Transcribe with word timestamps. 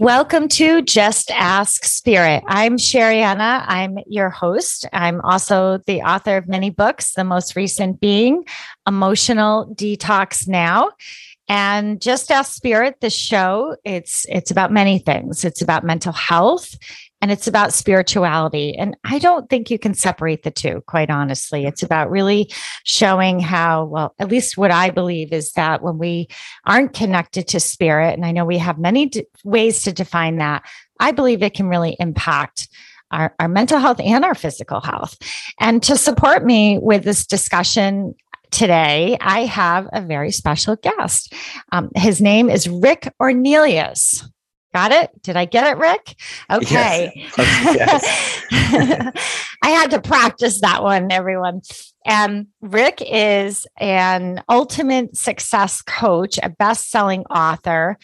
Welcome 0.00 0.48
to 0.48 0.80
Just 0.80 1.30
Ask 1.30 1.84
Spirit. 1.84 2.42
I'm 2.46 2.78
Sherianna. 2.78 3.66
I'm 3.68 3.98
your 4.06 4.30
host. 4.30 4.86
I'm 4.94 5.20
also 5.20 5.76
the 5.86 6.00
author 6.00 6.38
of 6.38 6.48
many 6.48 6.70
books, 6.70 7.12
the 7.12 7.22
most 7.22 7.54
recent 7.54 8.00
being 8.00 8.46
Emotional 8.88 9.66
Detox 9.74 10.48
Now. 10.48 10.92
And 11.50 12.00
Just 12.00 12.30
Ask 12.30 12.54
Spirit, 12.54 12.96
the 13.02 13.10
show, 13.10 13.76
it's 13.84 14.24
it's 14.30 14.50
about 14.50 14.72
many 14.72 15.00
things. 15.00 15.44
It's 15.44 15.60
about 15.60 15.84
mental 15.84 16.14
health 16.14 16.74
and 17.20 17.30
it's 17.30 17.46
about 17.46 17.72
spirituality. 17.72 18.76
And 18.76 18.96
I 19.04 19.18
don't 19.18 19.48
think 19.50 19.70
you 19.70 19.78
can 19.78 19.94
separate 19.94 20.42
the 20.42 20.50
two, 20.50 20.82
quite 20.86 21.10
honestly. 21.10 21.66
It's 21.66 21.82
about 21.82 22.10
really 22.10 22.50
showing 22.84 23.40
how, 23.40 23.84
well, 23.84 24.14
at 24.18 24.28
least 24.28 24.56
what 24.56 24.70
I 24.70 24.90
believe 24.90 25.32
is 25.32 25.52
that 25.52 25.82
when 25.82 25.98
we 25.98 26.28
aren't 26.64 26.94
connected 26.94 27.48
to 27.48 27.60
spirit, 27.60 28.14
and 28.14 28.24
I 28.24 28.32
know 28.32 28.44
we 28.44 28.58
have 28.58 28.78
many 28.78 29.06
d- 29.06 29.26
ways 29.44 29.82
to 29.82 29.92
define 29.92 30.38
that, 30.38 30.62
I 30.98 31.12
believe 31.12 31.42
it 31.42 31.54
can 31.54 31.68
really 31.68 31.96
impact. 31.98 32.68
Our, 33.12 33.34
our 33.40 33.48
mental 33.48 33.80
health 33.80 33.98
and 33.98 34.24
our 34.24 34.36
physical 34.36 34.80
health. 34.80 35.18
And 35.58 35.82
to 35.82 35.96
support 35.96 36.44
me 36.44 36.78
with 36.78 37.02
this 37.02 37.26
discussion, 37.26 38.14
today 38.52 39.18
I 39.20 39.46
have 39.46 39.88
a 39.92 40.00
very 40.00 40.30
special 40.30 40.76
guest. 40.76 41.34
Um, 41.72 41.90
his 41.96 42.20
name 42.20 42.48
is 42.48 42.68
Rick 42.68 43.12
Ornelas. 43.20 44.24
Got 44.72 44.92
it? 44.92 45.10
Did 45.22 45.36
I 45.36 45.46
get 45.46 45.66
it, 45.66 45.78
Rick? 45.78 46.14
Okay. 46.50 47.12
Yes. 47.14 47.34
Oh, 47.38 47.72
yes. 47.74 49.14
I 49.62 49.70
had 49.70 49.90
to 49.90 50.00
practice 50.00 50.60
that 50.60 50.82
one, 50.82 51.10
everyone. 51.10 51.62
And 52.06 52.46
Rick 52.60 53.02
is 53.04 53.66
an 53.78 54.42
ultimate 54.48 55.16
success 55.16 55.82
coach, 55.82 56.38
a 56.42 56.48
best 56.48 56.90
selling 56.90 57.24
author, 57.24 57.98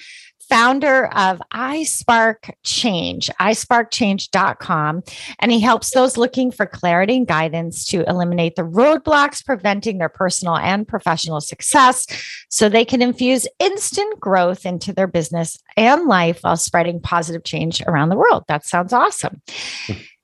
founder 0.48 1.06
of 1.14 1.40
iSpark 1.52 2.50
Change, 2.62 3.30
isparkchange.com. 3.40 5.02
And 5.40 5.52
he 5.52 5.60
helps 5.60 5.90
those 5.90 6.16
looking 6.16 6.50
for 6.50 6.66
clarity 6.66 7.16
and 7.16 7.26
guidance 7.26 7.84
to 7.86 8.08
eliminate 8.08 8.56
the 8.56 8.62
roadblocks 8.62 9.44
preventing 9.44 9.98
their 9.98 10.08
personal 10.08 10.56
and 10.56 10.86
professional 10.86 11.40
success 11.40 12.06
so 12.48 12.68
they 12.68 12.84
can 12.84 13.02
infuse 13.02 13.46
instant 13.58 14.20
growth 14.20 14.66
into 14.66 14.92
their 14.92 15.06
business 15.06 15.58
and 15.76 16.06
life 16.06 16.40
while 16.42 16.56
spreading 16.56 17.00
positive 17.00 17.44
change 17.44 17.82
around 17.86 18.08
the 18.08 18.16
world. 18.16 18.44
That 18.48 18.64
sounds 18.64 18.92
awesome. 18.92 19.42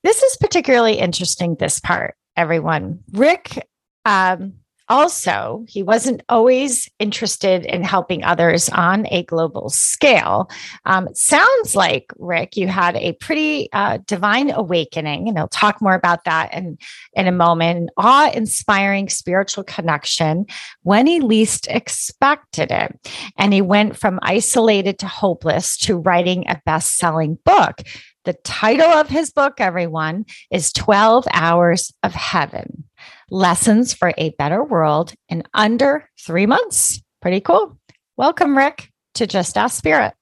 this 0.03 0.23
is 0.23 0.37
particularly 0.39 0.95
interesting, 0.95 1.57
this 1.57 1.81
part, 1.81 2.17
everyone. 2.37 3.01
Rick, 3.13 3.67
um, 4.05 4.55
also, 4.89 5.65
he 5.69 5.83
wasn't 5.83 6.23
always 6.29 6.89
interested 6.99 7.65
in 7.65 7.83
helping 7.83 8.23
others 8.23 8.69
on 8.69 9.07
a 9.11 9.25
global 9.25 9.71
scale. 9.71 10.51
Um, 10.85 11.09
sounds 11.15 11.75
like, 11.75 12.13
Rick, 12.19 12.57
you 12.57 12.69
had 12.69 12.97
a 12.97 13.13
pretty 13.15 13.71
uh, 13.73 13.99
divine 14.07 14.51
awakening, 14.51 15.29
and 15.29 15.39
I'll 15.39 15.49
talk 15.49 15.81
more 15.81 15.95
about 15.95 16.25
that 16.25 16.53
in, 16.55 16.79
in 17.15 17.27
a 17.27 17.33
moment. 17.33 17.63
An 17.63 17.89
Awe 17.97 18.31
inspiring 18.33 19.09
spiritual 19.09 19.65
connection 19.65 20.47
when 20.83 21.07
he 21.07 21.21
least 21.21 21.67
expected 21.69 22.71
it. 22.71 23.11
And 23.39 23.53
he 23.53 23.63
went 23.63 23.97
from 23.97 24.19
isolated 24.23 24.99
to 24.99 25.07
hopeless 25.07 25.77
to 25.79 25.97
writing 25.97 26.45
a 26.49 26.61
best 26.65 26.97
selling 26.99 27.39
book. 27.45 27.83
The 28.25 28.35
title 28.45 28.87
of 28.87 29.09
his 29.09 29.33
book, 29.33 29.55
everyone, 29.59 30.27
is 30.53 30.73
12 30.73 31.27
Hours 31.33 31.93
of 32.05 32.13
Heaven 32.15 32.85
Lessons 33.31 33.93
for 33.93 34.15
a 34.17 34.31
Better 34.39 34.63
World 34.63 35.13
in 35.29 35.43
Under 35.55 36.09
Three 36.21 36.47
Months. 36.47 37.03
Pretty 37.21 37.41
cool. 37.41 37.77
Welcome, 38.17 38.57
Rick, 38.57 38.91
to 39.15 39.27
Just 39.27 39.59
Ask 39.59 39.77
Spirit. 39.77 40.15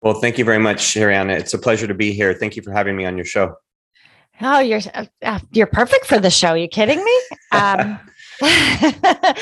Well, 0.00 0.14
thank 0.14 0.38
you 0.38 0.44
very 0.44 0.60
much, 0.60 0.78
Sherianna. 0.78 1.36
It's 1.40 1.54
a 1.54 1.58
pleasure 1.58 1.88
to 1.88 1.94
be 1.94 2.12
here. 2.12 2.34
Thank 2.34 2.54
you 2.54 2.62
for 2.62 2.70
having 2.70 2.96
me 2.96 3.04
on 3.04 3.16
your 3.16 3.24
show. 3.24 3.56
Oh, 4.40 4.60
you're 4.60 4.80
uh, 4.94 5.06
uh 5.22 5.40
you're 5.52 5.66
perfect 5.66 6.06
for 6.06 6.18
the 6.18 6.30
show. 6.30 6.48
Are 6.50 6.56
you 6.56 6.68
kidding 6.68 7.04
me? 7.04 7.20
Um, 7.52 7.98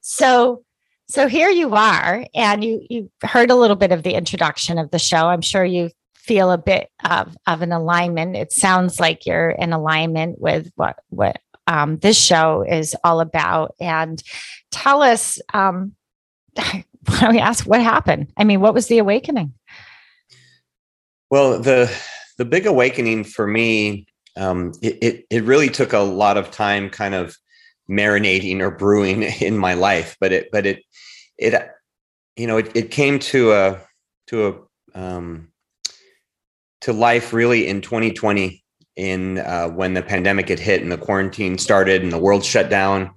so 0.00 0.62
so 1.08 1.26
here 1.26 1.50
you 1.50 1.74
are, 1.74 2.26
and 2.34 2.64
you 2.64 2.84
you 2.88 3.10
heard 3.22 3.50
a 3.50 3.54
little 3.54 3.76
bit 3.76 3.92
of 3.92 4.02
the 4.02 4.14
introduction 4.14 4.78
of 4.78 4.90
the 4.90 4.98
show. 4.98 5.28
I'm 5.28 5.42
sure 5.42 5.64
you 5.64 5.90
feel 6.28 6.52
a 6.52 6.58
bit 6.58 6.90
of, 7.04 7.36
of 7.46 7.62
an 7.62 7.72
alignment. 7.72 8.36
It 8.36 8.52
sounds 8.52 9.00
like 9.00 9.24
you're 9.24 9.50
in 9.50 9.72
alignment 9.72 10.38
with 10.38 10.70
what 10.76 10.98
what 11.08 11.40
um, 11.66 11.96
this 11.96 12.20
show 12.20 12.62
is 12.62 12.94
all 13.02 13.20
about. 13.20 13.74
And 13.80 14.22
tell 14.70 15.02
us, 15.02 15.40
um, 15.54 15.94
why 16.54 16.84
don't 17.20 17.32
we 17.32 17.40
ask 17.40 17.66
what 17.66 17.80
happened? 17.80 18.30
I 18.36 18.44
mean, 18.44 18.60
what 18.60 18.74
was 18.74 18.88
the 18.88 18.98
awakening? 18.98 19.54
Well, 21.30 21.58
the 21.58 21.90
the 22.36 22.44
big 22.44 22.66
awakening 22.66 23.24
for 23.24 23.46
me, 23.46 24.06
um, 24.36 24.72
it, 24.82 24.98
it 25.02 25.26
it 25.30 25.44
really 25.44 25.70
took 25.70 25.94
a 25.94 25.98
lot 25.98 26.36
of 26.36 26.50
time, 26.50 26.90
kind 26.90 27.14
of 27.14 27.36
marinating 27.90 28.60
or 28.60 28.70
brewing 28.70 29.22
in 29.40 29.56
my 29.56 29.72
life. 29.72 30.16
But 30.20 30.32
it 30.32 30.50
but 30.52 30.66
it 30.66 30.82
it 31.38 31.54
you 32.36 32.46
know 32.46 32.58
it, 32.58 32.70
it 32.76 32.90
came 32.90 33.18
to 33.18 33.52
a 33.52 33.80
to 34.26 34.46
a 34.46 34.98
um, 34.98 35.48
to 36.82 36.92
life 36.92 37.32
really 37.32 37.66
in 37.66 37.80
2020 37.80 38.62
in 38.98 39.38
uh, 39.38 39.68
when 39.68 39.94
the 39.94 40.02
pandemic 40.02 40.48
had 40.48 40.58
hit 40.58 40.82
and 40.82 40.90
the 40.90 40.98
quarantine 40.98 41.56
started 41.56 42.02
and 42.02 42.12
the 42.12 42.18
world 42.18 42.44
shut 42.44 42.68
down. 42.68 43.10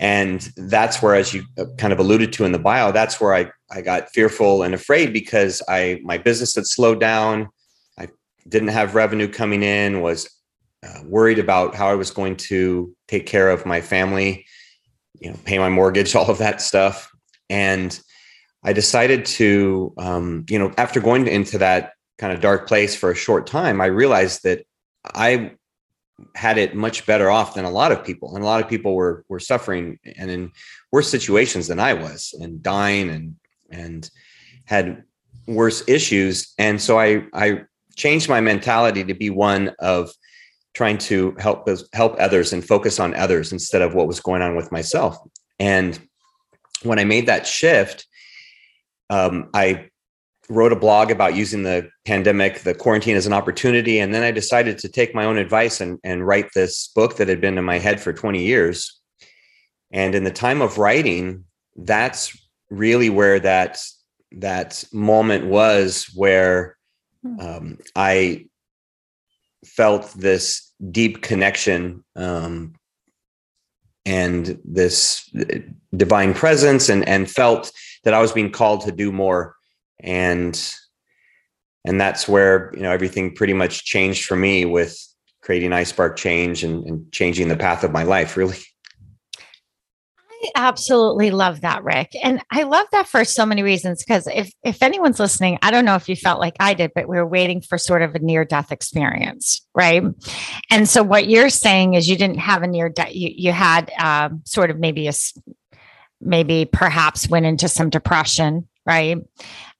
And 0.00 0.40
that's 0.56 1.02
where 1.02 1.14
as 1.14 1.32
you 1.34 1.44
uh, 1.58 1.66
kind 1.78 1.92
of 1.92 1.98
alluded 2.00 2.32
to 2.34 2.44
in 2.44 2.50
the 2.50 2.58
bio 2.58 2.90
that's 2.90 3.20
where 3.20 3.32
i 3.32 3.48
i 3.70 3.80
got 3.80 4.10
fearful 4.10 4.64
and 4.64 4.74
afraid 4.74 5.12
because 5.12 5.62
i 5.68 6.00
my 6.02 6.18
business 6.18 6.56
had 6.56 6.66
slowed 6.66 6.98
down. 6.98 7.48
I 7.96 8.08
didn't 8.48 8.68
have 8.68 8.96
revenue 8.96 9.28
coming 9.28 9.62
in 9.62 10.00
was 10.00 10.28
uh, 10.84 11.00
worried 11.04 11.38
about 11.38 11.76
how 11.76 11.86
i 11.88 11.94
was 11.94 12.10
going 12.10 12.36
to 12.36 12.92
take 13.06 13.26
care 13.26 13.50
of 13.50 13.64
my 13.64 13.80
family 13.80 14.44
you 15.20 15.30
know 15.30 15.36
pay 15.44 15.58
my 15.58 15.68
mortgage 15.68 16.14
all 16.16 16.28
of 16.28 16.38
that 16.38 16.60
stuff. 16.60 17.10
And 17.48 17.98
i 18.64 18.72
decided 18.72 19.26
to 19.26 19.92
um, 19.98 20.44
you 20.48 20.58
know 20.58 20.72
after 20.76 20.98
going 20.98 21.28
into 21.28 21.58
that 21.58 21.93
kind 22.18 22.32
of 22.32 22.40
dark 22.40 22.68
place 22.68 22.94
for 22.94 23.10
a 23.10 23.14
short 23.16 23.46
time, 23.46 23.80
I 23.80 23.86
realized 23.86 24.42
that 24.44 24.64
I 25.04 25.52
had 26.34 26.58
it 26.58 26.74
much 26.74 27.06
better 27.06 27.30
off 27.30 27.54
than 27.54 27.64
a 27.64 27.70
lot 27.70 27.92
of 27.92 28.04
people. 28.04 28.34
And 28.34 28.44
a 28.44 28.46
lot 28.46 28.62
of 28.62 28.68
people 28.68 28.94
were 28.94 29.24
were 29.28 29.40
suffering 29.40 29.98
and 30.16 30.30
in 30.30 30.52
worse 30.92 31.08
situations 31.08 31.68
than 31.68 31.80
I 31.80 31.94
was 31.94 32.34
and 32.40 32.62
dying 32.62 33.10
and 33.10 33.36
and 33.70 34.10
had 34.64 35.04
worse 35.46 35.82
issues. 35.88 36.54
And 36.58 36.80
so 36.80 36.98
I 36.98 37.24
I 37.32 37.62
changed 37.96 38.28
my 38.28 38.40
mentality 38.40 39.04
to 39.04 39.14
be 39.14 39.30
one 39.30 39.72
of 39.80 40.12
trying 40.74 40.98
to 40.98 41.34
help 41.38 41.68
help 41.92 42.16
others 42.18 42.52
and 42.52 42.64
focus 42.64 43.00
on 43.00 43.14
others 43.14 43.52
instead 43.52 43.82
of 43.82 43.94
what 43.94 44.06
was 44.06 44.20
going 44.20 44.42
on 44.42 44.56
with 44.56 44.70
myself. 44.72 45.16
And 45.58 45.98
when 46.82 46.98
I 46.98 47.04
made 47.04 47.26
that 47.26 47.46
shift, 47.46 48.06
um, 49.10 49.50
I 49.54 49.88
wrote 50.48 50.72
a 50.72 50.76
blog 50.76 51.10
about 51.10 51.34
using 51.34 51.62
the 51.62 51.88
pandemic, 52.04 52.60
the 52.60 52.74
quarantine 52.74 53.16
as 53.16 53.26
an 53.26 53.32
opportunity. 53.32 53.98
And 53.98 54.14
then 54.14 54.22
I 54.22 54.30
decided 54.30 54.78
to 54.78 54.88
take 54.88 55.14
my 55.14 55.24
own 55.24 55.38
advice 55.38 55.80
and, 55.80 55.98
and 56.04 56.26
write 56.26 56.50
this 56.54 56.88
book 56.88 57.16
that 57.16 57.28
had 57.28 57.40
been 57.40 57.58
in 57.58 57.64
my 57.64 57.78
head 57.78 58.00
for 58.00 58.12
20 58.12 58.44
years. 58.44 59.00
And 59.90 60.14
in 60.14 60.24
the 60.24 60.30
time 60.30 60.60
of 60.60 60.78
writing, 60.78 61.44
that's 61.76 62.36
really 62.70 63.10
where 63.10 63.40
that 63.40 63.78
that 64.32 64.84
moment 64.92 65.46
was 65.46 66.10
where 66.14 66.76
hmm. 67.22 67.40
um, 67.40 67.78
I 67.94 68.46
felt 69.64 70.12
this 70.12 70.72
deep 70.90 71.22
connection 71.22 72.04
um, 72.16 72.74
and 74.04 74.58
this 74.64 75.30
uh, 75.38 75.60
divine 75.96 76.34
presence 76.34 76.88
and 76.88 77.08
and 77.08 77.30
felt 77.30 77.72
that 78.02 78.14
I 78.14 78.20
was 78.20 78.32
being 78.32 78.50
called 78.50 78.82
to 78.82 78.92
do 78.92 79.12
more 79.12 79.54
and 80.04 80.74
and 81.84 82.00
that's 82.00 82.28
where 82.28 82.72
you 82.74 82.82
know 82.82 82.92
everything 82.92 83.34
pretty 83.34 83.54
much 83.54 83.84
changed 83.84 84.24
for 84.26 84.36
me 84.36 84.64
with 84.64 84.96
creating 85.42 85.70
iSpark 85.70 86.16
Change 86.16 86.64
and, 86.64 86.84
and 86.86 87.12
changing 87.12 87.48
the 87.48 87.56
path 87.56 87.84
of 87.84 87.90
my 87.90 88.02
life. 88.02 88.36
Really, 88.36 88.58
I 90.28 90.50
absolutely 90.54 91.30
love 91.30 91.62
that, 91.62 91.84
Rick. 91.84 92.14
And 92.22 92.42
I 92.50 92.62
love 92.62 92.86
that 92.92 93.08
for 93.08 93.24
so 93.24 93.44
many 93.46 93.62
reasons. 93.62 94.04
Because 94.04 94.26
if 94.26 94.52
if 94.62 94.82
anyone's 94.82 95.18
listening, 95.18 95.58
I 95.62 95.70
don't 95.70 95.84
know 95.84 95.96
if 95.96 96.08
you 96.08 96.16
felt 96.16 96.40
like 96.40 96.54
I 96.60 96.74
did, 96.74 96.92
but 96.94 97.08
we 97.08 97.16
were 97.16 97.26
waiting 97.26 97.60
for 97.62 97.78
sort 97.78 98.02
of 98.02 98.14
a 98.14 98.18
near 98.18 98.44
death 98.44 98.70
experience, 98.70 99.66
right? 99.74 100.02
And 100.70 100.88
so 100.88 101.02
what 101.02 101.28
you're 101.28 101.50
saying 101.50 101.94
is 101.94 102.08
you 102.08 102.16
didn't 102.16 102.38
have 102.38 102.62
a 102.62 102.66
near 102.66 102.88
death. 102.88 103.14
You 103.14 103.30
you 103.34 103.52
had 103.52 103.90
um, 103.98 104.42
sort 104.44 104.70
of 104.70 104.78
maybe 104.78 105.08
a 105.08 105.12
maybe 106.20 106.64
perhaps 106.64 107.28
went 107.28 107.46
into 107.46 107.68
some 107.68 107.90
depression, 107.90 108.68
right? 108.86 109.18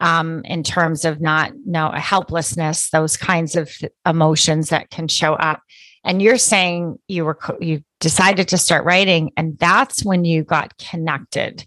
Um, 0.00 0.42
in 0.44 0.62
terms 0.62 1.04
of 1.04 1.20
not 1.20 1.52
no 1.66 1.90
helplessness, 1.90 2.90
those 2.90 3.16
kinds 3.16 3.56
of 3.56 3.70
emotions 4.06 4.68
that 4.70 4.90
can 4.90 5.08
show 5.08 5.34
up. 5.34 5.62
And 6.04 6.20
you're 6.20 6.38
saying 6.38 6.98
you 7.08 7.24
were 7.24 7.38
you 7.60 7.82
decided 8.00 8.48
to 8.48 8.58
start 8.58 8.84
writing, 8.84 9.32
and 9.36 9.58
that's 9.58 10.04
when 10.04 10.24
you 10.24 10.44
got 10.44 10.76
connected 10.76 11.66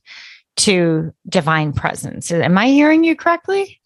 to 0.57 1.13
divine 1.27 1.73
presence. 1.73 2.31
Am 2.31 2.57
I 2.57 2.67
hearing 2.67 3.03
you 3.03 3.15
correctly? 3.15 3.79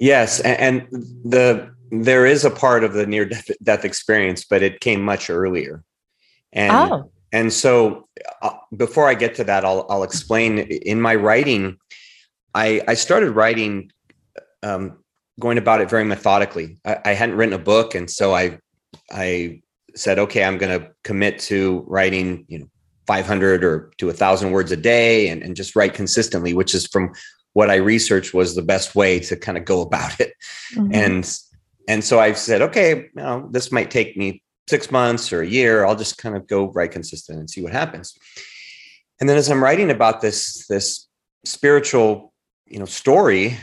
Yes, 0.00 0.40
and, 0.40 0.60
and 0.60 1.04
the 1.24 1.74
there 1.90 2.26
is 2.26 2.44
a 2.44 2.50
part 2.50 2.82
of 2.82 2.94
the 2.94 3.06
near 3.06 3.24
death, 3.24 3.50
death 3.62 3.84
experience, 3.84 4.44
but 4.44 4.62
it 4.62 4.80
came 4.80 5.00
much 5.00 5.30
earlier. 5.30 5.82
And 6.52 6.72
oh. 6.72 7.10
and 7.32 7.52
so 7.52 8.08
uh, 8.42 8.54
before 8.76 9.08
I 9.08 9.14
get 9.14 9.34
to 9.36 9.44
that, 9.44 9.64
I'll 9.64 9.86
I'll 9.88 10.02
explain. 10.02 10.58
In 10.58 11.00
my 11.00 11.14
writing, 11.14 11.76
I 12.54 12.82
I 12.86 12.94
started 12.94 13.32
writing, 13.32 13.90
um, 14.62 14.98
going 15.40 15.58
about 15.58 15.80
it 15.80 15.90
very 15.90 16.04
methodically. 16.04 16.78
I, 16.84 16.98
I 17.04 17.12
hadn't 17.14 17.36
written 17.36 17.54
a 17.54 17.58
book, 17.58 17.94
and 17.94 18.10
so 18.10 18.34
I 18.34 18.58
I 19.10 19.62
said, 19.96 20.18
okay, 20.18 20.44
I'm 20.44 20.58
going 20.58 20.80
to 20.80 20.90
commit 21.04 21.38
to 21.38 21.84
writing, 21.86 22.44
you 22.48 22.58
know, 22.58 22.66
500 23.06 23.64
or 23.64 23.92
to 23.98 24.08
a 24.08 24.12
thousand 24.12 24.50
words 24.50 24.72
a 24.72 24.76
day 24.76 25.28
and, 25.28 25.42
and 25.42 25.54
just 25.54 25.76
write 25.76 25.94
consistently, 25.94 26.54
which 26.54 26.74
is 26.74 26.86
from 26.86 27.12
what 27.52 27.70
I 27.70 27.76
researched 27.76 28.34
was 28.34 28.54
the 28.54 28.62
best 28.62 28.94
way 28.94 29.20
to 29.20 29.36
kind 29.36 29.58
of 29.58 29.64
go 29.64 29.82
about 29.82 30.18
it. 30.20 30.32
Mm-hmm. 30.74 30.94
And, 30.94 31.38
and 31.88 32.02
so 32.02 32.18
I 32.18 32.32
said, 32.32 32.62
okay, 32.62 32.96
you 32.96 33.10
know, 33.14 33.48
this 33.52 33.70
might 33.70 33.90
take 33.90 34.16
me 34.16 34.42
six 34.68 34.90
months 34.90 35.32
or 35.32 35.42
a 35.42 35.46
year. 35.46 35.84
I'll 35.84 35.96
just 35.96 36.18
kind 36.18 36.36
of 36.36 36.46
go 36.46 36.72
write 36.72 36.92
consistent 36.92 37.38
and 37.38 37.48
see 37.48 37.62
what 37.62 37.72
happens. 37.72 38.14
And 39.20 39.28
then 39.28 39.36
as 39.36 39.50
I'm 39.50 39.62
writing 39.62 39.90
about 39.90 40.20
this, 40.20 40.66
this 40.66 41.06
spiritual, 41.44 42.32
you 42.66 42.78
know, 42.78 42.84
story, 42.84 43.58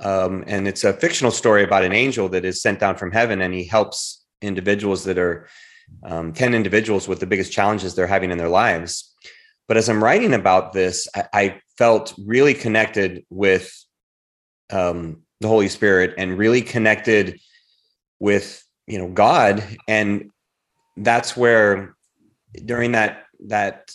um, 0.00 0.44
and 0.46 0.66
it's 0.66 0.84
a 0.84 0.92
fictional 0.92 1.30
story 1.30 1.62
about 1.62 1.84
an 1.84 1.92
angel 1.92 2.28
that 2.30 2.44
is 2.44 2.60
sent 2.62 2.80
down 2.80 2.96
from 2.96 3.12
heaven 3.12 3.40
and 3.40 3.54
he 3.54 3.64
helps 3.64 4.24
individuals 4.40 5.04
that 5.04 5.18
are 5.18 5.48
um, 6.04 6.32
10 6.32 6.54
individuals 6.54 7.06
with 7.06 7.20
the 7.20 7.26
biggest 7.26 7.52
challenges 7.52 7.94
they're 7.94 8.06
having 8.06 8.30
in 8.30 8.38
their 8.38 8.48
lives. 8.48 9.14
But 9.68 9.76
as 9.76 9.88
I'm 9.88 10.02
writing 10.02 10.34
about 10.34 10.72
this, 10.72 11.06
I, 11.14 11.24
I 11.32 11.60
felt 11.78 12.14
really 12.18 12.54
connected 12.54 13.24
with 13.30 13.72
um, 14.70 15.22
the 15.40 15.48
Holy 15.48 15.68
Spirit 15.68 16.14
and 16.18 16.38
really 16.38 16.62
connected 16.62 17.38
with 18.18 18.64
you 18.86 18.98
know 18.98 19.08
God, 19.08 19.64
and 19.88 20.30
that's 20.96 21.36
where 21.36 21.94
during 22.64 22.92
that 22.92 23.24
that 23.46 23.92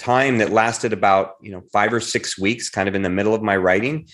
time 0.00 0.38
that 0.38 0.50
lasted 0.50 0.92
about 0.92 1.34
you 1.40 1.52
know 1.52 1.62
five 1.72 1.92
or 1.92 2.00
six 2.00 2.38
weeks, 2.38 2.68
kind 2.68 2.88
of 2.88 2.94
in 2.94 3.02
the 3.02 3.10
middle 3.10 3.34
of 3.34 3.42
my 3.42 3.56
writing, 3.56 4.08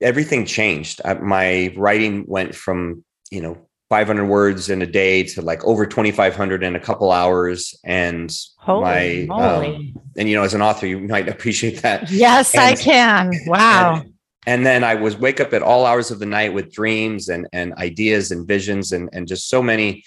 everything 0.00 0.46
changed. 0.46 1.00
my 1.20 1.74
writing 1.76 2.24
went 2.26 2.54
from 2.54 3.04
you 3.30 3.42
know 3.42 3.58
500 3.90 4.24
words 4.24 4.70
in 4.70 4.82
a 4.82 4.86
day 4.86 5.24
to 5.24 5.42
like 5.42 5.64
over 5.64 5.84
2500 5.84 6.62
in 6.62 6.76
a 6.76 6.80
couple 6.80 7.10
hours. 7.10 7.74
And 7.84 8.34
Holy 8.56 9.26
my 9.28 9.36
um, 9.36 9.94
and 10.16 10.28
you 10.28 10.36
know 10.36 10.44
as 10.44 10.54
an 10.54 10.62
author 10.62 10.86
you 10.86 11.00
might 11.00 11.28
appreciate 11.34 11.82
that. 11.82 12.10
Yes 12.10 12.54
and, 12.54 12.62
i 12.62 12.74
can. 12.76 13.32
Wow. 13.46 13.96
and, 13.96 14.14
and, 14.46 14.66
then 14.66 14.84
i 14.84 14.94
was 14.94 15.16
wake 15.16 15.40
up 15.40 15.52
at 15.52 15.62
all 15.62 15.84
hours 15.84 16.10
of 16.10 16.20
the 16.20 16.26
night 16.26 16.54
with 16.54 16.72
dreams 16.72 17.28
and 17.28 17.48
and 17.52 17.74
ideas 17.74 18.30
and 18.30 18.46
visions 18.46 18.92
and 18.92 19.10
and 19.12 19.26
just 19.26 19.48
so 19.48 19.60
many 19.60 20.04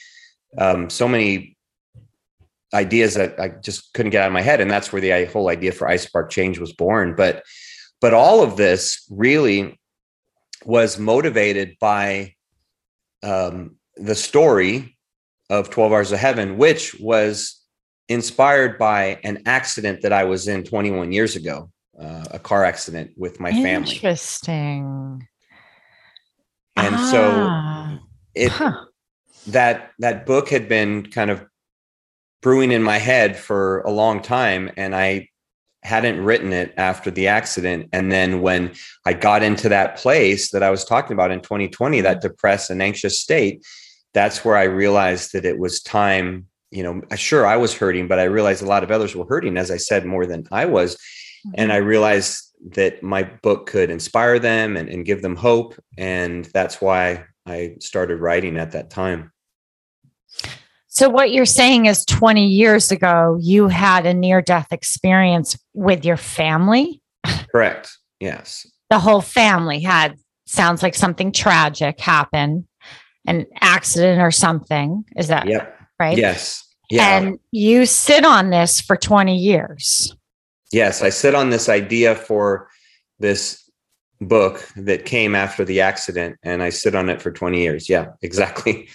um 0.58 0.90
so 0.90 1.08
many 1.08 1.53
ideas 2.74 3.14
that 3.14 3.40
i 3.40 3.50
just 3.50 3.94
couldn't 3.94 4.12
get 4.12 4.24
out 4.24 4.28
of 4.28 4.34
my 4.34 4.42
head 4.42 4.62
and 4.62 4.70
that's 4.70 4.92
where 4.92 5.02
the 5.02 5.26
whole 5.26 5.50
idea 5.50 5.72
for 5.72 5.88
iSpark 5.88 6.30
change 6.30 6.60
was 6.60 6.74
born 6.74 7.16
but 7.16 7.44
but 8.02 8.14
all 8.14 8.44
of 8.44 8.58
this 8.58 9.06
really 9.10 9.80
was 10.66 11.00
motivated 11.00 11.78
by 11.80 12.36
um, 13.24 13.78
the 13.96 14.16
story 14.16 14.98
of 15.50 15.70
12 15.70 15.92
Hours 15.92 16.12
of 16.12 16.20
Heaven, 16.20 16.58
which 16.58 16.96
was 17.00 17.62
inspired 18.10 18.78
by 18.78 19.20
an 19.24 19.44
accident 19.46 20.02
that 20.02 20.14
I 20.14 20.24
was 20.26 20.48
in 20.48 20.64
21 20.64 21.12
years 21.12 21.36
ago, 21.36 21.72
uh, 22.00 22.26
a 22.32 22.40
car 22.40 22.66
accident 22.66 23.12
with 23.18 23.40
my 23.40 23.52
family. 23.52 23.94
Interesting. 23.94 25.28
And 26.76 26.96
ah. 26.96 28.00
so 28.00 28.08
it 28.36 28.52
huh. 28.52 28.86
that 29.48 29.92
that 30.00 30.26
book 30.26 30.50
had 30.50 30.68
been 30.68 31.06
kind 31.06 31.30
of 31.30 31.46
brewing 32.44 32.72
in 32.72 32.84
my 32.84 33.00
head 33.00 33.38
for 33.38 33.82
a 33.82 33.92
long 33.92 34.22
time 34.22 34.70
and 34.78 34.96
I 34.96 35.30
hadn't 35.84 36.24
written 36.24 36.54
it 36.54 36.74
after 36.78 37.12
the 37.12 37.28
accident. 37.28 37.90
And 37.92 38.12
then 38.12 38.42
when 38.42 38.74
I 39.06 39.14
got 39.14 39.44
into 39.44 39.70
that 39.70 39.98
place 39.98 40.52
that 40.52 40.64
I 40.64 40.70
was 40.70 40.86
talking 40.86 41.14
about 41.14 41.32
in 41.32 41.42
2020, 41.42 42.02
that 42.02 42.18
mm-hmm. 42.18 42.28
depressed 42.28 42.70
and 42.70 42.82
anxious 42.82 43.20
state, 43.20 43.66
that's 44.14 44.46
where 44.46 44.56
I 44.56 44.64
realized 44.64 45.34
that 45.34 45.46
it 45.46 45.58
was 45.58 45.82
time. 45.82 46.48
You 46.72 46.84
know, 46.84 47.02
sure, 47.16 47.46
I 47.46 47.58
was 47.58 47.76
hurting, 47.76 48.08
but 48.08 48.20
I 48.20 48.24
realized 48.24 48.64
a 48.64 48.68
lot 48.68 48.84
of 48.84 48.92
others 48.92 49.16
were 49.16 49.28
hurting, 49.28 49.58
as 49.58 49.70
I 49.72 49.78
said, 49.78 50.06
more 50.06 50.26
than 50.26 50.46
I 50.52 50.66
was. 50.66 50.98
And 51.56 51.72
I 51.72 51.80
mm-hmm. 51.80 51.88
realized 51.88 52.44
that 52.76 53.04
my 53.04 53.24
book 53.24 53.68
could 53.68 53.90
inspire 53.90 54.40
them 54.40 54.78
and, 54.78 54.90
and 54.90 55.06
give 55.06 55.22
them 55.22 55.36
hope. 55.36 55.76
And 55.98 56.46
that's 56.54 56.82
why 56.82 57.26
I 57.46 57.76
started 57.80 58.22
writing 58.22 58.58
at 58.58 58.72
that 58.72 58.90
time. 58.90 59.34
So, 60.96 61.10
what 61.10 61.32
you're 61.32 61.48
saying 61.48 61.88
is 61.88 62.06
20 62.06 62.46
years 62.46 62.92
ago, 62.92 63.36
you 63.42 63.68
had 63.68 64.06
a 64.06 64.14
near 64.14 64.44
death 64.44 64.68
experience 64.72 65.58
with 65.74 66.06
your 66.06 66.18
family? 66.18 67.02
Correct. 67.52 67.98
Yes. 68.20 68.68
The 68.92 69.00
whole 69.00 69.22
family 69.22 69.80
had, 69.80 70.16
sounds 70.46 70.84
like 70.84 70.94
something 70.94 71.32
tragic 71.32 72.00
happened, 72.00 72.66
an 73.26 73.48
accident 73.60 74.22
or 74.22 74.30
something. 74.30 75.04
Is 75.18 75.30
that 75.30 75.48
yep. 75.48 75.76
right? 76.00 76.16
Yes. 76.16 76.64
Yeah. 76.92 77.18
And 77.18 77.40
you 77.50 77.88
sit 77.88 78.24
on 78.24 78.52
this 78.52 78.80
for 78.80 78.96
20 78.96 79.36
years. 79.36 80.16
Yes. 80.72 81.02
I 81.02 81.10
sit 81.10 81.34
on 81.34 81.50
this 81.50 81.70
idea 81.70 82.14
for 82.14 82.70
this 83.18 83.64
book 84.22 84.68
that 84.76 85.06
came 85.06 85.36
after 85.36 85.66
the 85.66 85.82
accident, 85.82 86.38
and 86.44 86.64
I 86.64 86.70
sit 86.70 86.96
on 86.96 87.10
it 87.10 87.22
for 87.22 87.32
20 87.32 87.62
years. 87.62 87.90
Yeah, 87.90 88.12
exactly. 88.22 88.90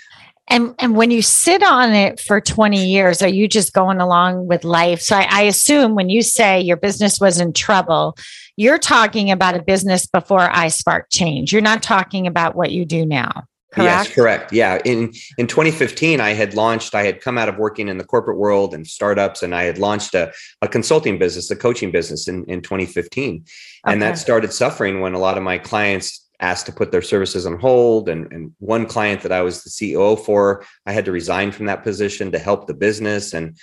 And 0.49 0.75
and 0.79 0.97
when 0.97 1.11
you 1.11 1.23
sit 1.23 1.63
on 1.63 1.93
it 1.93 2.21
for 2.21 2.41
20 2.41 2.87
years, 2.87 3.23
are 3.23 3.29
you 3.29 3.49
just 3.49 3.73
going 3.73 4.01
along 4.01 4.47
with 4.47 4.65
life? 4.65 5.01
So 5.01 5.17
I, 5.17 5.27
I, 5.31 5.43
assume 5.43 5.95
when 5.95 6.09
you 6.09 6.23
say 6.23 6.61
your 6.61 6.77
business 6.77 7.21
was 7.21 7.39
in 7.39 7.53
trouble, 7.53 8.17
you're 8.57 8.79
talking 8.79 9.31
about 9.31 9.57
a 9.57 9.63
business 9.63 10.07
before 10.07 10.49
iSpark 10.49 11.05
Change. 11.11 11.53
You're 11.53 11.63
not 11.63 11.83
talking 11.83 12.27
about 12.27 12.55
what 12.55 12.71
you 12.71 12.85
do 12.85 13.05
now. 13.05 13.45
Correct? 13.71 14.09
Yes, 14.09 14.15
correct. 14.15 14.53
Yeah. 14.53 14.81
In 14.87 15.13
in 15.37 15.47
2015, 15.47 16.21
I 16.21 16.31
had 16.31 16.55
launched, 16.55 16.95
I 16.95 17.03
had 17.05 17.21
come 17.21 17.37
out 17.37 17.51
of 17.51 17.59
working 17.59 17.89
in 17.89 17.99
the 17.99 18.05
corporate 18.05 18.39
world 18.39 18.73
and 18.73 18.87
startups, 18.87 19.43
and 19.43 19.55
I 19.55 19.65
had 19.65 19.79
launched 19.79 20.15
a, 20.15 20.33
a 20.63 20.69
consulting 20.69 21.19
business, 21.19 21.51
a 21.51 21.57
coaching 21.57 21.91
business 21.91 22.29
in, 22.29 22.45
in 22.47 22.63
2015. 22.63 23.45
And 23.85 24.03
that 24.03 24.19
started 24.19 24.53
suffering 24.53 25.01
when 25.01 25.15
a 25.15 25.19
lot 25.19 25.37
of 25.37 25.43
my 25.43 25.59
clients 25.59 26.28
asked 26.41 26.67
to 26.67 26.73
put 26.73 26.93
their 26.93 27.03
services 27.03 27.47
on 27.47 27.59
hold. 27.59 28.09
And, 28.09 28.33
and 28.33 28.53
one 28.59 28.87
client 28.87 29.23
that 29.23 29.33
I 29.33 29.43
was 29.43 29.65
the 29.65 29.71
CEO 29.71 30.19
for, 30.19 30.65
I 30.87 30.93
had 30.93 31.05
to 31.07 31.13
resign 31.13 31.53
from 31.53 31.67
that 31.67 31.83
position 31.83 32.33
to 32.33 32.39
help 32.39 32.67
the 32.67 32.75
business. 32.75 33.35
And 33.35 33.57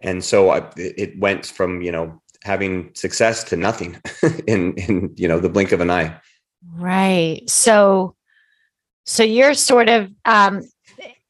and 0.00 0.22
so 0.22 0.50
I, 0.50 0.70
it 0.76 1.18
went 1.18 1.46
from 1.46 1.80
you 1.80 1.90
know 1.90 2.20
having 2.42 2.90
success 2.94 3.42
to 3.44 3.56
nothing 3.56 4.00
in 4.46 4.74
in 4.74 5.14
you 5.16 5.28
know 5.28 5.40
the 5.40 5.48
blink 5.48 5.72
of 5.72 5.80
an 5.80 5.90
eye. 5.90 6.14
Right. 6.72 7.42
So 7.48 8.14
so 9.04 9.22
you're 9.22 9.54
sort 9.54 9.88
of 9.88 10.10
um, 10.24 10.62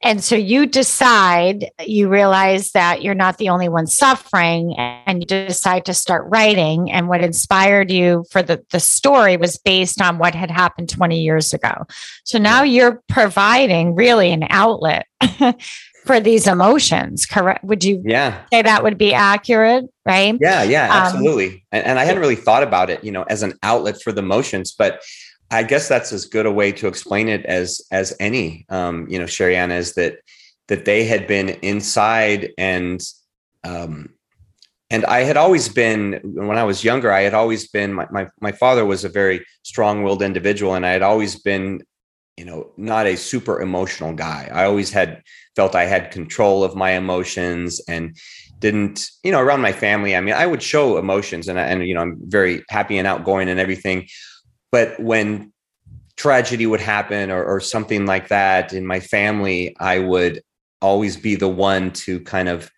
and 0.04 0.22
so 0.22 0.36
you 0.36 0.66
decide, 0.66 1.70
you 1.84 2.10
realize 2.10 2.72
that 2.72 3.02
you're 3.02 3.14
not 3.14 3.38
the 3.38 3.48
only 3.48 3.70
one 3.70 3.86
suffering, 3.86 4.74
and 4.78 5.22
you 5.22 5.26
decide 5.26 5.86
to 5.86 5.94
start 5.94 6.26
writing. 6.28 6.92
And 6.92 7.08
what 7.08 7.24
inspired 7.24 7.90
you 7.90 8.26
for 8.30 8.42
the, 8.42 8.62
the 8.70 8.80
story 8.80 9.38
was 9.38 9.56
based 9.56 10.02
on 10.02 10.18
what 10.18 10.34
had 10.34 10.50
happened 10.50 10.90
20 10.90 11.22
years 11.22 11.54
ago. 11.54 11.86
So 12.24 12.38
now 12.38 12.62
you're 12.62 13.02
providing 13.08 13.94
really 13.94 14.30
an 14.30 14.46
outlet 14.50 15.06
for 16.04 16.20
these 16.20 16.46
emotions, 16.46 17.24
correct? 17.24 17.64
Would 17.64 17.82
you 17.82 18.02
yeah. 18.04 18.42
say 18.52 18.60
that 18.60 18.82
would 18.82 18.98
be 18.98 19.14
accurate? 19.14 19.86
Right. 20.04 20.36
Yeah, 20.38 20.64
yeah, 20.64 20.84
um, 20.84 21.06
absolutely. 21.06 21.46
Um, 21.46 21.60
and, 21.72 21.86
and 21.86 21.98
I 21.98 22.04
hadn't 22.04 22.20
really 22.20 22.36
thought 22.36 22.62
about 22.62 22.90
it, 22.90 23.02
you 23.02 23.10
know, 23.10 23.22
as 23.22 23.42
an 23.42 23.54
outlet 23.62 24.02
for 24.02 24.12
the 24.12 24.20
emotions, 24.20 24.74
but 24.76 25.02
I 25.54 25.62
guess 25.62 25.88
that's 25.88 26.12
as 26.12 26.26
good 26.26 26.46
a 26.46 26.52
way 26.52 26.72
to 26.72 26.88
explain 26.88 27.28
it 27.28 27.44
as 27.46 27.80
as 27.90 28.16
any. 28.20 28.66
Um, 28.68 29.06
you 29.08 29.18
know, 29.18 29.24
Sherianna 29.24 29.76
is 29.76 29.94
that 29.94 30.18
that 30.68 30.84
they 30.84 31.04
had 31.04 31.26
been 31.26 31.50
inside 31.62 32.52
and 32.58 33.00
um, 33.62 34.10
and 34.90 35.04
I 35.06 35.20
had 35.20 35.36
always 35.36 35.68
been 35.68 36.20
when 36.22 36.58
I 36.58 36.64
was 36.64 36.84
younger, 36.84 37.10
I 37.12 37.22
had 37.22 37.34
always 37.34 37.68
been 37.68 37.92
my 37.92 38.06
my, 38.10 38.28
my 38.40 38.52
father 38.52 38.84
was 38.84 39.04
a 39.04 39.08
very 39.08 39.44
strong-willed 39.62 40.22
individual, 40.22 40.74
and 40.74 40.84
I 40.84 40.90
had 40.90 41.02
always 41.02 41.40
been, 41.40 41.82
you 42.36 42.44
know, 42.44 42.72
not 42.76 43.06
a 43.06 43.16
super 43.16 43.60
emotional 43.60 44.12
guy. 44.12 44.50
I 44.52 44.64
always 44.64 44.90
had 44.92 45.22
felt 45.56 45.74
I 45.74 45.84
had 45.84 46.10
control 46.10 46.64
of 46.64 46.74
my 46.74 46.90
emotions 46.92 47.80
and 47.88 48.16
didn't, 48.58 49.08
you 49.22 49.30
know, 49.30 49.40
around 49.40 49.60
my 49.60 49.72
family. 49.72 50.16
I 50.16 50.20
mean, 50.20 50.34
I 50.34 50.46
would 50.46 50.62
show 50.62 50.96
emotions 50.96 51.48
and, 51.48 51.58
and 51.58 51.86
you 51.86 51.94
know, 51.94 52.00
I'm 52.00 52.16
very 52.22 52.62
happy 52.70 52.98
and 52.98 53.06
outgoing 53.06 53.48
and 53.48 53.60
everything. 53.60 54.06
But 54.74 54.98
when 54.98 55.52
tragedy 56.16 56.66
would 56.66 56.80
happen 56.80 57.30
or, 57.30 57.44
or 57.44 57.60
something 57.60 58.06
like 58.06 58.26
that 58.26 58.72
in 58.72 58.84
my 58.84 58.98
family, 58.98 59.76
I 59.78 60.00
would 60.00 60.42
always 60.82 61.16
be 61.16 61.36
the 61.36 61.46
one 61.48 61.92
to 61.92 62.18
kind 62.18 62.48
of 62.48 62.72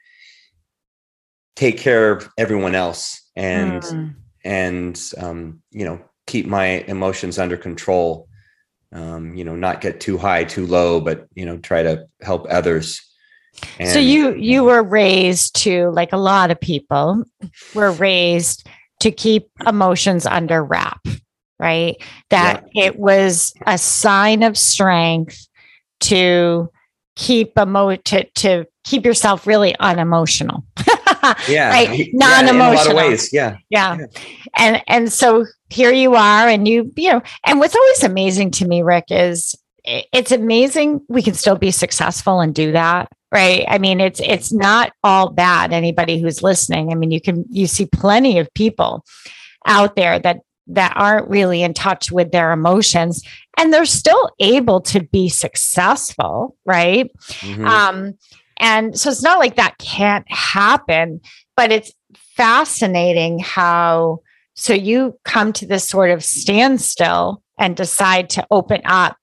take 1.54 1.78
care 1.78 2.10
of 2.10 2.28
everyone 2.36 2.74
else 2.74 3.22
and 3.34 3.82
mm. 3.82 4.14
and 4.44 5.10
um, 5.16 5.62
you 5.70 5.86
know 5.86 5.98
keep 6.26 6.44
my 6.44 6.84
emotions 6.86 7.38
under 7.38 7.56
control. 7.56 8.28
Um, 8.92 9.34
you 9.34 9.44
know 9.44 9.56
not 9.56 9.80
get 9.80 9.98
too 9.98 10.18
high 10.18 10.44
too 10.44 10.66
low 10.66 11.00
but 11.00 11.26
you 11.34 11.46
know 11.46 11.56
try 11.56 11.82
to 11.82 12.06
help 12.20 12.46
others. 12.50 13.00
And, 13.80 13.88
so 13.88 13.98
you 13.98 14.34
you 14.34 14.64
were 14.64 14.82
raised 14.82 15.56
to 15.62 15.88
like 15.92 16.12
a 16.12 16.18
lot 16.18 16.50
of 16.50 16.60
people 16.60 17.24
were 17.74 17.92
raised 17.92 18.68
to 19.00 19.10
keep 19.10 19.48
emotions 19.66 20.26
under 20.26 20.62
wrap 20.62 21.00
right? 21.58 21.96
That 22.30 22.64
yeah. 22.74 22.86
it 22.86 22.98
was 22.98 23.54
a 23.66 23.78
sign 23.78 24.42
of 24.42 24.56
strength 24.58 25.46
to 26.00 26.70
keep 27.16 27.52
emo 27.58 27.96
to, 27.96 28.24
to 28.24 28.66
keep 28.84 29.04
yourself 29.04 29.46
really 29.46 29.74
unemotional. 29.80 30.64
Yeah. 31.48 31.70
Right? 31.70 32.08
Non-emotional. 32.12 32.94
yeah, 32.94 33.08
ways. 33.08 33.32
Yeah. 33.32 33.56
yeah. 33.68 33.96
Yeah. 33.98 34.06
And 34.56 34.82
and 34.86 35.12
so 35.12 35.44
here 35.70 35.90
you 35.90 36.14
are 36.14 36.48
and 36.48 36.68
you 36.68 36.92
you 36.94 37.10
know 37.10 37.20
and 37.44 37.58
what's 37.58 37.74
always 37.74 38.04
amazing 38.04 38.52
to 38.52 38.68
me 38.68 38.82
rick 38.82 39.06
is 39.10 39.56
it's 39.84 40.30
amazing 40.30 41.00
we 41.08 41.22
can 41.22 41.34
still 41.34 41.56
be 41.56 41.72
successful 41.72 42.40
and 42.40 42.54
do 42.54 42.70
that 42.70 43.10
right? 43.32 43.64
I 43.68 43.78
mean 43.78 44.00
it's 44.00 44.20
it's 44.20 44.52
not 44.52 44.92
all 45.02 45.30
bad. 45.30 45.72
Anybody 45.72 46.20
who's 46.20 46.44
listening 46.44 46.92
i 46.92 46.94
mean 46.94 47.10
you 47.10 47.20
can 47.20 47.44
you 47.50 47.66
see 47.66 47.86
plenty 47.86 48.38
of 48.38 48.52
people 48.54 49.04
out 49.66 49.96
there 49.96 50.20
that 50.20 50.38
that 50.68 50.92
aren't 50.96 51.28
really 51.28 51.62
in 51.62 51.74
touch 51.74 52.10
with 52.10 52.32
their 52.32 52.52
emotions 52.52 53.22
and 53.56 53.72
they're 53.72 53.84
still 53.84 54.30
able 54.40 54.80
to 54.80 55.02
be 55.02 55.28
successful 55.28 56.56
right 56.64 57.10
mm-hmm. 57.40 57.66
um 57.66 58.14
and 58.58 58.98
so 58.98 59.10
it's 59.10 59.22
not 59.22 59.38
like 59.38 59.56
that 59.56 59.78
can't 59.78 60.30
happen 60.30 61.20
but 61.56 61.70
it's 61.70 61.92
fascinating 62.14 63.38
how 63.38 64.20
so 64.54 64.72
you 64.72 65.18
come 65.24 65.52
to 65.52 65.66
this 65.66 65.88
sort 65.88 66.10
of 66.10 66.24
standstill 66.24 67.42
and 67.58 67.76
decide 67.76 68.30
to 68.30 68.46
open 68.50 68.80
up 68.84 69.16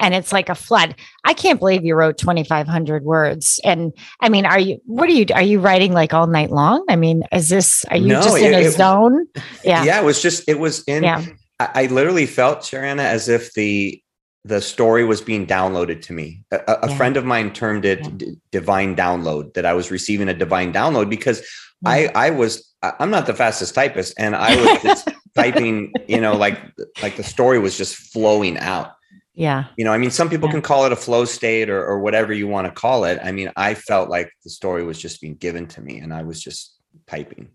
and 0.00 0.14
it's 0.14 0.32
like 0.32 0.48
a 0.48 0.54
flood. 0.54 0.96
I 1.24 1.34
can't 1.34 1.60
believe 1.60 1.84
you 1.84 1.94
wrote 1.94 2.18
2500 2.18 3.04
words. 3.04 3.60
And 3.62 3.92
I 4.20 4.28
mean, 4.28 4.46
are 4.46 4.58
you 4.58 4.80
what 4.86 5.08
are 5.08 5.12
you 5.12 5.26
are 5.34 5.42
you 5.42 5.60
writing 5.60 5.92
like 5.92 6.12
all 6.12 6.26
night 6.26 6.50
long? 6.50 6.84
I 6.88 6.96
mean, 6.96 7.22
is 7.32 7.48
this 7.48 7.84
are 7.86 7.96
you 7.96 8.08
no, 8.08 8.22
just 8.22 8.38
in 8.38 8.54
a 8.54 8.58
it, 8.58 8.72
zone? 8.72 9.26
Yeah. 9.62 9.84
Yeah, 9.84 10.00
it 10.00 10.04
was 10.04 10.20
just 10.20 10.48
it 10.48 10.58
was 10.58 10.82
in 10.84 11.04
yeah. 11.04 11.24
I, 11.60 11.70
I 11.74 11.86
literally 11.86 12.26
felt 12.26 12.60
Sherianna 12.60 13.04
as 13.04 13.28
if 13.28 13.52
the 13.52 14.02
the 14.44 14.60
story 14.60 15.04
was 15.04 15.20
being 15.20 15.46
downloaded 15.46 16.00
to 16.02 16.14
me. 16.14 16.42
A, 16.50 16.56
a 16.82 16.88
yeah. 16.88 16.96
friend 16.96 17.16
of 17.18 17.26
mine 17.26 17.52
termed 17.52 17.84
it 17.84 18.00
yeah. 18.00 18.10
d- 18.16 18.36
divine 18.50 18.96
download 18.96 19.52
that 19.54 19.66
I 19.66 19.74
was 19.74 19.90
receiving 19.90 20.30
a 20.30 20.34
divine 20.34 20.72
download 20.72 21.10
because 21.10 21.46
I 21.84 22.10
I 22.14 22.30
was 22.30 22.70
I'm 22.82 23.10
not 23.10 23.26
the 23.26 23.34
fastest 23.34 23.74
typist 23.74 24.14
and 24.18 24.34
I 24.34 24.56
was 24.56 24.82
just 24.82 25.08
typing, 25.34 25.92
you 26.08 26.20
know, 26.20 26.34
like 26.34 26.58
like 27.02 27.16
the 27.16 27.22
story 27.22 27.58
was 27.58 27.76
just 27.76 27.94
flowing 27.94 28.58
out. 28.58 28.92
Yeah. 29.34 29.66
You 29.76 29.84
know, 29.84 29.92
I 29.92 29.98
mean, 29.98 30.10
some 30.10 30.28
people 30.28 30.48
yeah. 30.48 30.54
can 30.54 30.62
call 30.62 30.84
it 30.86 30.92
a 30.92 30.96
flow 30.96 31.24
state 31.24 31.70
or, 31.70 31.84
or 31.84 32.00
whatever 32.00 32.32
you 32.32 32.48
want 32.48 32.66
to 32.66 32.72
call 32.72 33.04
it. 33.04 33.18
I 33.22 33.32
mean, 33.32 33.50
I 33.56 33.74
felt 33.74 34.10
like 34.10 34.32
the 34.44 34.50
story 34.50 34.84
was 34.84 34.98
just 34.98 35.20
being 35.20 35.36
given 35.36 35.66
to 35.68 35.80
me 35.80 35.98
and 35.98 36.12
I 36.12 36.22
was 36.22 36.42
just 36.42 36.76
typing. 37.06 37.50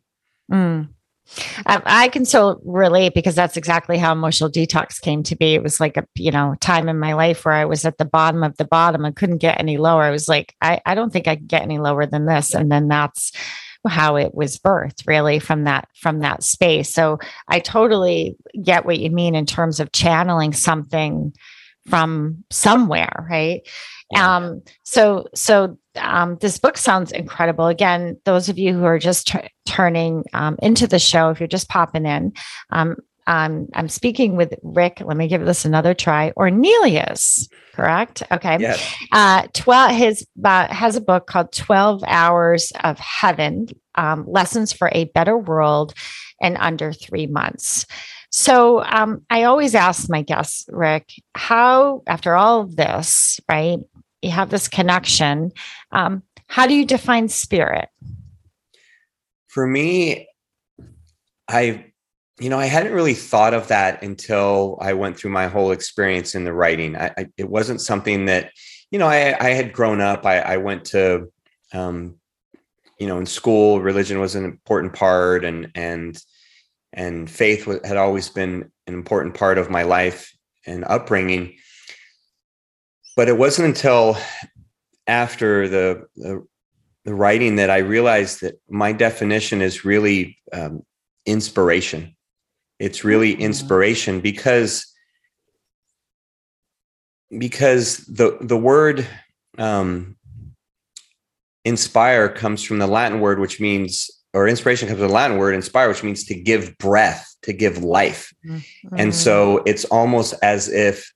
Mm. 0.52 0.90
I 1.66 2.10
can 2.10 2.24
so 2.24 2.62
relate 2.64 3.14
because 3.16 3.34
that's 3.34 3.58
exactly 3.58 3.98
how 3.98 4.12
emotional 4.12 4.50
detox 4.50 5.02
came 5.02 5.24
to 5.24 5.36
be. 5.36 5.56
It 5.56 5.64
was 5.64 5.80
like 5.80 5.98
a 5.98 6.08
you 6.16 6.30
know 6.30 6.56
time 6.62 6.88
in 6.88 7.00
my 7.00 7.14
life 7.14 7.46
where 7.46 7.56
I 7.56 7.66
was 7.66 7.84
at 7.84 7.98
the 7.98 8.06
bottom 8.06 8.44
of 8.44 8.56
the 8.58 8.66
bottom 8.66 9.04
and 9.04 9.16
couldn't 9.16 9.40
get 9.40 9.60
any 9.60 9.78
lower. 9.78 10.04
I 10.04 10.12
was 10.12 10.28
like, 10.28 10.54
I, 10.62 10.82
I 10.86 10.94
don't 10.94 11.12
think 11.12 11.28
I 11.28 11.36
can 11.36 11.48
get 11.48 11.64
any 11.64 11.80
lower 11.80 12.06
than 12.06 12.28
this. 12.28 12.54
And 12.54 12.72
then 12.72 12.88
that's 12.88 13.32
how 13.88 14.18
it 14.18 14.34
was 14.34 14.58
birthed 14.58 15.08
really 15.08 15.40
from 15.40 15.64
that 15.64 15.88
from 15.96 16.20
that 16.20 16.44
space. 16.44 16.90
So 16.90 17.18
I 17.48 17.60
totally 17.60 18.38
get 18.62 18.86
what 18.86 19.00
you 19.00 19.10
mean 19.10 19.34
in 19.34 19.48
terms 19.48 19.80
of 19.80 19.92
channeling 19.92 20.54
something 20.54 21.34
from 21.88 22.44
somewhere, 22.50 23.28
right? 23.30 23.62
Yeah. 24.12 24.36
Um, 24.36 24.62
so, 24.84 25.28
so 25.34 25.78
um, 25.96 26.38
this 26.42 26.58
book 26.58 26.78
sounds 26.78 27.12
incredible. 27.12 27.68
Again, 27.68 28.20
those 28.26 28.50
of 28.50 28.58
you 28.58 28.74
who 28.74 28.84
are 28.86 29.00
just 29.00 29.28
t- 29.28 29.40
turning 29.66 30.24
um, 30.34 30.58
into 30.62 30.88
the 30.88 31.00
show, 31.00 31.30
if 31.30 31.40
you're 31.40 31.48
just 31.48 31.70
popping 31.70 32.06
in, 32.06 32.34
um, 32.72 32.98
um, 33.28 33.68
I'm 33.74 33.90
speaking 33.90 34.36
with 34.36 34.54
Rick. 34.62 35.02
Let 35.04 35.18
me 35.18 35.28
give 35.28 35.46
this 35.46 35.66
another 35.66 35.94
try. 35.94 36.32
Ornelas, 36.38 37.50
correct? 37.74 38.22
Okay. 38.32 38.58
Yes. 38.60 38.96
Uh, 39.12 39.48
12, 39.54 39.92
his 39.92 40.28
uh, 40.44 40.72
has 40.74 40.96
a 40.96 41.02
book 41.02 41.26
called 41.26 41.52
12 41.52 42.04
Hours 42.06 42.72
of 42.84 43.00
Heaven 43.00 43.68
um, 43.96 44.26
Lessons 44.28 44.74
for 44.74 44.92
a 44.92 45.06
Better 45.06 45.38
World 45.38 45.94
in 46.40 46.56
Under 46.58 46.94
Three 46.94 47.26
Months. 47.26 47.88
So 48.32 48.84
um, 48.84 49.26
I 49.30 49.44
always 49.44 49.76
ask 49.76 50.10
my 50.10 50.22
guests, 50.22 50.66
Rick, 50.70 51.14
how, 51.36 52.04
after 52.08 52.36
all 52.36 52.62
of 52.62 52.76
this, 52.76 53.40
right, 53.50 53.80
you 54.22 54.32
have 54.32 54.50
this 54.50 54.68
connection, 54.68 55.52
um, 55.92 56.24
how 56.48 56.68
do 56.68 56.74
you 56.74 56.86
define 56.86 57.30
spirit? 57.30 57.90
For 59.48 59.66
me, 59.66 60.28
I, 61.48 61.86
you 62.40 62.50
know, 62.50 62.60
I 62.60 62.66
hadn't 62.66 62.94
really 62.94 63.14
thought 63.14 63.54
of 63.54 63.70
that 63.70 64.04
until 64.04 64.78
I 64.82 64.94
went 64.94 65.18
through 65.18 65.32
my 65.32 65.48
whole 65.48 65.72
experience 65.72 66.36
in 66.36 66.44
the 66.44 66.54
writing. 66.54 66.96
I, 66.98 67.12
I 67.18 67.28
it 67.38 67.50
wasn't 67.50 67.82
something 67.82 68.26
that, 68.26 68.52
you 68.92 69.00
know, 69.00 69.08
I, 69.08 69.36
I 69.40 69.50
had 69.52 69.72
grown 69.72 70.02
up. 70.02 70.26
I, 70.26 70.40
I 70.40 70.58
went 70.58 70.86
to, 70.86 71.32
um, 71.74 72.16
you 73.00 73.08
know, 73.08 73.18
in 73.18 73.26
school, 73.26 73.80
religion 73.82 74.20
was 74.20 74.36
an 74.36 74.46
important 74.46 74.94
part, 74.94 75.46
and 75.46 75.72
and 75.76 76.18
and 76.96 77.30
faith 77.30 77.66
had 77.86 77.98
always 77.98 78.30
been 78.30 78.72
an 78.88 78.94
important 78.94 79.36
part 79.36 79.58
of 79.58 79.70
my 79.70 79.84
life 79.84 80.36
and 80.66 80.84
upbringing 80.86 81.56
but 83.16 83.30
it 83.30 83.38
wasn't 83.38 83.68
until 83.68 84.18
after 85.08 85.68
the, 85.68 86.06
the, 86.16 86.46
the 87.04 87.14
writing 87.14 87.58
that 87.58 87.70
i 87.70 87.78
realized 87.78 88.42
that 88.42 88.60
my 88.70 88.92
definition 88.92 89.62
is 89.62 89.86
really 89.86 90.38
um, 90.54 90.82
inspiration 91.26 92.16
it's 92.80 93.04
really 93.04 93.34
mm-hmm. 93.34 93.44
inspiration 93.44 94.22
because 94.22 94.92
because 97.38 97.98
the 98.06 98.38
the 98.42 98.58
word 98.58 99.08
um, 99.58 100.16
inspire 101.64 102.30
comes 102.30 102.64
from 102.64 102.80
the 102.80 102.88
latin 102.88 103.20
word 103.20 103.40
which 103.40 103.60
means 103.60 104.10
or 104.36 104.50
inspiration 104.50 104.90
comes 104.90 105.00
from 105.00 105.08
the 105.08 105.14
Latin 105.14 105.38
word 105.38 105.56
inspire, 105.56 105.88
which 105.88 106.04
means 106.04 106.26
to 106.26 106.36
give 106.36 106.78
breath, 106.78 107.36
to 107.44 107.54
give 107.54 107.84
life. 107.84 108.34
Mm-hmm. 108.46 108.96
And 108.98 109.16
so 109.16 109.64
it's 109.66 109.86
almost 109.86 110.36
as 110.44 110.68
if, 110.68 111.10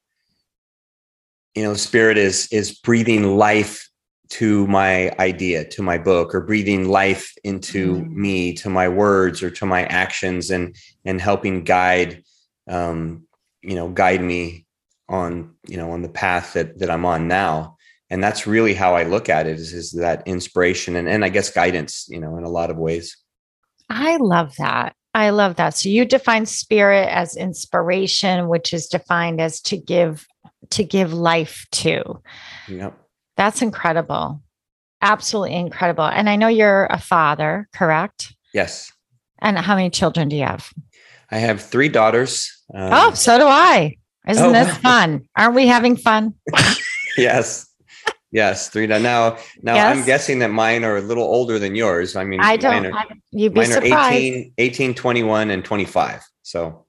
you 1.54 1.64
know, 1.64 1.74
spirit 1.74 2.18
is 2.18 2.48
is 2.52 2.80
breathing 2.80 3.38
life 3.38 3.90
to 4.30 4.66
my 4.68 5.12
idea, 5.20 5.66
to 5.66 5.84
my 5.84 5.98
book, 5.98 6.34
or 6.34 6.40
breathing 6.40 6.88
life 6.88 7.34
into 7.44 7.96
mm-hmm. 7.96 8.22
me, 8.22 8.54
to 8.54 8.70
my 8.70 8.88
words 8.88 9.44
or 9.44 9.50
to 9.50 9.66
my 9.66 9.84
actions 9.86 10.50
and 10.50 10.76
and 11.04 11.20
helping 11.20 11.66
guide 11.66 12.24
um, 12.70 13.28
you 13.62 13.76
know, 13.76 13.90
guide 13.90 14.22
me 14.22 14.66
on, 15.10 15.56
you 15.68 15.76
know, 15.76 15.92
on 15.92 16.04
the 16.04 16.10
path 16.10 16.54
that 16.54 16.80
that 16.80 16.90
I'm 16.90 17.06
on 17.06 17.28
now 17.28 17.76
and 18.10 18.24
that's 18.24 18.48
really 18.48 18.74
how 18.74 18.96
I 18.96 19.04
look 19.04 19.30
at 19.30 19.46
it 19.46 19.60
is, 19.60 19.74
is 19.74 19.92
that 19.92 20.24
inspiration 20.26 20.96
and, 20.96 21.08
and 21.08 21.24
I 21.24 21.30
guess 21.30 21.52
guidance, 21.52 22.08
you 22.10 22.20
know, 22.20 22.38
in 22.38 22.44
a 22.44 22.50
lot 22.50 22.72
of 22.72 22.78
ways. 22.78 23.16
I 23.90 24.18
love 24.18 24.56
that. 24.58 24.96
I 25.14 25.30
love 25.30 25.56
that. 25.56 25.76
So 25.76 25.90
you 25.90 26.06
define 26.06 26.46
spirit 26.46 27.08
as 27.10 27.36
inspiration, 27.36 28.48
which 28.48 28.74
is 28.74 28.88
defined 28.88 29.42
as 29.42 29.62
to 29.62 29.78
give 29.78 30.26
to 30.72 30.84
give 30.84 31.14
life 31.14 31.66
to. 31.72 32.22
Yep. 32.68 32.98
That's 33.38 33.62
incredible. 33.62 34.42
Absolutely 35.02 35.56
incredible. 35.56 36.04
And 36.04 36.30
I 36.30 36.36
know 36.36 36.48
you're 36.48 36.86
a 36.86 37.00
father, 37.00 37.68
correct? 37.74 38.36
Yes. 38.54 38.92
And 39.40 39.58
how 39.58 39.76
many 39.76 39.90
children 39.90 40.30
do 40.30 40.36
you 40.36 40.44
have? 40.44 40.72
I 41.32 41.38
have 41.38 41.62
three 41.62 41.90
daughters. 41.90 42.52
Um, 42.74 42.90
oh, 42.94 43.14
so 43.14 43.38
do 43.40 43.46
I. 43.48 43.96
Isn't 44.28 44.46
oh, 44.46 44.52
this 44.52 44.78
fun? 44.78 45.28
Aren't 45.36 45.56
we 45.56 45.66
having 45.66 45.96
fun? 45.96 46.36
yes 47.18 47.69
Yes, 48.32 48.70
three 48.70 48.86
now. 48.86 49.00
Now, 49.00 49.38
now 49.64 49.76
Yes. 49.76 49.98
I'm 49.98 50.06
guessing 50.06 50.40
that 50.40 50.52
mine 50.52 50.84
are 50.84 50.98
a 50.98 51.02
little 51.02 51.24
older 51.24 51.58
than 51.58 51.76
yours. 51.76 52.16
I 52.16 52.24
mean, 52.24 52.40
I 52.40 52.58
don't. 52.58 52.84
Mine 52.84 52.94
are, 52.94 52.98
I, 52.98 53.06
you'd 53.32 53.54
be 53.54 53.62
mine 53.62 53.72
are 53.72 53.82
surprised. 53.82 54.16
18, 54.16 54.54
18, 54.58 54.94
21, 54.94 55.50
and 55.50 55.66
25. 55.66 56.22
So, 56.44 56.86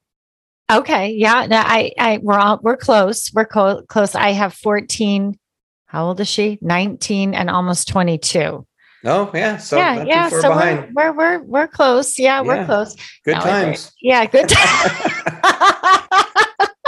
Okay. 0.70 1.12
Yeah. 1.12 1.47
No, 1.47 1.56
I, 1.56 1.92
I, 1.99 2.18
we're 2.23 2.38
all, 2.38 2.61
we're 2.62 2.76
close. 2.76 3.32
We're 3.35 3.47
co- 3.47 3.82
close. 3.88 4.14
I 4.14 4.30
have 4.30 4.54
14. 4.54 5.37
How 5.87 6.06
old 6.06 6.20
is 6.20 6.28
she? 6.28 6.59
19 6.62 7.35
and 7.35 7.50
almost 7.50 7.88
22. 7.88 8.64
oh 9.06 9.30
yeah. 9.35 9.56
So 9.56 9.78
yeah. 9.78 10.04
Yeah. 10.04 10.28
So 10.28 10.50
we're, 10.50 10.54
behind. 10.54 10.94
we're, 10.94 11.12
we're, 11.12 11.42
we're 11.42 11.68
close. 11.68 12.18
Yeah. 12.18 12.42
We're 12.42 12.64
close. 12.66 12.94
Good 13.25 13.37
No, 13.37 13.40
times. 13.40 13.90
Yeah. 14.00 14.26
Good. 14.26 14.52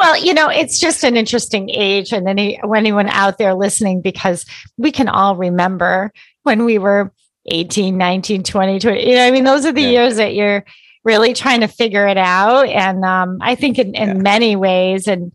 well, 0.00 0.16
you 0.18 0.34
know, 0.34 0.48
it's 0.48 0.80
just 0.80 1.04
an 1.04 1.16
interesting 1.16 1.70
age. 1.70 2.12
And 2.12 2.28
any, 2.28 2.60
anyone 2.74 3.08
out 3.08 3.38
there 3.38 3.54
listening, 3.54 4.00
because 4.00 4.44
we 4.76 4.90
can 4.90 5.08
all 5.08 5.36
remember 5.36 6.12
when 6.42 6.64
we 6.64 6.78
were 6.78 7.12
18, 7.46 7.96
19, 7.96 8.42
20, 8.42 8.78
20. 8.80 9.08
You 9.08 9.14
know, 9.16 9.26
I 9.26 9.30
mean, 9.30 9.44
those 9.44 9.64
are 9.66 9.72
the 9.72 9.82
Yeah. 9.82 9.90
years 9.90 10.16
that 10.16 10.34
you're 10.34 10.64
really 11.04 11.32
trying 11.34 11.60
to 11.60 11.68
figure 11.68 12.08
it 12.08 12.18
out. 12.18 12.66
And 12.68 13.04
um, 13.04 13.38
I 13.40 13.54
think 13.54 13.78
in, 13.78 13.94
in 13.94 14.08
Yeah. 14.08 14.14
many 14.14 14.56
ways, 14.56 15.06
and 15.06 15.32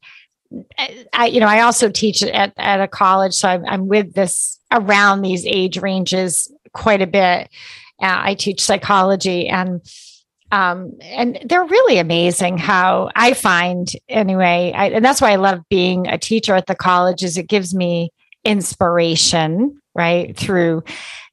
I, 1.14 1.28
you 1.28 1.40
know, 1.40 1.48
I 1.48 1.62
also 1.62 1.90
teach 1.90 2.22
at, 2.24 2.54
at 2.58 2.82
a 2.82 2.88
college. 2.88 3.34
So 3.34 3.48
I'm, 3.50 3.66
I'm 3.68 3.88
with 3.88 4.14
this 4.14 4.60
around 4.72 5.22
these 5.22 5.46
age 5.46 5.78
ranges 5.78 6.52
quite 6.74 7.02
a 7.02 7.08
bit. 7.08 7.50
Uh, 8.02 8.20
I 8.24 8.34
teach 8.36 8.62
psychology 8.62 9.48
and 9.48 9.82
um, 10.52 10.94
and 11.02 11.40
they're 11.46 11.66
really 11.66 11.98
amazing 11.98 12.58
how 12.58 13.10
I 13.16 13.34
find 13.34 13.88
anyway, 14.08 14.74
I, 14.76 14.88
and 14.90 15.04
that's 15.04 15.22
why 15.22 15.32
I 15.32 15.36
love 15.38 15.62
being 15.70 16.08
a 16.08 16.18
teacher 16.18 16.56
at 16.56 16.68
the 16.68 16.76
college 16.76 17.24
is 17.24 17.38
it 17.38 17.48
gives 17.48 17.74
me 17.74 18.12
inspiration 18.44 19.82
right 19.96 20.36
through 20.38 20.84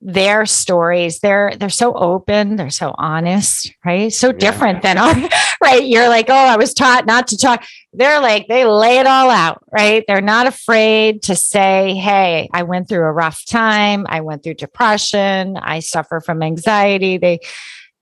their 0.00 0.46
stories. 0.46 1.18
They're 1.20 1.52
they're 1.58 1.68
so 1.68 1.92
open 1.94 2.56
they're 2.56 2.70
so 2.70 2.94
honest 2.96 3.72
right? 3.84 4.12
So 4.12 4.28
Yeah. 4.28 4.32
different 4.38 4.82
than 4.82 4.98
our 4.98 5.14
right? 5.62 5.84
You're 5.84 6.08
like 6.08 6.26
oh 6.28 6.34
i 6.34 6.56
was 6.56 6.72
taught 6.72 7.04
not 7.06 7.26
to 7.28 7.36
talk. 7.38 7.64
They're 7.92 8.20
like 8.20 8.48
they 8.48 8.64
lay 8.64 8.98
it 8.98 9.06
all 9.06 9.30
out 9.30 9.62
right? 9.72 10.04
They're 10.06 10.20
not 10.20 10.46
afraid 10.46 11.22
to 11.24 11.36
say 11.36 11.94
hey 11.94 12.48
i 12.52 12.62
went 12.62 12.88
through 12.88 13.04
a 13.04 13.12
rough 13.12 13.44
time. 13.46 14.06
I 14.08 14.20
went 14.20 14.42
through 14.42 14.54
depression. 14.54 15.56
I 15.56 15.80
suffer 15.80 16.20
from 16.20 16.42
anxiety. 16.42 17.18
They 17.18 17.40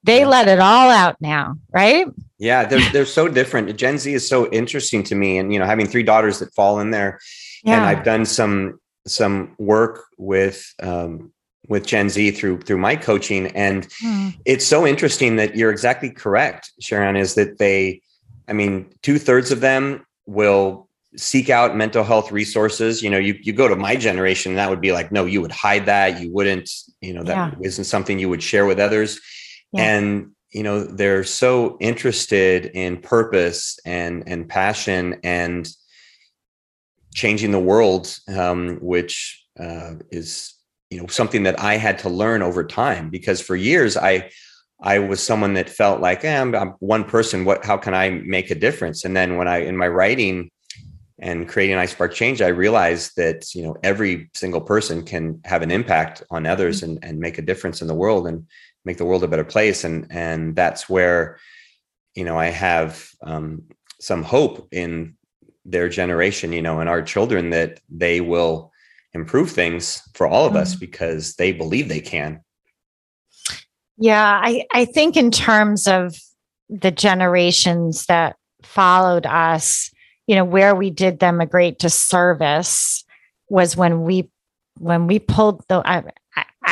they 0.02 0.20
Yeah. 0.20 0.28
let 0.28 0.48
it 0.48 0.58
all 0.60 0.90
out 0.90 1.16
now 1.20 1.56
right 1.72 2.06
Yeah, 2.38 2.64
they're 2.64 2.80
they're 2.92 3.04
so 3.04 3.28
different. 3.28 3.76
Gen 3.76 3.98
Z 3.98 4.12
is 4.14 4.26
so 4.26 4.50
interesting 4.50 5.02
to 5.04 5.14
me, 5.14 5.36
and 5.38 5.52
you 5.52 5.58
know, 5.58 5.66
having 5.66 5.86
three 5.86 6.02
daughters 6.02 6.38
that 6.38 6.54
fall 6.54 6.80
in 6.80 6.90
there, 6.90 7.20
and 7.66 7.84
I've 7.84 8.02
done 8.02 8.24
some 8.24 8.80
some 9.06 9.54
work 9.58 10.04
with 10.16 10.72
um, 10.82 11.32
with 11.68 11.86
Gen 11.86 12.08
Z 12.08 12.30
through 12.32 12.62
through 12.62 12.78
my 12.78 12.96
coaching, 12.96 13.48
and 13.48 13.86
Hmm. 14.00 14.28
it's 14.46 14.66
so 14.66 14.86
interesting 14.86 15.36
that 15.36 15.54
you're 15.54 15.70
exactly 15.70 16.10
correct, 16.10 16.72
Sharon. 16.80 17.16
Is 17.16 17.34
that 17.34 17.58
they? 17.58 18.00
I 18.48 18.54
mean, 18.54 18.86
two 19.02 19.18
thirds 19.18 19.52
of 19.52 19.60
them 19.60 20.04
will 20.26 20.88
seek 21.16 21.50
out 21.50 21.76
mental 21.76 22.04
health 22.04 22.32
resources. 22.32 23.02
You 23.02 23.10
know, 23.10 23.18
you 23.18 23.34
you 23.42 23.52
go 23.52 23.68
to 23.68 23.76
my 23.76 23.96
generation, 23.96 24.54
that 24.54 24.70
would 24.70 24.80
be 24.80 24.92
like, 24.92 25.12
no, 25.12 25.26
you 25.26 25.42
would 25.42 25.52
hide 25.52 25.84
that. 25.86 26.20
You 26.22 26.32
wouldn't. 26.32 26.70
You 27.02 27.12
know, 27.12 27.22
that 27.24 27.36
Yeah. 27.60 27.68
not 27.76 27.86
something 27.86 28.18
you 28.18 28.30
would 28.30 28.42
share 28.42 28.64
with 28.64 28.78
others. 28.80 29.20
Yeah. 29.72 29.82
And 29.82 30.32
you 30.52 30.64
know, 30.64 30.82
they're 30.82 31.24
so 31.24 31.76
interested 31.80 32.66
in 32.66 32.98
purpose 32.98 33.78
and 33.84 34.24
and 34.26 34.48
passion 34.48 35.20
and 35.22 35.68
changing 37.14 37.52
the 37.52 37.60
world, 37.60 38.16
um, 38.28 38.78
which 38.80 39.44
uh, 39.58 39.94
is 40.10 40.54
you 40.90 41.00
know 41.00 41.06
something 41.06 41.44
that 41.44 41.60
I 41.60 41.76
had 41.76 41.98
to 42.00 42.08
learn 42.08 42.42
over 42.42 42.64
time 42.64 43.10
because 43.10 43.40
for 43.40 43.54
years 43.54 43.96
I 43.96 44.30
I 44.82 44.98
was 44.98 45.22
someone 45.22 45.54
that 45.54 45.68
felt 45.68 46.00
like 46.00 46.24
eh, 46.24 46.40
I'm, 46.40 46.54
I'm 46.54 46.70
one 46.80 47.04
person. 47.04 47.44
What? 47.44 47.64
How 47.64 47.76
can 47.76 47.94
I 47.94 48.10
make 48.10 48.50
a 48.50 48.54
difference? 48.54 49.04
And 49.04 49.16
then 49.16 49.36
when 49.36 49.46
I 49.46 49.58
in 49.58 49.76
my 49.76 49.88
writing 49.88 50.50
and 51.18 51.48
creating 51.48 51.76
iSpark 51.76 52.12
Change, 52.12 52.40
I 52.42 52.48
realized 52.48 53.12
that 53.16 53.54
you 53.54 53.62
know 53.62 53.76
every 53.84 54.30
single 54.34 54.60
person 54.60 55.04
can 55.04 55.40
have 55.44 55.62
an 55.62 55.70
impact 55.70 56.24
on 56.30 56.46
others 56.46 56.82
and 56.82 56.98
and 57.02 57.20
make 57.20 57.38
a 57.38 57.42
difference 57.42 57.82
in 57.82 57.88
the 57.88 57.94
world 57.94 58.26
and 58.26 58.46
make 58.84 58.96
the 58.96 59.04
world 59.04 59.24
a 59.24 59.28
better 59.28 59.44
place. 59.44 59.84
And 59.84 60.06
and 60.10 60.56
that's 60.56 60.88
where 60.88 61.38
you 62.14 62.24
know 62.24 62.38
I 62.38 62.46
have 62.46 63.10
um, 63.22 63.62
some 64.00 64.22
hope 64.22 64.68
in 64.72 65.16
their 65.64 65.88
generation, 65.88 66.52
you 66.52 66.62
know, 66.62 66.80
and 66.80 66.88
our 66.88 67.02
children 67.02 67.50
that 67.50 67.80
they 67.88 68.20
will 68.20 68.72
improve 69.12 69.50
things 69.50 70.02
for 70.14 70.26
all 70.26 70.46
of 70.46 70.56
us 70.56 70.74
because 70.74 71.34
they 71.34 71.52
believe 71.52 71.88
they 71.88 72.00
can. 72.00 72.40
Yeah, 73.98 74.40
I, 74.42 74.64
I 74.72 74.86
think 74.86 75.16
in 75.16 75.30
terms 75.30 75.86
of 75.86 76.16
the 76.70 76.90
generations 76.90 78.06
that 78.06 78.36
followed 78.62 79.26
us, 79.26 79.90
you 80.26 80.34
know, 80.34 80.44
where 80.44 80.74
we 80.74 80.90
did 80.90 81.18
them 81.18 81.40
a 81.40 81.46
great 81.46 81.78
disservice 81.78 83.04
was 83.48 83.76
when 83.76 84.02
we 84.02 84.30
when 84.78 85.06
we 85.06 85.18
pulled 85.18 85.62
the 85.68 85.82
I, 85.84 86.04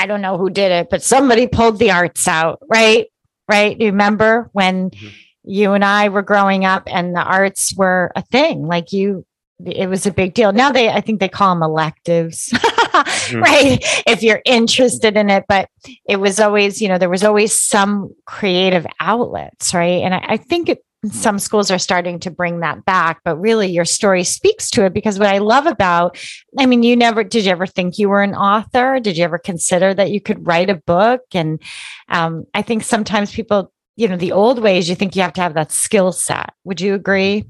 I, 0.03 0.07
don't 0.07 0.21
know 0.23 0.39
who 0.39 0.51
did 0.51 0.73
it, 0.73 0.89
but 0.91 1.03
somebody 1.03 1.47
pulled 1.47 1.79
the 1.79 1.91
arts 1.91 2.27
out, 2.29 2.61
right? 2.69 3.07
Right. 3.49 3.79
You 3.81 3.87
remember 3.87 4.51
when 4.53 4.91
Mhm. 4.91 5.13
you 5.45 5.73
and 5.73 5.85
I 5.85 6.09
were 6.11 6.23
growing 6.23 6.65
up 6.65 6.83
and 6.87 7.15
the 7.15 7.23
arts 7.23 7.75
were 7.77 8.13
a 8.17 8.23
thing, 8.23 8.67
like 8.67 8.93
you 8.93 9.25
it 9.67 9.89
was 9.89 10.07
a 10.07 10.13
big 10.13 10.35
deal. 10.35 10.53
Now 10.53 10.71
they 10.71 10.89
I 10.89 11.01
think 11.01 11.19
they 11.19 11.29
call 11.29 11.53
them 11.55 11.63
electives. 11.65 12.53
right. 13.35 13.79
If 14.07 14.23
you're 14.23 14.43
interested 14.45 15.17
in 15.17 15.31
it. 15.31 15.45
But 15.49 15.69
it 16.07 16.17
was 16.21 16.39
always, 16.39 16.81
you 16.81 16.89
know, 16.89 16.97
there 16.99 17.09
was 17.11 17.25
always 17.25 17.53
some 17.59 18.15
creative 18.25 18.87
outlets, 19.01 19.75
right? 19.75 20.03
And 20.05 20.15
I, 20.15 20.25
I 20.29 20.37
think 20.37 20.69
it, 20.69 20.79
some 21.07 21.39
schools 21.39 21.71
are 21.71 21.79
starting 21.79 22.19
to 22.19 22.31
bring 22.31 22.61
that 22.61 22.85
back, 22.85 23.21
but 23.25 23.37
really 23.37 23.69
your 23.69 23.85
story 23.85 24.25
speaks 24.25 24.69
to 24.73 24.85
it 24.85 24.93
because 24.93 25.17
what 25.19 25.29
I 25.29 25.39
love 25.39 25.67
about, 25.67 26.19
I 26.59 26.67
mean, 26.67 26.83
you 26.83 26.97
never, 26.97 27.23
did 27.23 27.45
you 27.45 27.53
ever 27.53 27.67
think 27.67 27.99
you 27.99 28.09
were 28.09 28.23
an 28.23 28.35
author? 28.35 28.99
Did 28.99 29.17
you 29.17 29.23
ever 29.23 29.39
consider 29.39 29.95
that 29.95 30.11
you 30.11 30.21
could 30.21 30.45
write 30.45 30.71
a 30.71 30.75
book? 30.75 31.23
And 31.33 31.63
um, 32.09 32.47
I 32.53 32.63
think 32.63 32.83
sometimes 32.83 33.33
people, 33.33 33.73
you 33.95 34.09
know, 34.09 34.17
the 34.17 34.33
old 34.33 34.61
ways, 34.61 34.89
you 34.89 34.97
think 34.97 35.15
you 35.15 35.23
have 35.23 35.35
to 35.35 35.41
have 35.41 35.55
that 35.55 35.71
skill 35.71 36.11
set. 36.11 36.53
Would 36.65 36.81
you 36.81 36.95
agree? 36.95 37.45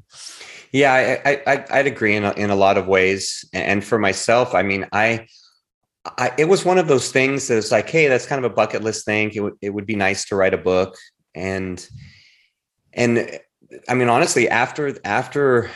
Yeah, 0.71 1.21
I, 1.25 1.43
I, 1.47 1.65
I'd 1.71 1.87
agree 1.87 2.17
in 2.17 2.25
a, 2.25 2.33
in 2.33 2.51
a 2.51 2.57
lot 2.57 2.77
of 2.77 2.87
ways. 2.87 3.47
And 3.55 3.83
for 3.83 3.99
myself, 3.99 4.55
I 4.55 4.63
mean, 4.63 4.87
I, 4.93 5.27
I, 6.05 6.33
it 6.37 6.49
was 6.49 6.67
one 6.67 6.77
of 6.77 6.87
those 6.87 7.11
things 7.11 7.49
that 7.49 7.57
was 7.57 7.73
like, 7.73 7.89
hey, 7.89 8.09
that's 8.09 8.27
kind 8.27 8.45
of 8.45 8.51
a 8.51 8.55
bucket 8.55 8.83
list 8.83 9.07
thing. 9.07 9.31
It 9.35 9.41
would, 9.41 9.55
it 9.63 9.71
would 9.71 9.87
be 9.87 9.97
nice 9.97 10.27
to 10.27 10.37
write 10.37 10.53
a 10.53 10.59
book, 10.59 10.97
and, 11.35 11.87
and, 12.93 13.39
I 13.89 13.95
mean, 13.95 14.09
honestly, 14.09 14.49
after 14.49 14.97
after 15.05 15.71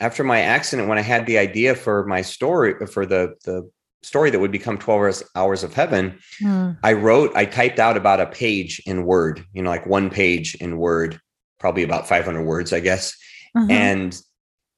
after 0.00 0.24
my 0.24 0.40
accident, 0.40 0.88
when 0.88 0.98
I 0.98 1.02
had 1.02 1.26
the 1.26 1.38
idea 1.38 1.74
for 1.74 2.04
my 2.06 2.22
story 2.22 2.74
for 2.86 3.06
the 3.06 3.34
the 3.44 3.70
story 4.02 4.30
that 4.30 4.40
would 4.40 4.50
become 4.50 4.76
twelve 4.78 4.98
hours, 5.00 5.22
hours 5.36 5.62
of 5.62 5.72
heaven, 5.74 6.18
Hmm. 6.40 6.70
I 6.82 6.94
wrote, 6.94 7.30
I 7.36 7.44
typed 7.44 7.78
out 7.78 7.96
about 7.96 8.20
a 8.20 8.26
page 8.26 8.82
in 8.86 9.04
Word, 9.06 9.44
you 9.52 9.62
know, 9.62 9.70
like 9.70 9.86
one 9.86 10.10
page 10.10 10.56
in 10.56 10.76
Word, 10.78 11.20
probably 11.60 11.84
about 11.84 12.08
500 12.08 12.42
words, 12.42 12.72
I 12.72 12.80
guess. 12.80 13.16
Mhm. 13.56 13.70
And 13.70 14.20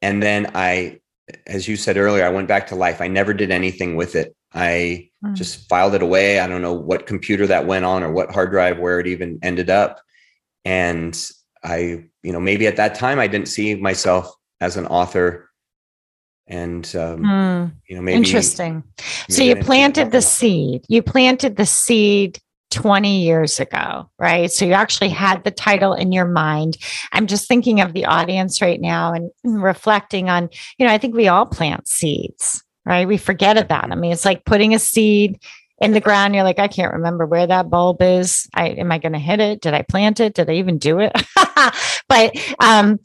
and 0.02 0.22
then 0.22 0.50
I, 0.54 1.00
as 1.46 1.66
you 1.66 1.76
said 1.76 1.96
earlier, 1.96 2.26
I 2.26 2.28
went 2.28 2.48
back 2.48 2.66
to 2.66 2.74
life. 2.74 3.00
I 3.00 3.08
never 3.08 3.32
did 3.32 3.50
anything 3.50 3.96
with 3.96 4.14
it. 4.14 4.36
I 4.52 5.08
Mm. 5.24 5.34
just 5.34 5.66
filed 5.70 5.94
it 5.94 6.02
away. 6.02 6.38
I 6.38 6.46
don't 6.46 6.60
know 6.60 6.74
what 6.74 7.06
computer 7.06 7.46
that 7.46 7.66
went 7.66 7.86
on 7.86 8.02
or 8.02 8.12
what 8.12 8.30
hard 8.30 8.50
drive 8.50 8.78
where 8.78 9.00
it 9.00 9.06
even 9.06 9.38
ended 9.42 9.70
up. 9.70 10.02
And 10.66 11.18
I, 11.64 12.04
you 12.22 12.32
know, 12.32 12.40
maybe 12.40 12.66
at 12.66 12.76
that 12.76 12.94
time 12.94 13.18
I 13.18 13.26
didn't 13.26 13.48
see 13.48 13.74
myself 13.74 14.32
as 14.60 14.76
an 14.76 14.86
author. 14.86 15.50
And 16.46 16.84
um, 16.94 17.18
Hmm. 17.24 17.76
you 17.88 17.96
know, 17.96 18.02
maybe 18.02 18.18
Interesting. 18.18 18.84
So 19.28 19.42
maybe 19.42 19.52
I 19.52 19.58
you 19.58 19.64
planted 19.64 20.10
the 20.10 20.20
seed. 20.20 20.84
You 20.88 21.02
planted 21.02 21.56
the 21.56 21.64
seed 21.66 22.38
20 22.70 23.22
years 23.22 23.60
ago, 23.60 24.10
right? 24.18 24.50
So 24.50 24.64
you 24.64 24.72
actually 24.72 25.08
had 25.08 25.44
the 25.44 25.50
title 25.50 25.94
in 25.94 26.12
your 26.12 26.26
mind. 26.26 26.76
I'm 27.12 27.26
just 27.26 27.48
thinking 27.48 27.80
of 27.80 27.92
the 27.92 28.04
audience 28.04 28.60
right 28.60 28.80
now 28.80 29.12
and 29.12 29.30
reflecting 29.44 30.28
on, 30.28 30.50
you 30.76 30.86
know, 30.86 30.92
I 30.92 30.98
think 30.98 31.14
we 31.14 31.28
all 31.28 31.46
plant 31.46 31.88
seeds, 31.88 32.62
right? 32.84 33.06
We 33.08 33.16
forget 33.16 33.56
about 33.56 33.82
them. 33.82 33.92
I 33.92 33.96
mean, 33.96 34.12
it's 34.12 34.24
like 34.24 34.44
putting 34.44 34.74
a 34.74 34.78
seed 34.78 35.40
in 35.78 35.92
the 35.92 36.00
ground. 36.00 36.34
You're 36.34 36.44
like, 36.44 36.58
I 36.58 36.68
can't 36.68 36.92
remember 36.92 37.26
where 37.26 37.46
that 37.46 37.70
bulb 37.70 38.02
is. 38.02 38.48
I 38.54 38.68
am 38.70 38.90
I 38.92 38.98
going 38.98 39.12
to 39.12 39.18
hit 39.18 39.40
it? 39.40 39.60
Did 39.60 39.72
I 39.74 39.82
plant 39.82 40.20
it? 40.20 40.34
Did 40.34 40.50
I 40.50 40.54
even 40.54 40.78
do 40.78 40.98
it? 40.98 41.12
but 42.08 42.36
um, 42.60 42.98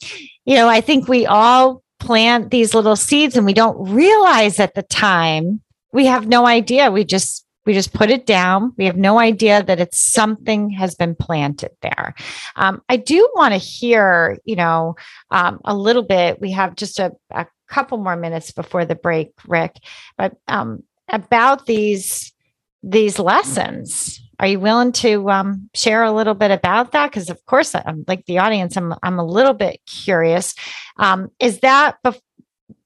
you 0.45 0.55
know, 0.55 0.67
I 0.67 0.81
think 0.81 1.07
we 1.07 1.25
all 1.25 1.83
plant 1.99 2.49
these 2.49 2.73
little 2.73 2.95
seeds 2.95 3.35
and 3.35 3.45
we 3.45 3.53
don't 3.53 3.93
realize 3.93 4.59
at 4.59 4.73
the 4.73 4.83
time 4.83 5.61
we 5.91 6.05
have 6.05 6.27
no 6.27 6.45
idea. 6.45 6.91
We 6.91 7.03
just 7.03 7.45
we 7.65 7.73
just 7.73 7.93
put 7.93 8.09
it 8.09 8.25
down. 8.25 8.73
We 8.77 8.85
have 8.85 8.97
no 8.97 9.19
idea 9.19 9.61
that 9.61 9.79
it's 9.79 9.99
something 9.99 10.71
has 10.71 10.95
been 10.95 11.13
planted 11.13 11.71
there. 11.81 12.15
Um, 12.55 12.81
i 12.89 12.95
do 12.97 13.29
want 13.35 13.53
to 13.53 13.59
hear 13.59 14.39
you 14.45 14.55
know 14.55 14.95
um, 15.31 15.59
a 15.65 15.75
little 15.75 16.03
bit. 16.03 16.39
We 16.41 16.51
have 16.51 16.75
just 16.75 16.99
a, 16.99 17.11
a 17.31 17.45
couple 17.67 17.97
more 17.97 18.15
minutes 18.15 18.51
before 18.51 18.85
the 18.85 18.95
break, 18.95 19.31
Rick, 19.47 19.77
but 20.17 20.35
um, 20.47 20.83
about 21.09 21.65
these 21.65 22.33
these 22.81 23.19
lessons. 23.19 24.21
Are 24.39 24.47
you 24.47 24.59
willing 24.59 24.93
to 24.93 25.29
um, 25.29 25.69
share 25.75 26.03
a 26.03 26.11
little 26.11 26.33
bit 26.33 26.51
about 26.51 26.93
that? 26.93 27.11
Because 27.11 27.29
of 27.29 27.45
course, 27.45 27.75
I'm 27.75 28.05
like 28.07 28.25
the 28.25 28.39
audience. 28.39 28.77
I'm 28.77 28.93
I'm 29.03 29.19
a 29.19 29.25
little 29.25 29.53
bit 29.53 29.81
curious. 29.85 30.55
Um, 30.97 31.29
is 31.39 31.59
that 31.59 31.97
bef- 32.05 32.21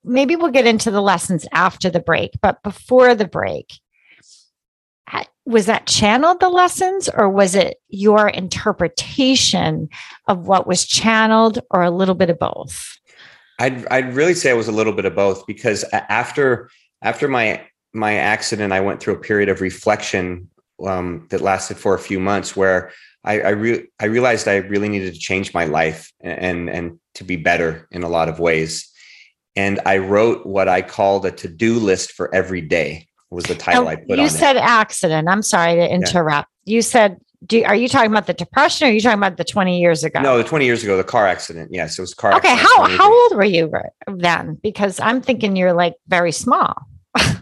maybe 0.03 0.35
we'll 0.35 0.51
get 0.51 0.67
into 0.67 0.91
the 0.91 1.01
lessons 1.01 1.47
after 1.53 1.89
the 1.89 1.99
break, 1.99 2.31
but 2.41 2.61
before 2.63 3.15
the 3.15 3.27
break, 3.27 3.73
was 5.45 5.65
that 5.65 5.87
channeled 5.87 6.39
the 6.39 6.49
lessons 6.49 7.09
or 7.09 7.29
was 7.29 7.55
it 7.55 7.77
your 7.89 8.29
interpretation 8.29 9.89
of 10.27 10.47
what 10.47 10.67
was 10.67 10.85
channeled 10.85 11.59
or 11.69 11.83
a 11.83 11.91
little 11.91 12.15
bit 12.15 12.29
of 12.29 12.39
both? 12.39 12.97
I'd 13.59 13.85
I'd 13.87 14.15
really 14.15 14.33
say 14.33 14.49
it 14.49 14.57
was 14.57 14.67
a 14.67 14.73
little 14.73 14.93
bit 14.93 15.05
of 15.05 15.15
both 15.15 15.45
because 15.45 15.83
after 15.93 16.69
after 17.01 17.27
my 17.27 17.61
my 17.93 18.15
accident, 18.15 18.73
I 18.73 18.79
went 18.79 18.99
through 18.99 19.15
a 19.15 19.19
period 19.19 19.49
of 19.49 19.61
reflection 19.61 20.49
um, 20.85 21.27
that 21.29 21.41
lasted 21.41 21.77
for 21.77 21.95
a 21.95 21.99
few 21.99 22.19
months, 22.19 22.55
where 22.55 22.91
I 23.23 23.41
I, 23.41 23.49
re- 23.49 23.87
I 23.99 24.05
realized 24.05 24.47
I 24.47 24.57
really 24.57 24.89
needed 24.89 25.13
to 25.13 25.19
change 25.19 25.53
my 25.53 25.65
life 25.65 26.11
and 26.21 26.69
and 26.69 26.99
to 27.15 27.23
be 27.23 27.35
better 27.35 27.87
in 27.91 28.03
a 28.03 28.09
lot 28.09 28.29
of 28.29 28.39
ways. 28.39 28.89
And 29.55 29.79
I 29.85 29.97
wrote 29.99 30.45
what 30.45 30.67
I 30.67 30.81
called 30.81 31.25
a 31.25 31.31
to 31.31 31.47
do 31.47 31.77
list 31.77 32.11
for 32.11 32.33
every 32.33 32.61
day 32.61 33.07
was 33.33 33.45
the 33.45 33.55
title 33.55 33.87
I 33.87 33.95
put 33.95 34.19
you 34.19 34.29
said 34.29 34.55
it. 34.55 34.63
accident. 34.63 35.27
I'm 35.27 35.41
sorry 35.41 35.75
to 35.75 35.91
interrupt. 35.91 36.49
Yeah. 36.65 36.75
You 36.75 36.81
said, 36.81 37.17
do, 37.45 37.63
are 37.63 37.75
you 37.75 37.89
talking 37.89 38.11
about 38.11 38.27
the 38.27 38.33
depression 38.33 38.87
or 38.87 38.91
are 38.91 38.93
you 38.93 39.01
talking 39.01 39.17
about 39.17 39.37
the 39.37 39.43
20 39.43 39.79
years 39.79 40.03
ago? 40.03 40.21
No, 40.21 40.37
the 40.37 40.43
20 40.43 40.65
years 40.65 40.83
ago, 40.83 40.95
the 40.95 41.03
car 41.03 41.27
accident. 41.27 41.71
Yes, 41.73 41.97
it 41.97 42.01
was 42.01 42.13
car 42.13 42.33
okay, 42.35 42.55
how, 42.55 42.83
how 42.85 43.11
old 43.11 43.35
were 43.35 43.43
you 43.43 43.71
then? 44.07 44.57
Because 44.61 44.99
I'm 44.99 45.21
thinking 45.21 45.55
you're 45.55 45.73
like 45.73 45.95
very 46.07 46.31
small. 46.31 46.73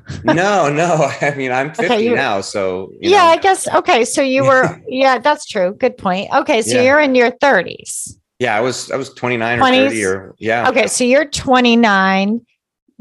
no, 0.24 0.72
no. 0.72 1.12
I 1.22 1.34
mean, 1.36 1.52
I'm 1.52 1.74
50 1.74 1.86
okay, 1.86 2.10
now. 2.10 2.42
So, 2.42 2.92
yeah, 3.00 3.18
know. 3.18 3.26
I 3.26 3.38
guess. 3.38 3.68
Okay. 3.68 4.06
So 4.06 4.22
you 4.22 4.44
were, 4.46 4.82
yeah, 4.88 5.18
that's 5.20 5.46
true. 5.46 5.74
Good 5.74 5.98
point. 5.98 6.30
Okay. 6.34 6.62
So 6.62 6.76
yeah. 6.76 6.82
you're 6.84 7.00
in 7.00 7.16
your 7.16 7.32
30s. 7.32 8.18
Yeah, 8.40 8.56
I 8.56 8.62
was, 8.62 8.90
I 8.90 8.96
was 8.96 9.14
29 9.14 9.60
20s? 9.60 9.64
or 9.64 9.90
30 9.90 10.06
or, 10.06 10.36
yeah. 10.40 10.70
Okay. 10.70 10.88
So 10.88 11.04
you're 11.04 11.26
29 11.26 12.46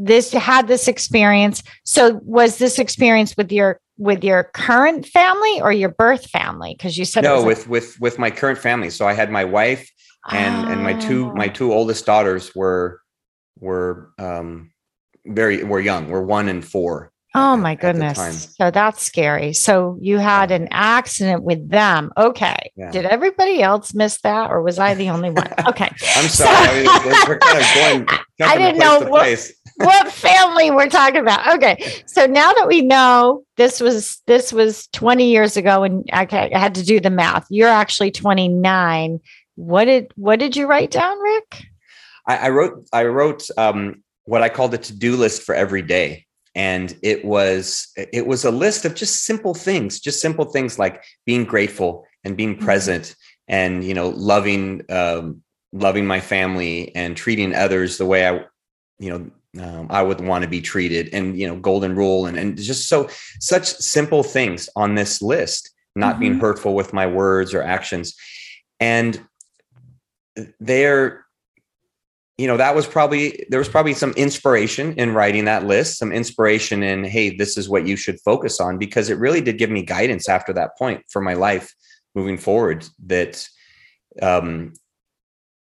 this 0.03 0.33
had 0.33 0.67
this 0.67 0.89
experience 0.89 1.63
so 1.85 2.19
was 2.25 2.57
this 2.57 2.79
experience 2.79 3.37
with 3.37 3.53
your 3.53 3.79
with 3.99 4.25
your 4.25 4.45
current 4.55 5.05
family 5.07 5.61
or 5.61 5.71
your 5.71 5.91
birth 5.91 6.25
family 6.31 6.75
because 6.75 6.97
you 6.97 7.05
said 7.05 7.23
no 7.23 7.45
with 7.45 7.67
a- 7.67 7.69
with 7.69 8.01
with 8.01 8.19
my 8.19 8.31
current 8.31 8.59
family 8.59 8.89
so 8.89 9.07
i 9.07 9.13
had 9.13 9.31
my 9.31 9.45
wife 9.45 9.91
and 10.31 10.67
oh. 10.67 10.71
and 10.71 10.83
my 10.83 10.95
two 10.95 11.33
my 11.35 11.49
oh. 11.49 11.53
two 11.53 11.73
oldest 11.73 12.07
daughters 12.07 12.55
were 12.55 13.01
were 13.59 14.11
um 14.19 14.71
very 15.27 15.65
we're 15.65 15.81
young 15.81 16.09
We're 16.09 16.23
one 16.23 16.49
and 16.49 16.65
four 16.65 17.13
oh 17.35 17.57
my 17.57 17.77
goodness 17.77 18.55
so 18.57 18.71
that's 18.71 19.03
scary 19.03 19.53
so 19.53 19.97
you 20.01 20.19
had 20.19 20.51
an 20.51 20.67
accident 20.73 21.43
with 21.45 21.69
them 21.69 22.11
okay 22.17 22.73
yeah. 22.77 22.91
did 22.91 23.05
everybody 23.05 23.63
else 23.63 23.95
miss 23.95 24.21
that 24.23 24.51
or 24.51 24.63
was 24.63 24.81
i 24.81 24.95
the 24.95 25.11
only 25.11 25.31
one 25.31 25.47
okay 25.69 25.89
i'm 26.17 26.29
sorry 26.29 26.85
so- 26.85 26.93
I 26.93 27.05
mean, 27.05 27.29
we're 27.29 27.39
kind 27.39 27.59
of 27.59 28.09
going 28.09 28.19
I 28.43 28.57
didn't 28.57 28.79
know 28.79 29.01
what, 29.01 29.51
what 29.77 30.13
family 30.13 30.71
we're 30.71 30.89
talking 30.89 31.21
about. 31.21 31.57
Okay. 31.57 32.03
So 32.07 32.27
now 32.27 32.53
that 32.53 32.67
we 32.69 32.83
know 32.83 33.45
this 33.57 33.81
was 33.81 34.21
this 34.27 34.53
was 34.53 34.87
20 34.89 35.31
years 35.31 35.57
ago 35.57 35.83
and 35.83 36.09
okay, 36.13 36.51
I 36.55 36.59
had 36.59 36.75
to 36.77 36.85
do 36.85 37.01
the 37.01 37.11
math. 37.11 37.47
You're 37.51 37.69
actually 37.69 38.11
29. 38.11 39.21
What 39.57 39.85
did 39.85 40.13
what 40.17 40.39
did 40.39 40.57
you 40.57 40.67
write 40.67 40.91
down, 40.91 41.19
Rick? 41.19 41.65
I, 42.27 42.37
I 42.37 42.49
wrote 42.51 42.89
I 42.93 43.05
wrote 43.05 43.47
um, 43.57 44.03
what 44.31 44.43
I 44.43 44.49
called 44.49 44.73
a 44.75 44.79
to-do 44.79 45.17
list 45.17 45.43
for 45.43 45.57
every 45.57 45.83
day. 45.83 46.25
And 46.55 46.97
it 47.03 47.25
was 47.25 47.89
it 47.97 48.29
was 48.29 48.45
a 48.45 48.53
list 48.53 48.85
of 48.85 48.95
just 48.95 49.25
simple 49.25 49.55
things, 49.55 49.99
just 49.99 50.21
simple 50.21 50.45
things 50.45 50.79
like 50.79 51.03
being 51.27 51.45
grateful 51.45 52.07
and 52.23 52.37
being 52.37 52.55
mm-hmm. 52.55 52.65
present 52.65 53.17
and 53.49 53.83
you 53.83 53.93
know 53.93 54.11
loving 54.11 54.83
um, 54.89 55.43
loving 55.73 56.07
my 56.07 56.21
family 56.21 56.95
and 56.95 57.17
treating 57.17 57.55
others 57.55 57.99
the 57.99 58.07
way 58.07 58.29
I 58.29 58.45
you 59.01 59.11
know 59.11 59.31
um, 59.65 59.89
I 59.91 60.03
would 60.03 60.21
want 60.21 60.43
to 60.43 60.49
be 60.49 60.61
treated 60.61 61.09
and 61.13 61.37
you 61.39 61.49
know 61.49 61.57
golden 61.57 61.97
rule 61.97 62.27
and 62.27 62.39
and 62.39 62.57
just 62.57 62.89
so 62.89 63.09
such 63.41 63.67
simple 63.67 64.23
things 64.23 64.69
on 64.77 64.95
this 64.95 65.21
list 65.21 65.71
not 65.97 66.13
mm-hmm. 66.13 66.21
being 66.21 66.39
hurtful 66.39 66.75
with 66.75 66.93
my 66.93 67.07
words 67.07 67.53
or 67.53 67.63
actions 67.63 68.15
and 68.79 69.21
there 70.61 71.27
you 72.41 72.47
know 72.47 72.57
that 72.57 72.75
was 72.75 72.87
probably 72.87 73.45
there 73.51 73.59
was 73.59 73.69
probably 73.69 73.93
some 73.93 74.13
inspiration 74.13 74.95
in 74.95 75.13
writing 75.13 75.45
that 75.45 75.67
list 75.67 75.99
some 75.99 76.11
inspiration 76.11 76.83
in 76.83 77.05
hey 77.05 77.37
this 77.37 77.59
is 77.59 77.69
what 77.69 77.87
you 77.87 77.97
should 77.97 78.19
focus 78.21 78.61
on 78.61 78.79
because 78.79 79.11
it 79.11 79.19
really 79.19 79.43
did 79.43 79.59
give 79.59 79.71
me 79.71 79.83
guidance 79.83 80.29
after 80.29 80.53
that 80.53 80.71
point 80.79 81.03
for 81.11 81.21
my 81.21 81.35
life 81.35 81.75
moving 82.15 82.39
forward 82.39 82.87
that 83.07 83.47
um 84.23 84.73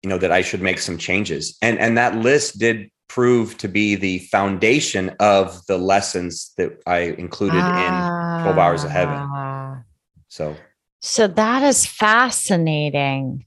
you 0.02 0.08
know 0.08 0.18
that 0.18 0.32
I 0.32 0.42
should 0.42 0.62
make 0.62 0.78
some 0.78 0.96
changes 0.96 1.56
and 1.60 1.78
and 1.78 1.98
that 1.98 2.16
list 2.16 2.58
did 2.58 2.90
prove 3.08 3.56
to 3.58 3.68
be 3.68 3.94
the 3.94 4.18
foundation 4.30 5.14
of 5.20 5.64
the 5.66 5.78
lessons 5.78 6.52
that 6.56 6.72
I 6.86 7.14
included 7.18 7.60
ah, 7.62 8.38
in 8.38 8.42
12 8.44 8.58
Hours 8.58 8.82
of 8.82 8.90
Heaven. 8.90 9.18
Ah. 9.18 9.82
So 10.28 10.56
so 11.00 11.26
that 11.26 11.62
is 11.62 11.84
fascinating. 11.84 13.44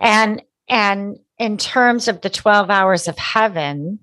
And 0.00 0.42
and 0.68 1.18
in 1.38 1.56
terms 1.56 2.08
of 2.08 2.20
the 2.20 2.30
12 2.30 2.70
hours 2.70 3.08
of 3.08 3.16
heaven, 3.18 3.98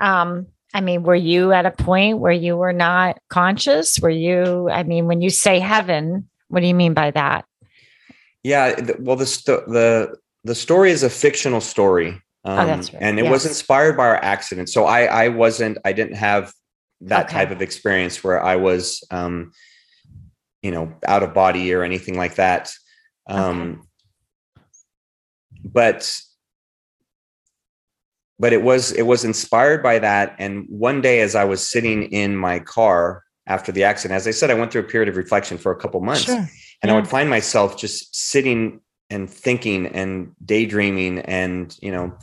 um, 0.00 0.46
I 0.74 0.80
mean, 0.80 1.02
were 1.02 1.14
you 1.14 1.52
at 1.52 1.66
a 1.66 1.70
point 1.70 2.18
where 2.18 2.32
you 2.32 2.56
were 2.56 2.72
not 2.72 3.18
conscious? 3.28 3.98
Were 3.98 4.10
you, 4.10 4.68
I 4.70 4.82
mean, 4.82 5.06
when 5.06 5.20
you 5.20 5.30
say 5.30 5.58
heaven, 5.58 6.28
what 6.48 6.60
do 6.60 6.66
you 6.66 6.74
mean 6.74 6.94
by 6.94 7.10
that? 7.12 7.44
Yeah, 8.42 8.78
well, 9.00 9.16
the 9.16 9.24
the 9.66 10.16
the 10.44 10.54
story 10.54 10.92
is 10.92 11.02
a 11.02 11.10
fictional 11.10 11.60
story, 11.60 12.22
um, 12.46 12.58
oh, 12.58 12.72
right. 12.76 12.94
And 13.00 13.18
it 13.18 13.24
yes. 13.24 13.32
was 13.32 13.46
inspired 13.46 13.96
by 13.96 14.06
our 14.06 14.22
accident. 14.22 14.68
So 14.68 14.84
I, 14.84 15.06
I 15.06 15.28
wasn't, 15.28 15.78
I 15.84 15.92
didn't 15.92 16.14
have 16.14 16.52
that 17.00 17.26
okay. 17.26 17.38
type 17.38 17.50
of 17.50 17.60
experience 17.60 18.22
where 18.22 18.40
I 18.40 18.54
was, 18.54 19.02
um, 19.10 19.50
you 20.62 20.70
know, 20.70 20.94
out 21.08 21.24
of 21.24 21.34
body 21.34 21.74
or 21.74 21.82
anything 21.82 22.16
like 22.16 22.36
that. 22.36 22.70
Um, 23.28 23.82
okay. 24.56 24.64
But, 25.64 26.16
but 28.38 28.52
it 28.52 28.62
was, 28.62 28.92
it 28.92 29.02
was 29.02 29.24
inspired 29.24 29.82
by 29.82 29.98
that. 29.98 30.36
And 30.38 30.66
one 30.68 31.00
day, 31.00 31.20
as 31.20 31.34
I 31.34 31.44
was 31.44 31.68
sitting 31.68 32.04
in 32.04 32.36
my 32.36 32.58
car 32.58 33.22
after 33.46 33.72
the 33.72 33.84
accident, 33.84 34.16
as 34.16 34.26
I 34.26 34.32
said, 34.32 34.50
I 34.50 34.54
went 34.54 34.72
through 34.72 34.82
a 34.82 34.84
period 34.84 35.08
of 35.08 35.16
reflection 35.16 35.58
for 35.58 35.72
a 35.72 35.76
couple 35.76 36.00
months, 36.00 36.24
sure. 36.24 36.36
and 36.36 36.48
yeah. 36.84 36.92
I 36.92 36.96
would 36.96 37.08
find 37.08 37.30
myself 37.30 37.78
just 37.78 38.14
sitting 38.14 38.80
and 39.10 39.30
thinking 39.30 39.86
and 39.86 40.32
daydreaming 40.44 41.20
and 41.20 41.76
you 41.80 41.92
know 41.92 42.16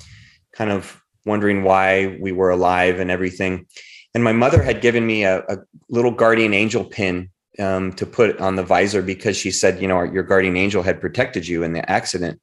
kind 0.53 0.71
of 0.71 1.01
wondering 1.25 1.63
why 1.63 2.17
we 2.19 2.31
were 2.31 2.49
alive 2.49 2.99
and 2.99 3.09
everything 3.09 3.65
and 4.13 4.23
my 4.23 4.33
mother 4.33 4.61
had 4.61 4.81
given 4.81 5.05
me 5.05 5.23
a, 5.23 5.39
a 5.47 5.57
little 5.89 6.11
guardian 6.11 6.53
angel 6.53 6.83
pin 6.83 7.29
um, 7.59 7.93
to 7.93 8.05
put 8.05 8.39
on 8.39 8.55
the 8.55 8.63
visor 8.63 9.01
because 9.01 9.37
she 9.37 9.51
said 9.51 9.81
you 9.81 9.87
know 9.87 10.03
your 10.03 10.23
guardian 10.23 10.57
angel 10.57 10.83
had 10.83 10.99
protected 10.99 11.47
you 11.47 11.63
in 11.63 11.73
the 11.73 11.89
accident 11.89 12.39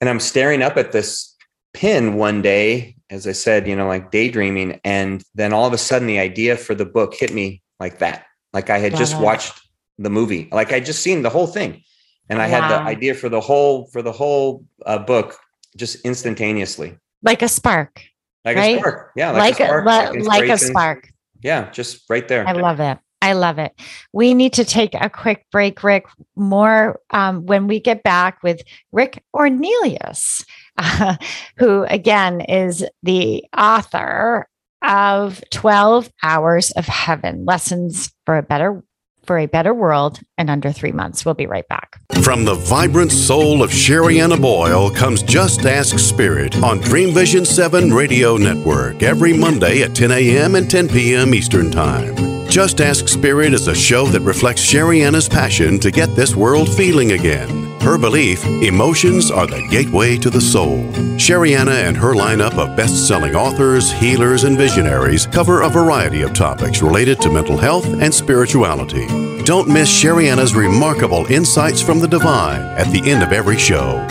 and 0.00 0.08
i'm 0.08 0.20
staring 0.20 0.62
up 0.62 0.76
at 0.76 0.92
this 0.92 1.36
pin 1.72 2.14
one 2.14 2.42
day 2.42 2.94
as 3.10 3.26
i 3.26 3.32
said 3.32 3.66
you 3.66 3.76
know 3.76 3.86
like 3.86 4.10
daydreaming 4.10 4.80
and 4.84 5.22
then 5.34 5.52
all 5.52 5.66
of 5.66 5.72
a 5.72 5.78
sudden 5.78 6.08
the 6.08 6.18
idea 6.18 6.56
for 6.56 6.74
the 6.74 6.84
book 6.84 7.14
hit 7.14 7.32
me 7.32 7.62
like 7.78 7.98
that 7.98 8.26
like 8.52 8.70
i 8.70 8.78
had 8.78 8.94
just 8.96 9.18
watched 9.20 9.60
the 9.98 10.10
movie 10.10 10.48
like 10.52 10.72
i 10.72 10.80
just 10.80 11.02
seen 11.02 11.22
the 11.22 11.30
whole 11.30 11.46
thing 11.46 11.82
and 12.30 12.40
I 12.40 12.48
wow. 12.48 12.60
had 12.60 12.70
the 12.70 12.82
idea 12.82 13.14
for 13.14 13.28
the 13.28 13.40
whole 13.40 13.86
for 13.86 14.00
the 14.00 14.12
whole 14.12 14.64
uh, 14.86 14.98
book 14.98 15.36
just 15.76 16.00
instantaneously, 16.04 16.96
like 17.22 17.42
a 17.42 17.48
spark, 17.48 18.02
like 18.44 18.56
right? 18.56 18.76
a 18.76 18.78
spark, 18.78 19.10
yeah, 19.16 19.32
like, 19.32 19.40
like 19.40 19.60
a 19.60 19.66
spark, 19.66 19.84
like, 19.84 20.24
like 20.24 20.48
a 20.48 20.58
spark, 20.58 21.12
yeah, 21.42 21.70
just 21.72 22.08
right 22.08 22.26
there. 22.28 22.46
I 22.46 22.52
love 22.52 22.80
it. 22.80 22.98
I 23.22 23.34
love 23.34 23.58
it. 23.58 23.72
We 24.12 24.34
need 24.34 24.54
to 24.54 24.64
take 24.64 24.94
a 24.94 25.10
quick 25.10 25.46
break, 25.52 25.82
Rick. 25.82 26.06
More 26.36 27.00
um, 27.10 27.46
when 27.46 27.66
we 27.66 27.78
get 27.78 28.02
back 28.02 28.42
with 28.42 28.62
Rick 28.92 29.22
Ornelas, 29.34 30.44
uh, 30.78 31.16
who 31.56 31.84
again 31.84 32.40
is 32.40 32.84
the 33.02 33.44
author 33.56 34.48
of 34.82 35.42
12 35.50 36.10
Hours 36.22 36.70
of 36.72 36.86
Heaven 36.86 37.44
Lessons 37.44 38.12
for 38.24 38.38
a 38.38 38.42
Better 38.42 38.82
for 39.26 39.38
a 39.38 39.46
better 39.46 39.72
world 39.72 40.18
in 40.38 40.48
under 40.48 40.72
three 40.72 40.92
months. 40.92 41.24
We'll 41.24 41.34
be 41.34 41.46
right 41.46 41.68
back. 41.68 42.00
From 42.22 42.44
the 42.44 42.54
vibrant 42.54 43.12
soul 43.12 43.62
of 43.62 43.70
Sherianna 43.70 44.40
Boyle 44.40 44.90
comes 44.90 45.22
Just 45.22 45.66
Ask 45.66 45.98
Spirit 45.98 46.56
on 46.62 46.80
Dream 46.80 47.14
Vision 47.14 47.44
7 47.44 47.92
Radio 47.92 48.36
Network 48.36 49.02
every 49.02 49.32
Monday 49.32 49.82
at 49.82 49.94
10 49.94 50.10
a.m. 50.10 50.54
and 50.54 50.70
10 50.70 50.88
p.m. 50.88 51.34
Eastern 51.34 51.70
Time. 51.70 52.29
Just 52.50 52.80
Ask 52.80 53.06
Spirit 53.06 53.54
is 53.54 53.68
a 53.68 53.74
show 53.76 54.06
that 54.06 54.22
reflects 54.22 54.60
Sherianna's 54.60 55.28
passion 55.28 55.78
to 55.78 55.92
get 55.92 56.16
this 56.16 56.34
world 56.34 56.68
feeling 56.68 57.12
again. 57.12 57.78
Her 57.80 57.96
belief 57.96 58.44
emotions 58.44 59.30
are 59.30 59.46
the 59.46 59.64
gateway 59.70 60.16
to 60.16 60.30
the 60.30 60.40
soul. 60.40 60.82
Sherianna 61.16 61.84
and 61.86 61.96
her 61.96 62.12
lineup 62.12 62.58
of 62.58 62.76
best 62.76 63.06
selling 63.06 63.36
authors, 63.36 63.92
healers, 63.92 64.42
and 64.42 64.58
visionaries 64.58 65.26
cover 65.26 65.62
a 65.62 65.68
variety 65.68 66.22
of 66.22 66.34
topics 66.34 66.82
related 66.82 67.20
to 67.20 67.30
mental 67.30 67.56
health 67.56 67.86
and 67.86 68.12
spirituality. 68.12 69.06
Don't 69.44 69.68
miss 69.68 69.88
Sherianna's 69.88 70.52
remarkable 70.52 71.26
insights 71.26 71.80
from 71.80 72.00
the 72.00 72.08
divine 72.08 72.62
at 72.76 72.90
the 72.90 73.08
end 73.08 73.22
of 73.22 73.30
every 73.30 73.58
show. 73.58 74.04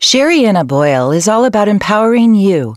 Sherianna 0.00 0.66
Boyle 0.66 1.12
is 1.12 1.28
all 1.28 1.44
about 1.44 1.68
empowering 1.68 2.34
you. 2.34 2.76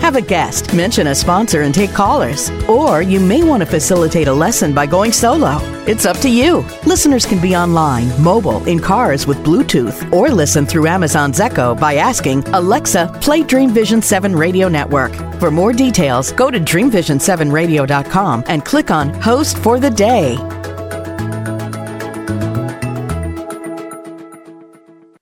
Have 0.11 0.21
a 0.21 0.27
guest, 0.27 0.73
mention 0.73 1.07
a 1.07 1.15
sponsor, 1.15 1.61
and 1.61 1.73
take 1.73 1.93
callers. 1.93 2.49
Or 2.67 3.01
you 3.01 3.17
may 3.17 3.43
want 3.43 3.61
to 3.61 3.65
facilitate 3.65 4.27
a 4.27 4.33
lesson 4.33 4.73
by 4.73 4.85
going 4.85 5.13
solo. 5.13 5.59
It's 5.87 6.05
up 6.05 6.17
to 6.17 6.29
you. 6.29 6.65
Listeners 6.85 7.25
can 7.25 7.39
be 7.39 7.55
online, 7.55 8.11
mobile, 8.21 8.61
in 8.67 8.77
cars 8.77 9.25
with 9.25 9.37
Bluetooth, 9.37 10.11
or 10.11 10.27
listen 10.27 10.65
through 10.65 10.87
Amazon's 10.87 11.39
Echo 11.39 11.75
by 11.75 11.95
asking 11.95 12.43
Alexa, 12.49 13.19
play 13.21 13.41
Dream 13.41 13.69
Vision 13.69 14.01
7 14.01 14.35
Radio 14.35 14.67
Network. 14.67 15.13
For 15.39 15.49
more 15.49 15.71
details, 15.71 16.33
go 16.33 16.51
to 16.51 16.59
dreamvision7radio.com 16.59 18.43
and 18.47 18.65
click 18.65 18.91
on 18.91 19.13
Host 19.13 19.57
for 19.59 19.79
the 19.79 19.89
Day. 19.89 20.35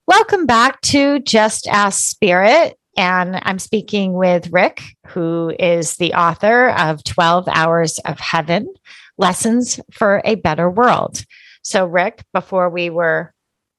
Welcome 0.08 0.46
back 0.46 0.80
to 0.80 1.20
Just 1.20 1.68
Ask 1.68 2.10
Spirit. 2.10 2.79
And 2.96 3.40
I'm 3.42 3.58
speaking 3.58 4.12
with 4.14 4.52
Rick, 4.52 4.82
who 5.08 5.54
is 5.58 5.96
the 5.96 6.14
author 6.14 6.70
of 6.70 7.04
12 7.04 7.48
Hours 7.48 7.98
of 8.00 8.18
Heaven 8.18 8.72
Lessons 9.16 9.78
for 9.92 10.22
a 10.24 10.34
Better 10.34 10.68
World. 10.68 11.24
So, 11.62 11.86
Rick, 11.86 12.24
before 12.32 12.68
we 12.68 12.90
were, 12.90 13.32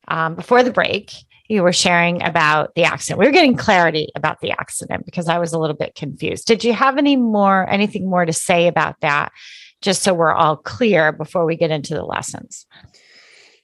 um, 0.08 0.36
before 0.36 0.64
the 0.64 0.72
break, 0.72 1.12
you 1.50 1.64
were 1.64 1.74
sharing 1.74 2.24
about 2.24 2.74
the 2.76 2.86
accident. 2.86 3.20
We 3.20 3.26
were 3.26 3.34
getting 3.34 3.58
clarity 3.58 4.10
about 4.16 4.40
the 4.40 4.52
accident 4.52 5.06
because 5.06 5.28
I 5.28 5.38
was 5.38 5.52
a 5.52 5.60
little 5.60 5.76
bit 5.76 5.96
confused. 5.96 6.48
Did 6.48 6.64
you 6.64 6.72
have 6.74 6.98
any 6.98 7.18
more, 7.18 7.70
anything 7.70 8.10
more 8.10 8.26
to 8.26 8.32
say 8.32 8.68
about 8.68 8.96
that, 9.02 9.34
just 9.82 10.02
so 10.02 10.14
we're 10.14 10.34
all 10.34 10.56
clear 10.56 11.12
before 11.12 11.46
we 11.46 11.58
get 11.58 11.70
into 11.70 11.94
the 11.94 12.06
lessons? 12.06 12.66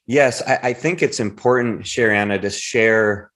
Yes, 0.06 0.42
I, 0.42 0.60
I 0.64 0.74
think 0.74 1.02
it's 1.02 1.22
important, 1.22 1.84
Sherianna, 1.84 2.42
to 2.42 2.50
share 2.50 3.32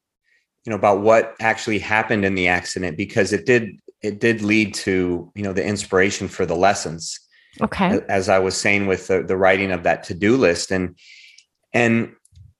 you 0.66 0.70
know 0.70 0.76
about 0.76 1.02
what 1.02 1.36
actually 1.40 1.80
happened 1.80 2.26
in 2.26 2.36
the 2.36 2.48
accident 2.48 2.98
because 2.98 3.34
it 3.34 3.46
did 3.46 3.80
it 4.02 4.20
did 4.20 4.42
lead 4.42 4.74
to 4.74 5.32
you 5.36 5.44
know 5.44 5.54
the 5.54 5.66
inspiration 5.66 6.28
for 6.28 6.46
the 6.46 6.56
lessons. 6.56 7.20
Okay. 7.60 8.00
As 8.08 8.30
i 8.30 8.40
was 8.40 8.56
saying 8.56 8.88
with 8.88 9.08
the, 9.08 9.24
the 9.24 9.38
writing 9.38 9.72
of 9.72 9.84
that 9.84 10.04
to-do 10.04 10.38
list 10.38 10.72
and 10.72 10.98
and 11.74 12.14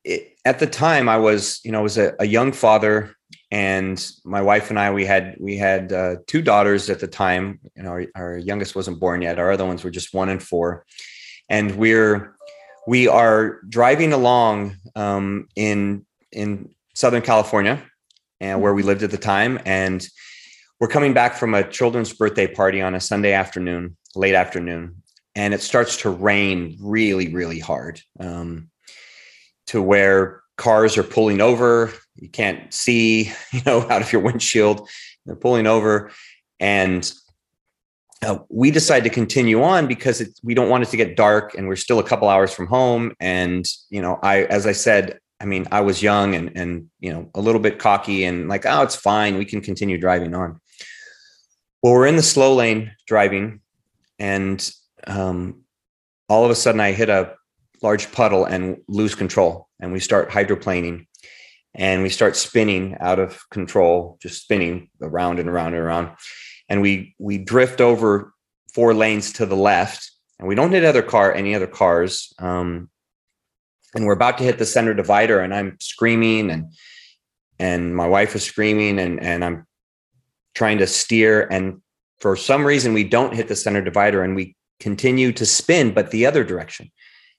it, 0.04 0.36
at 0.44 0.60
the 0.60 0.68
time 0.68 1.08
i 1.08 1.18
was 1.18 1.62
you 1.64 1.72
know 1.72 1.80
i 1.80 1.82
was 1.82 1.98
a, 1.98 2.14
a, 2.20 2.26
young 2.26 2.52
father 2.52 3.16
and 3.52 4.12
my 4.26 4.42
wife 4.42 4.70
and 4.70 4.78
i 4.78 4.92
we 4.92 5.06
had 5.06 5.38
we 5.40 5.56
had 5.56 5.94
uh, 5.94 6.16
two 6.28 6.42
daughters 6.42 6.90
at 6.90 7.00
the 7.00 7.08
time 7.08 7.60
you 7.76 7.84
know 7.84 7.92
our, 7.92 8.06
our 8.16 8.38
youngest 8.38 8.76
wasn't 8.76 9.00
born 9.00 9.22
yet. 9.22 9.40
Our 9.40 9.52
other 9.52 9.66
ones 9.66 9.84
were 9.84 9.92
just 9.92 10.14
one 10.14 10.30
and 10.30 10.42
four. 10.42 10.86
And 11.50 11.76
we're 11.76 12.36
we 12.88 13.08
are 13.08 13.62
driving 13.68 14.14
along 14.14 14.76
um, 14.96 15.48
in 15.56 16.06
in 16.32 16.74
southern 16.94 17.22
california 17.22 17.84
and 18.42 18.60
where 18.60 18.74
we 18.74 18.84
lived 18.84 19.04
at 19.04 19.12
the 19.12 19.18
time. 19.18 19.60
And 19.66 20.06
we're 20.80 20.88
coming 20.88 21.14
back 21.14 21.36
from 21.36 21.54
a 21.54 21.64
children's 21.64 22.12
birthday 22.12 22.48
party 22.48 22.82
on 22.82 22.96
a 22.96 23.00
Sunday 23.00 23.34
afternoon, 23.34 23.96
late 24.16 24.34
afternoon, 24.34 25.04
and 25.36 25.54
it 25.54 25.62
starts 25.62 25.98
to 25.98 26.10
rain 26.10 26.76
really, 26.82 27.32
really 27.32 27.60
hard 27.60 28.02
um, 28.20 28.70
to 29.68 29.82
where 29.82 30.42
cars 30.58 30.98
are 30.98 31.04
pulling 31.04 31.40
over. 31.40 31.94
You 32.16 32.30
can't 32.30 32.74
see, 32.74 33.32
you 33.54 33.62
know, 33.66 33.82
out 33.90 34.02
of 34.02 34.12
your 34.12 34.22
windshield. 34.24 34.90
They're 35.26 35.36
pulling 35.36 35.68
over, 35.68 36.12
and 36.60 37.10
uh, 38.24 38.40
we 38.50 38.72
decide 38.72 39.04
to 39.04 39.10
continue 39.10 39.62
on 39.62 39.88
because 39.88 40.20
it, 40.20 40.30
we 40.44 40.56
don't 40.56 40.70
want 40.70 40.84
it 40.84 40.90
to 40.90 40.98
get 40.98 41.16
dark, 41.16 41.54
and 41.54 41.68
we're 41.68 41.76
still 41.76 42.00
a 42.00 42.04
couple 42.04 42.28
hours 42.28 42.52
from 42.52 42.66
home. 42.66 43.14
And 43.20 43.66
you 43.92 44.02
know, 44.02 44.18
I, 44.24 44.46
as 44.46 44.66
I 44.66 44.72
said, 44.72 45.20
I 45.42 45.46
mean, 45.46 45.68
I 45.72 45.82
was 45.82 46.04
young 46.04 46.36
and 46.36 46.52
and 46.56 46.90
you 47.00 47.12
know 47.12 47.30
a 47.34 47.42
little 47.42 47.60
bit 47.60 47.80
cocky 47.80 48.26
and 48.26 48.48
like, 48.48 48.66
oh, 48.66 48.84
it's 48.84 48.96
fine. 48.96 49.38
We 49.38 49.46
can 49.46 49.62
continue 49.62 49.98
driving 49.98 50.36
on. 50.36 50.62
Well, 51.82 51.94
we're 51.94 52.06
in 52.06 52.16
the 52.16 52.22
slow 52.22 52.54
lane 52.54 52.92
driving, 53.08 53.62
and 54.20 54.72
um, 55.08 55.64
all 56.30 56.46
of 56.46 56.52
a 56.52 56.56
sudden, 56.56 56.80
I 56.80 56.92
hit 56.92 57.10
a 57.10 57.34
large 57.82 58.12
puddle 58.12 58.46
and 58.46 58.78
lose 58.88 59.16
control, 59.16 59.68
and 59.80 59.92
we 59.92 60.00
start 60.00 60.30
hydroplaning, 60.30 61.08
and 61.74 62.04
we 62.04 62.10
start 62.10 62.36
spinning 62.36 62.98
out 63.00 63.18
of 63.18 63.42
control, 63.50 64.20
just 64.22 64.44
spinning 64.44 64.92
around 65.02 65.40
and 65.40 65.50
around 65.50 65.74
and 65.74 65.84
around, 65.84 66.12
and 66.70 66.84
we 66.84 67.16
we 67.18 67.40
drift 67.40 67.82
over 67.82 68.32
four 68.76 68.94
lanes 68.94 69.34
to 69.34 69.48
the 69.48 69.56
left, 69.56 70.12
and 70.38 70.48
we 70.48 70.54
don't 70.54 70.72
hit 70.72 70.86
other 70.86 71.02
car 71.02 71.34
any 71.34 71.56
other 71.56 71.68
cars. 71.68 72.32
Um, 72.38 72.92
and 73.96 74.06
we're 74.06 74.14
about 74.14 74.38
to 74.38 74.44
hit 74.44 74.58
the 74.58 74.66
center 74.66 74.94
divider 74.94 75.40
and 75.40 75.54
i'm 75.54 75.78
screaming 75.80 76.50
and 76.50 76.72
and 77.60 77.96
my 77.96 78.08
wife 78.08 78.36
is 78.36 78.44
screaming 78.44 79.00
and 79.00 79.22
and 79.22 79.44
i'm 79.44 79.66
trying 80.54 80.78
to 80.78 80.88
steer 80.88 81.48
and 81.52 81.82
for 82.22 82.36
some 82.36 82.64
reason 82.64 82.94
we 82.94 83.04
don't 83.04 83.34
hit 83.34 83.48
the 83.48 83.56
center 83.56 83.82
divider 83.82 84.24
and 84.24 84.36
we 84.36 84.56
continue 84.82 85.32
to 85.32 85.46
spin 85.46 85.94
but 85.94 86.12
the 86.12 86.26
other 86.26 86.44
direction. 86.44 86.92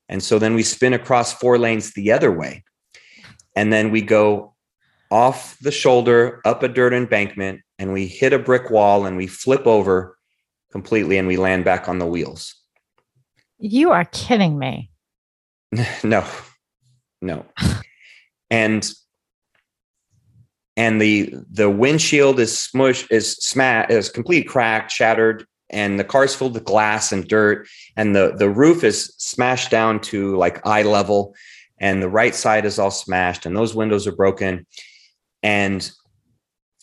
And 0.08 0.22
so 0.22 0.38
then 0.38 0.54
we 0.54 0.62
spin 0.62 0.92
across 0.94 1.32
four 1.32 1.58
lanes 1.58 1.92
the 1.92 2.12
other 2.12 2.32
way. 2.32 2.64
And 3.54 3.72
then 3.72 3.90
we 3.90 4.00
go 4.00 4.54
off 5.10 5.58
the 5.60 5.70
shoulder 5.70 6.40
up 6.44 6.62
a 6.62 6.68
dirt 6.68 6.94
embankment 6.94 7.60
and 7.78 7.92
we 7.92 8.06
hit 8.06 8.32
a 8.32 8.38
brick 8.38 8.70
wall 8.70 9.04
and 9.04 9.16
we 9.16 9.26
flip 9.26 9.66
over 9.66 10.16
completely 10.70 11.18
and 11.18 11.28
we 11.28 11.36
land 11.36 11.64
back 11.64 11.88
on 11.88 11.98
the 11.98 12.06
wheels. 12.06 12.54
You 13.58 13.90
are 13.90 14.06
kidding 14.06 14.58
me 14.58 14.90
no, 16.04 16.24
no. 17.20 17.46
and 18.50 18.90
and 20.76 21.00
the 21.00 21.34
the 21.50 21.70
windshield 21.70 22.40
is 22.40 22.52
smushed, 22.52 23.10
is 23.10 23.36
smashed, 23.36 23.90
is 23.90 24.08
complete 24.08 24.48
cracked, 24.48 24.90
shattered, 24.90 25.46
and 25.70 25.98
the 25.98 26.04
car's 26.04 26.34
filled 26.34 26.54
with 26.54 26.64
glass 26.64 27.12
and 27.12 27.26
dirt, 27.28 27.68
and 27.96 28.14
the 28.14 28.34
the 28.36 28.50
roof 28.50 28.84
is 28.84 29.14
smashed 29.18 29.70
down 29.70 30.00
to 30.00 30.36
like 30.36 30.66
eye 30.66 30.82
level, 30.82 31.34
and 31.78 32.02
the 32.02 32.08
right 32.08 32.34
side 32.34 32.64
is 32.64 32.78
all 32.78 32.90
smashed, 32.90 33.46
and 33.46 33.56
those 33.56 33.74
windows 33.74 34.06
are 34.06 34.16
broken, 34.16 34.66
and 35.42 35.90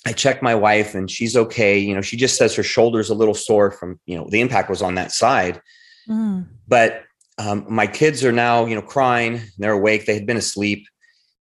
I 0.06 0.14
check 0.14 0.42
my 0.42 0.56
wife 0.56 0.96
and 0.96 1.12
she's 1.12 1.36
okay. 1.36 1.78
You 1.78 1.94
know, 1.94 2.02
she 2.02 2.18
just 2.18 2.38
says 2.38 2.56
her 2.56 2.64
shoulder's 2.64 3.10
a 3.10 3.16
little 3.16 3.34
sore 3.34 3.70
from, 3.70 4.00
you 4.06 4.18
know, 4.18 4.28
the 4.30 4.40
impact 4.40 4.70
was 4.70 4.82
on 4.82 4.96
that 4.96 5.12
side. 5.12 5.62
Mm. 6.08 6.48
But 6.68 7.04
um, 7.40 7.66
my 7.70 7.88
kids 7.88 8.24
are 8.24 8.32
now 8.32 8.66
you 8.66 8.76
know 8.76 8.82
crying 8.82 9.42
they're 9.58 9.72
awake 9.72 10.06
they 10.06 10.14
had 10.14 10.28
been 10.28 10.38
asleep 10.38 10.86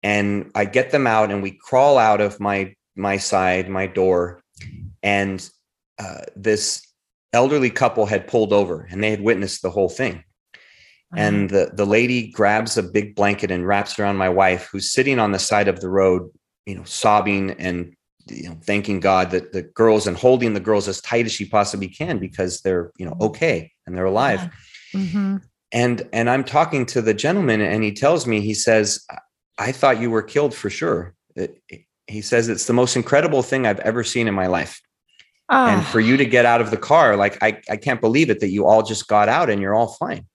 and 0.03 0.51
i 0.55 0.65
get 0.65 0.91
them 0.91 1.07
out 1.07 1.31
and 1.31 1.43
we 1.43 1.51
crawl 1.51 1.99
out 1.99 2.21
of 2.21 2.39
my 2.39 2.73
my 2.95 3.17
side 3.17 3.69
my 3.69 3.87
door 3.87 4.43
and 5.03 5.51
uh, 5.99 6.23
this 6.37 6.87
elderly 7.33 7.71
couple 7.71 8.07
had 8.07 8.27
pulled 8.27 8.53
over 8.53 8.87
and 8.91 9.03
they 9.03 9.11
had 9.11 9.21
witnessed 9.21 9.63
the 9.63 9.71
whole 9.71 9.89
thing 9.89 10.23
and 11.17 11.51
the, 11.51 11.71
the 11.75 11.85
lady 11.85 12.31
grabs 12.31 12.77
a 12.77 12.83
big 12.83 13.17
blanket 13.17 13.51
and 13.51 13.67
wraps 13.67 13.99
around 13.99 14.17
my 14.17 14.29
wife 14.29 14.69
who's 14.71 14.93
sitting 14.93 15.19
on 15.19 15.33
the 15.33 15.39
side 15.39 15.69
of 15.69 15.81
the 15.81 15.89
road 15.89 16.31
you 16.67 16.75
know 16.75 16.85
sobbing 16.85 17.51
and 17.53 17.95
you 18.27 18.49
know 18.49 18.57
thanking 18.65 19.01
god 19.01 19.31
that 19.31 19.53
the 19.53 19.63
girls 19.63 20.07
and 20.07 20.17
holding 20.17 20.55
the 20.55 20.61
girls 20.61 20.89
as 20.89 21.01
tight 21.01 21.27
as 21.27 21.33
she 21.33 21.45
possibly 21.45 21.89
can 21.89 22.19
because 22.19 22.61
they're 22.61 22.93
you 22.97 23.07
know 23.07 23.17
okay 23.21 23.73
and 23.87 23.97
they're 23.97 24.05
alive 24.05 24.41
yeah. 24.95 25.01
mm-hmm. 25.01 25.37
And 25.73 26.09
and 26.13 26.29
i'm 26.29 26.45
talking 26.45 26.85
to 26.87 27.01
the 27.01 27.15
gentleman 27.15 27.61
and 27.61 27.83
he 27.85 27.93
tells 27.93 28.27
me 28.27 28.41
he 28.41 28.55
says 28.55 29.05
i 29.59 29.73
thought 29.73 30.01
you 30.01 30.11
were 30.11 30.23
killed 30.23 30.55
for 30.55 30.71
sure 30.71 31.15
he 32.07 32.21
says 32.21 32.49
it's 32.49 32.67
the 32.67 32.73
most 32.73 32.97
incredible 32.97 33.43
thing 33.43 33.67
i've 33.67 33.81
ever 33.81 34.03
seen 34.03 34.29
in 34.29 34.35
my 34.35 34.47
life 34.47 34.81
and 35.77 35.87
for 35.87 36.01
you 36.01 36.17
to 36.17 36.25
get 36.25 36.47
out 36.47 36.61
of 36.61 36.71
the 36.71 36.77
car 36.77 37.17
like 37.17 37.43
I, 37.43 37.61
I 37.69 37.77
can't 37.77 38.01
believe 38.01 38.31
it 38.31 38.41
that 38.41 38.51
you 38.51 38.67
all 38.67 38.83
just 38.83 39.09
got 39.09 39.29
out 39.29 39.51
and 39.51 39.61
you're 39.61 39.75
all 39.75 39.89
fine 39.89 40.27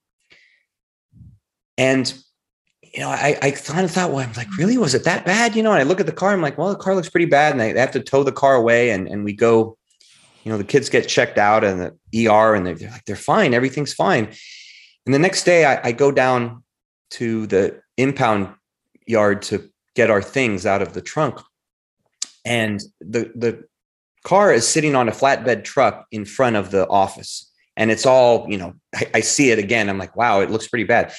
and 1.77 2.13
you 2.95 3.01
know, 3.01 3.09
I, 3.09 3.37
I 3.41 3.51
kind 3.51 3.83
of 3.83 3.91
thought, 3.91 4.11
well, 4.11 4.25
I'm 4.25 4.31
like, 4.33 4.55
really, 4.57 4.77
was 4.77 4.95
it 4.95 5.03
that 5.03 5.25
bad? 5.25 5.53
You 5.53 5.63
know, 5.63 5.71
and 5.71 5.81
I 5.81 5.83
look 5.83 5.99
at 5.99 6.05
the 6.05 6.13
car, 6.13 6.31
I'm 6.31 6.41
like, 6.41 6.57
well, 6.57 6.69
the 6.69 6.77
car 6.77 6.95
looks 6.95 7.09
pretty 7.09 7.25
bad. 7.25 7.51
And 7.51 7.59
they, 7.59 7.73
they 7.73 7.79
have 7.81 7.91
to 7.91 7.99
tow 7.99 8.23
the 8.23 8.31
car 8.31 8.55
away 8.55 8.91
and, 8.91 9.05
and 9.09 9.25
we 9.25 9.33
go, 9.33 9.77
you 10.45 10.51
know, 10.51 10.57
the 10.57 10.63
kids 10.63 10.89
get 10.89 11.09
checked 11.09 11.37
out 11.37 11.65
and 11.65 11.81
the 11.81 12.27
ER 12.27 12.55
and 12.55 12.65
they're, 12.65 12.75
they're 12.75 12.91
like, 12.91 13.03
they're 13.03 13.17
fine. 13.17 13.53
Everything's 13.53 13.93
fine. 13.93 14.29
And 15.05 15.13
the 15.13 15.19
next 15.19 15.43
day 15.43 15.65
I, 15.65 15.89
I 15.89 15.91
go 15.91 16.11
down 16.11 16.63
to 17.11 17.47
the 17.47 17.81
impound 17.97 18.53
yard 19.05 19.41
to 19.43 19.69
get 19.95 20.09
our 20.09 20.21
things 20.21 20.65
out 20.65 20.81
of 20.81 20.93
the 20.93 21.01
trunk. 21.01 21.39
And 22.43 22.81
the, 22.99 23.31
the 23.35 23.63
car 24.23 24.51
is 24.51 24.67
sitting 24.67 24.95
on 24.95 25.07
a 25.07 25.11
flatbed 25.11 25.63
truck 25.63 26.05
in 26.11 26.25
front 26.25 26.55
of 26.55 26.71
the 26.71 26.87
office. 26.87 27.51
And 27.77 27.91
it's 27.91 28.05
all, 28.05 28.47
you 28.49 28.57
know, 28.57 28.73
I, 28.93 29.07
I 29.15 29.19
see 29.21 29.51
it 29.51 29.59
again. 29.59 29.89
I'm 29.89 29.97
like, 29.97 30.15
wow, 30.15 30.41
it 30.41 30.49
looks 30.49 30.67
pretty 30.67 30.85
bad 30.85 31.13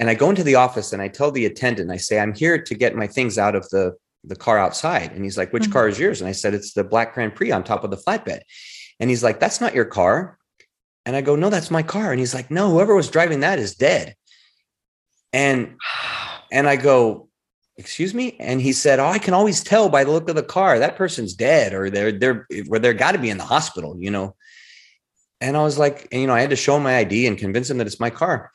and 0.00 0.08
I 0.08 0.14
go 0.14 0.30
into 0.30 0.42
the 0.42 0.54
office 0.54 0.94
and 0.94 1.02
I 1.02 1.08
tell 1.08 1.30
the 1.30 1.44
attendant, 1.44 1.90
I 1.90 1.98
say, 1.98 2.18
I'm 2.18 2.34
here 2.34 2.60
to 2.60 2.74
get 2.74 2.96
my 2.96 3.06
things 3.06 3.36
out 3.36 3.54
of 3.54 3.68
the, 3.68 3.94
the 4.24 4.34
car 4.34 4.58
outside. 4.58 5.12
And 5.12 5.22
he's 5.22 5.36
like, 5.36 5.52
which 5.52 5.64
mm-hmm. 5.64 5.72
car 5.72 5.88
is 5.88 5.98
yours? 5.98 6.22
And 6.22 6.28
I 6.28 6.32
said, 6.32 6.54
it's 6.54 6.72
the 6.72 6.82
black 6.82 7.12
Grand 7.12 7.34
Prix 7.34 7.52
on 7.52 7.62
top 7.62 7.84
of 7.84 7.90
the 7.90 7.98
flatbed. 7.98 8.40
And 8.98 9.10
he's 9.10 9.22
like, 9.22 9.40
that's 9.40 9.60
not 9.60 9.74
your 9.74 9.84
car. 9.84 10.38
And 11.06 11.16
I 11.16 11.20
go, 11.22 11.34
no, 11.36 11.50
that's 11.50 11.70
my 11.70 11.82
car. 11.82 12.10
And 12.10 12.20
he's 12.20 12.34
like, 12.34 12.50
no, 12.50 12.70
whoever 12.70 12.94
was 12.94 13.10
driving 13.10 13.40
that 13.40 13.58
is 13.58 13.74
dead. 13.74 14.14
And, 15.32 15.76
and 16.52 16.68
I 16.68 16.76
go, 16.76 17.28
excuse 17.76 18.12
me. 18.12 18.36
And 18.38 18.60
he 18.60 18.72
said, 18.72 18.98
oh, 18.98 19.06
I 19.06 19.18
can 19.18 19.34
always 19.34 19.62
tell 19.64 19.88
by 19.88 20.04
the 20.04 20.10
look 20.10 20.28
of 20.28 20.36
the 20.36 20.42
car, 20.42 20.78
that 20.78 20.96
person's 20.96 21.34
dead 21.34 21.72
or 21.72 21.88
they're, 21.90 22.12
they're, 22.12 22.46
where 22.66 22.80
they're 22.80 22.92
got 22.92 23.12
to 23.12 23.18
be 23.18 23.30
in 23.30 23.38
the 23.38 23.44
hospital, 23.44 23.96
you 23.98 24.10
know? 24.10 24.36
And 25.40 25.56
I 25.56 25.62
was 25.62 25.78
like, 25.78 26.06
and, 26.12 26.20
you 26.20 26.26
know, 26.26 26.34
I 26.34 26.42
had 26.42 26.50
to 26.50 26.56
show 26.56 26.76
him 26.76 26.82
my 26.82 26.98
ID 26.98 27.26
and 27.26 27.38
convince 27.38 27.70
him 27.70 27.78
that 27.78 27.86
it's 27.86 28.00
my 28.00 28.10
car 28.10 28.50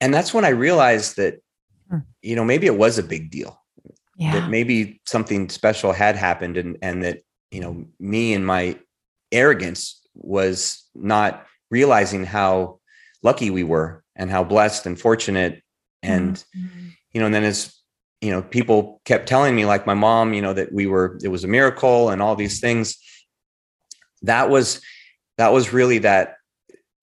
and 0.00 0.12
that's 0.12 0.34
when 0.34 0.44
I 0.44 0.50
realized 0.50 1.16
that, 1.16 1.40
hmm. 1.90 1.98
you 2.22 2.36
know, 2.36 2.44
maybe 2.44 2.66
it 2.66 2.76
was 2.76 2.98
a 2.98 3.02
big 3.02 3.30
deal. 3.30 3.60
Yeah. 4.18 4.32
That 4.32 4.50
maybe 4.50 5.00
something 5.04 5.48
special 5.50 5.92
had 5.92 6.16
happened 6.16 6.56
and 6.56 6.78
and 6.80 7.02
that, 7.02 7.22
you 7.50 7.60
know, 7.60 7.84
me 8.00 8.32
and 8.32 8.46
my 8.46 8.78
arrogance 9.30 10.05
was 10.16 10.84
not 10.94 11.46
realizing 11.70 12.24
how 12.24 12.80
lucky 13.22 13.50
we 13.50 13.64
were 13.64 14.02
and 14.14 14.30
how 14.30 14.44
blessed 14.44 14.86
and 14.86 14.98
fortunate. 14.98 15.62
And, 16.02 16.36
mm-hmm. 16.56 16.88
you 17.12 17.20
know, 17.20 17.26
and 17.26 17.34
then 17.34 17.44
as 17.44 17.74
you 18.20 18.30
know, 18.30 18.42
people 18.42 19.00
kept 19.04 19.28
telling 19.28 19.54
me, 19.54 19.66
like 19.66 19.86
my 19.86 19.94
mom, 19.94 20.32
you 20.32 20.42
know, 20.42 20.52
that 20.52 20.72
we 20.72 20.86
were, 20.86 21.18
it 21.22 21.28
was 21.28 21.44
a 21.44 21.48
miracle 21.48 22.10
and 22.10 22.22
all 22.22 22.34
these 22.34 22.60
things. 22.60 22.96
That 24.22 24.48
was, 24.48 24.80
that 25.36 25.52
was 25.52 25.72
really 25.72 25.98
that 25.98 26.36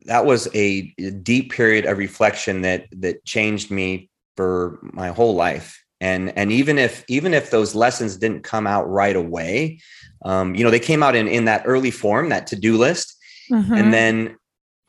that 0.05 0.25
was 0.25 0.47
a 0.53 0.91
deep 1.23 1.51
period 1.51 1.85
of 1.85 1.97
reflection 1.97 2.61
that 2.61 2.87
that 2.91 3.23
changed 3.25 3.71
me 3.71 4.09
for 4.35 4.79
my 4.81 5.09
whole 5.09 5.35
life 5.35 5.82
and 6.03 6.37
and 6.37 6.51
even 6.51 6.77
if 6.77 7.05
even 7.07 7.33
if 7.33 7.49
those 7.49 7.73
lessons 7.73 8.17
didn't 8.17 8.43
come 8.43 8.67
out 8.67 8.87
right 8.89 9.15
away 9.15 9.79
um, 10.25 10.53
you 10.53 10.63
know 10.63 10.69
they 10.69 10.79
came 10.79 11.01
out 11.01 11.15
in 11.15 11.27
in 11.27 11.45
that 11.45 11.63
early 11.65 11.91
form 11.91 12.29
that 12.29 12.45
to-do 12.45 12.77
list 12.77 13.15
mm-hmm. 13.49 13.73
and 13.73 13.93
then 13.93 14.35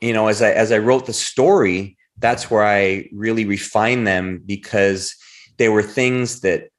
you 0.01 0.13
know 0.13 0.27
as 0.27 0.41
i 0.41 0.51
as 0.51 0.71
i 0.71 0.77
wrote 0.77 1.05
the 1.05 1.13
story 1.13 1.97
that's 2.17 2.51
where 2.51 2.65
i 2.65 3.07
really 3.13 3.45
refined 3.45 4.05
them 4.05 4.41
because 4.45 5.15
they 5.57 5.69
were 5.69 5.81
things 5.81 6.41
that 6.41 6.69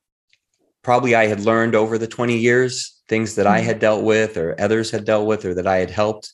probably 0.82 1.14
i 1.14 1.26
had 1.26 1.40
learned 1.40 1.74
over 1.74 1.96
the 1.96 2.06
20 2.06 2.36
years 2.36 3.00
things 3.08 3.36
that 3.36 3.46
mm-hmm. 3.46 3.56
i 3.56 3.60
had 3.60 3.78
dealt 3.78 4.04
with 4.04 4.36
or 4.36 4.60
others 4.60 4.90
had 4.90 5.06
dealt 5.06 5.26
with 5.26 5.46
or 5.46 5.54
that 5.54 5.66
i 5.66 5.78
had 5.78 5.90
helped 5.90 6.32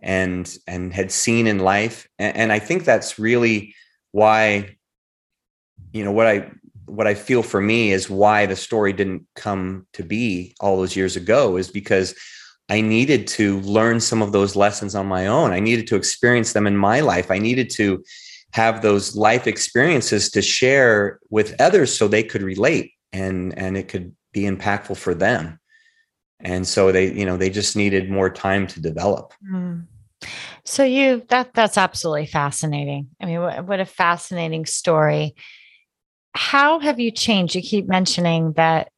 and 0.00 0.58
and 0.66 0.92
had 0.92 1.12
seen 1.12 1.46
in 1.46 1.60
life 1.60 2.08
and, 2.18 2.36
and 2.36 2.52
i 2.52 2.58
think 2.58 2.84
that's 2.84 3.20
really 3.20 3.74
why 4.10 4.76
you 5.92 6.04
know 6.04 6.12
what 6.12 6.26
i 6.26 6.50
what 6.86 7.06
i 7.06 7.14
feel 7.14 7.42
for 7.42 7.60
me 7.60 7.92
is 7.92 8.10
why 8.10 8.46
the 8.46 8.56
story 8.56 8.92
didn't 8.92 9.26
come 9.34 9.86
to 9.92 10.02
be 10.02 10.54
all 10.60 10.76
those 10.76 10.96
years 10.96 11.16
ago 11.16 11.56
is 11.56 11.70
because 11.70 12.14
i 12.68 12.80
needed 12.80 13.26
to 13.26 13.60
learn 13.60 14.00
some 14.00 14.22
of 14.22 14.32
those 14.32 14.56
lessons 14.56 14.94
on 14.94 15.06
my 15.06 15.26
own. 15.26 15.52
I 15.52 15.60
needed 15.60 15.86
to 15.88 15.96
experience 15.96 16.52
them 16.52 16.66
in 16.66 16.76
my 16.76 17.00
life. 17.00 17.30
I 17.30 17.38
needed 17.38 17.70
to 17.70 18.02
have 18.52 18.82
those 18.82 19.14
life 19.14 19.46
experiences 19.46 20.30
to 20.30 20.42
share 20.42 21.20
with 21.30 21.54
others 21.60 21.96
so 21.96 22.08
they 22.08 22.22
could 22.22 22.42
relate 22.42 22.92
and 23.12 23.56
and 23.58 23.76
it 23.76 23.88
could 23.88 24.14
be 24.32 24.42
impactful 24.42 24.96
for 24.96 25.14
them. 25.14 25.60
And 26.40 26.66
so 26.66 26.92
they 26.92 27.12
you 27.12 27.26
know 27.26 27.36
they 27.36 27.50
just 27.50 27.76
needed 27.76 28.10
more 28.10 28.30
time 28.30 28.66
to 28.68 28.80
develop. 28.80 29.34
Mm. 29.52 29.86
so 30.64 30.82
you 30.82 31.22
that 31.28 31.52
that's 31.54 31.78
absolutely 31.78 32.26
fascinating. 32.26 33.08
I 33.20 33.26
mean 33.26 33.40
what, 33.40 33.64
what 33.66 33.80
a 33.80 33.86
fascinating 33.86 34.66
story 34.66 35.34
how 36.36 36.78
have 36.78 37.00
you 37.00 37.10
changed? 37.10 37.54
You 37.54 37.62
keep 37.62 37.88
mentioning 37.88 38.52
that 38.52 38.90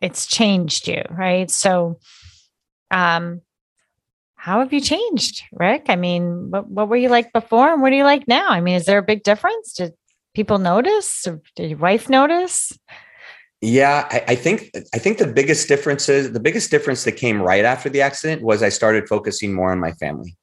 it's 0.00 0.26
changed 0.26 0.88
you 0.88 1.02
right? 1.10 1.50
So 1.50 1.98
um 2.90 3.42
how 4.36 4.60
have 4.60 4.72
you 4.72 4.80
changed 4.80 5.42
rick? 5.52 5.86
I 5.88 5.96
mean 5.96 6.50
what, 6.50 6.68
what 6.68 6.88
were 6.88 6.96
you 6.96 7.08
like 7.08 7.32
before 7.32 7.72
and 7.72 7.82
what 7.82 7.92
are 7.92 7.96
you 7.96 8.04
like 8.04 8.26
now? 8.28 8.48
I 8.48 8.60
mean 8.60 8.76
is 8.76 8.86
there 8.86 8.98
a 8.98 9.02
big 9.02 9.22
difference? 9.22 9.74
Did 9.74 9.92
people 10.34 10.58
notice? 10.58 11.26
Did 11.56 11.70
your 11.70 11.78
wife 11.78 12.08
notice? 12.08 12.72
Yeah, 13.60 14.06
I, 14.10 14.24
I, 14.28 14.34
think 14.36 14.70
I 14.94 14.98
think 14.98 15.18
the 15.18 15.26
biggest 15.26 15.66
difference 15.66 16.08
is 16.08 16.32
the 16.32 16.38
biggest 16.38 16.70
difference 16.70 17.02
that 17.02 17.12
came 17.12 17.42
right 17.42 17.64
after 17.64 17.88
the 17.88 18.00
accident 18.00 18.42
was 18.42 18.62
I 18.62 18.68
started 18.68 19.08
focusing 19.08 19.52
more 19.52 19.72
on 19.72 19.80
my 19.80 19.90
family. 19.92 20.36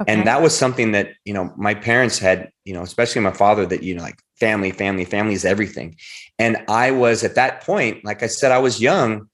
Okay. 0.00 0.12
And 0.12 0.26
that 0.26 0.42
was 0.42 0.56
something 0.56 0.92
that, 0.92 1.14
you 1.24 1.34
know, 1.34 1.52
my 1.56 1.74
parents 1.74 2.18
had, 2.18 2.50
you 2.64 2.72
know, 2.72 2.82
especially 2.82 3.20
my 3.20 3.32
father, 3.32 3.66
that, 3.66 3.82
you 3.82 3.94
know, 3.94 4.02
like 4.02 4.20
family, 4.38 4.70
family, 4.70 5.04
family 5.04 5.34
is 5.34 5.44
everything. 5.44 5.96
And 6.38 6.58
I 6.68 6.92
was 6.92 7.24
at 7.24 7.34
that 7.34 7.62
point, 7.62 8.04
like 8.04 8.22
I 8.22 8.28
said, 8.28 8.52
I 8.52 8.58
was 8.58 8.80
young 8.80 9.28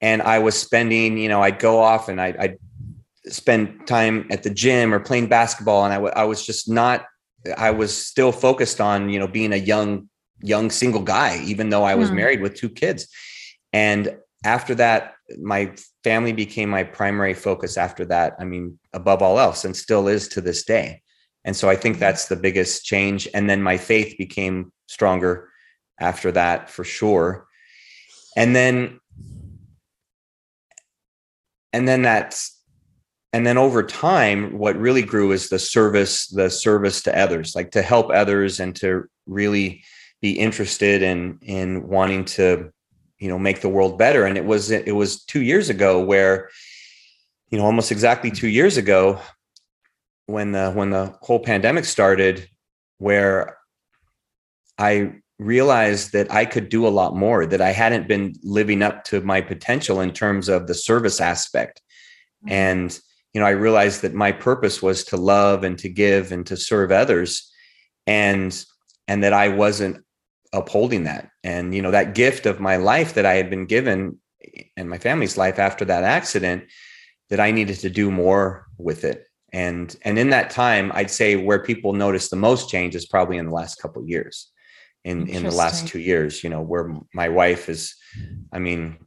and 0.00 0.22
I 0.22 0.38
was 0.38 0.58
spending, 0.58 1.18
you 1.18 1.28
know, 1.28 1.42
I'd 1.42 1.58
go 1.58 1.80
off 1.80 2.08
and 2.08 2.20
I'd, 2.20 2.36
I'd 2.38 2.58
spend 3.26 3.86
time 3.86 4.26
at 4.30 4.44
the 4.44 4.50
gym 4.50 4.94
or 4.94 5.00
playing 5.00 5.28
basketball. 5.28 5.84
And 5.84 5.92
I, 5.92 5.96
w- 5.96 6.14
I 6.16 6.24
was 6.24 6.46
just 6.46 6.70
not, 6.70 7.04
I 7.56 7.70
was 7.70 7.94
still 7.94 8.32
focused 8.32 8.80
on, 8.80 9.10
you 9.10 9.18
know, 9.18 9.28
being 9.28 9.52
a 9.52 9.56
young 9.56 10.08
young 10.40 10.70
single 10.70 11.02
guy, 11.02 11.42
even 11.44 11.70
though 11.70 11.84
I 11.84 11.94
was 11.94 12.10
mm. 12.10 12.16
married 12.16 12.40
with 12.40 12.54
two 12.54 12.68
kids. 12.68 13.08
And 13.72 14.16
after 14.44 14.74
that, 14.76 15.14
my 15.40 15.72
family 16.08 16.32
became 16.32 16.70
my 16.70 16.84
primary 16.84 17.34
focus 17.34 17.76
after 17.76 18.02
that. 18.06 18.34
I 18.40 18.44
mean, 18.44 18.78
above 18.94 19.20
all 19.20 19.38
else, 19.38 19.66
and 19.66 19.76
still 19.76 20.08
is 20.08 20.26
to 20.28 20.40
this 20.40 20.64
day. 20.64 21.02
And 21.44 21.54
so 21.54 21.68
I 21.68 21.76
think 21.76 21.96
hmm. 21.96 22.00
that's 22.00 22.28
the 22.28 22.36
biggest 22.36 22.86
change. 22.86 23.28
And 23.34 23.48
then 23.48 23.62
my 23.62 23.76
faith 23.76 24.16
became 24.16 24.72
stronger 24.86 25.50
after 26.00 26.32
that 26.32 26.70
for 26.70 26.84
sure. 26.84 27.46
And 28.38 28.56
then, 28.56 29.00
and 31.74 31.86
then 31.86 32.00
that's, 32.00 32.58
and 33.34 33.46
then 33.46 33.58
over 33.58 33.82
time, 33.82 34.56
what 34.56 34.78
really 34.78 35.02
grew 35.02 35.32
is 35.32 35.50
the 35.50 35.58
service, 35.58 36.28
the 36.28 36.48
service 36.48 37.02
to 37.02 37.18
others, 37.18 37.54
like 37.54 37.72
to 37.72 37.82
help 37.82 38.10
others 38.10 38.60
and 38.60 38.74
to 38.76 39.04
really 39.26 39.82
be 40.22 40.32
interested 40.32 41.02
in 41.02 41.38
in 41.42 41.86
wanting 41.86 42.24
to 42.24 42.72
you 43.18 43.28
know 43.28 43.38
make 43.38 43.60
the 43.60 43.68
world 43.68 43.98
better. 43.98 44.24
And 44.24 44.36
it 44.36 44.44
was 44.44 44.70
it 44.70 44.94
was 44.94 45.24
2 45.24 45.42
years 45.42 45.70
ago 45.70 46.02
where 46.02 46.50
you 47.50 47.58
know 47.58 47.64
almost 47.64 47.92
exactly 47.92 48.30
2 48.30 48.48
years 48.48 48.76
ago 48.76 49.20
when 50.26 50.52
the 50.52 50.70
when 50.72 50.90
the 50.90 51.14
whole 51.22 51.40
pandemic 51.40 51.84
started 51.84 52.48
where 52.98 53.56
i 54.76 55.12
realized 55.38 56.12
that 56.12 56.30
i 56.32 56.44
could 56.44 56.68
do 56.68 56.86
a 56.86 56.96
lot 57.00 57.16
more 57.16 57.46
that 57.46 57.62
i 57.62 57.70
hadn't 57.70 58.06
been 58.06 58.34
living 58.42 58.82
up 58.82 59.04
to 59.04 59.20
my 59.22 59.40
potential 59.40 60.00
in 60.00 60.12
terms 60.12 60.48
of 60.48 60.66
the 60.66 60.74
service 60.74 61.20
aspect. 61.20 61.80
Mm-hmm. 62.44 62.52
and 62.52 63.00
you 63.32 63.40
know 63.40 63.46
i 63.46 63.50
realized 63.50 64.02
that 64.02 64.14
my 64.14 64.32
purpose 64.32 64.82
was 64.82 65.04
to 65.04 65.16
love 65.16 65.64
and 65.64 65.78
to 65.78 65.88
give 65.88 66.30
and 66.32 66.46
to 66.46 66.56
serve 66.56 66.92
others. 66.92 67.50
And 68.06 68.64
and 69.06 69.22
that 69.22 69.32
i 69.32 69.48
wasn't 69.48 70.04
upholding 70.58 71.04
that. 71.04 71.30
And 71.42 71.74
you 71.74 71.82
know 71.82 71.90
that 71.90 72.14
gift 72.14 72.46
of 72.46 72.60
my 72.60 72.76
life 72.76 73.14
that 73.14 73.26
i 73.26 73.34
had 73.34 73.50
been 73.50 73.66
given 73.66 74.18
and 74.76 74.88
my 74.88 74.98
family's 74.98 75.36
life 75.36 75.58
after 75.58 75.84
that 75.86 76.04
accident 76.04 76.64
that 77.30 77.40
i 77.40 77.50
needed 77.50 77.78
to 77.80 77.90
do 77.90 78.10
more 78.10 78.66
with 78.78 79.04
it. 79.04 79.24
And 79.52 79.94
and 80.02 80.18
in 80.18 80.30
that 80.30 80.50
time 80.50 80.92
i'd 80.94 81.10
say 81.10 81.36
where 81.36 81.62
people 81.62 81.92
notice 81.92 82.28
the 82.28 82.36
most 82.36 82.68
change 82.68 82.94
is 82.94 83.06
probably 83.06 83.38
in 83.38 83.46
the 83.46 83.54
last 83.54 83.80
couple 83.80 84.04
years. 84.06 84.50
In 85.04 85.28
in 85.28 85.44
the 85.44 85.50
last 85.50 85.86
two 85.86 86.00
years 86.00 86.42
you 86.42 86.50
know 86.50 86.60
where 86.60 86.92
my 87.14 87.28
wife 87.28 87.68
is 87.68 87.94
i 88.52 88.58
mean 88.58 88.98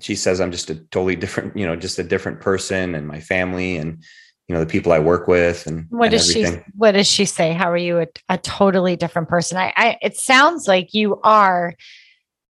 she 0.00 0.14
says 0.14 0.40
I'm 0.40 0.52
just 0.52 0.70
a 0.70 0.76
totally 0.76 1.16
different, 1.16 1.56
you 1.56 1.66
know, 1.66 1.76
just 1.76 1.98
a 1.98 2.04
different 2.04 2.40
person 2.40 2.94
and 2.94 3.06
my 3.06 3.20
family 3.20 3.76
and 3.76 4.02
you 4.48 4.54
know 4.54 4.60
the 4.60 4.70
people 4.70 4.92
I 4.92 4.98
work 4.98 5.28
with 5.28 5.66
and 5.66 5.86
what 5.88 6.06
and 6.06 6.12
does 6.12 6.30
everything. 6.30 6.64
she 6.64 6.72
what 6.76 6.92
does 6.92 7.06
she 7.06 7.24
say? 7.24 7.52
How 7.52 7.70
are 7.70 7.76
you 7.76 8.00
a, 8.00 8.06
a 8.28 8.38
totally 8.38 8.96
different 8.96 9.28
person? 9.28 9.56
I, 9.58 9.72
I 9.76 9.98
it 10.02 10.16
sounds 10.16 10.68
like 10.68 10.94
you 10.94 11.20
are 11.22 11.74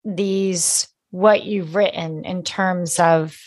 these 0.06 0.88
what 1.12 1.44
you've 1.44 1.76
written 1.76 2.26
in 2.26 2.44
terms 2.44 3.00
of 3.00 3.38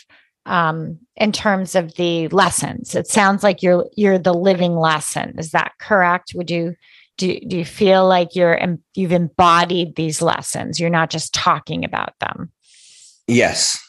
um 0.45 0.99
in 1.15 1.31
terms 1.31 1.75
of 1.75 1.95
the 1.95 2.27
lessons. 2.29 2.95
It 2.95 3.07
sounds 3.07 3.43
like 3.43 3.63
you're 3.63 3.87
you're 3.95 4.19
the 4.19 4.33
living 4.33 4.75
lesson. 4.75 5.35
Is 5.37 5.51
that 5.51 5.73
correct? 5.79 6.33
Would 6.35 6.51
you 6.51 6.75
do, 7.17 7.39
do 7.39 7.57
you 7.57 7.65
feel 7.65 8.07
like 8.07 8.35
you're 8.35 8.59
you've 8.95 9.11
embodied 9.11 9.95
these 9.95 10.21
lessons? 10.21 10.79
You're 10.79 10.89
not 10.89 11.09
just 11.09 11.33
talking 11.33 11.85
about 11.85 12.13
them. 12.19 12.51
Yes. 13.27 13.79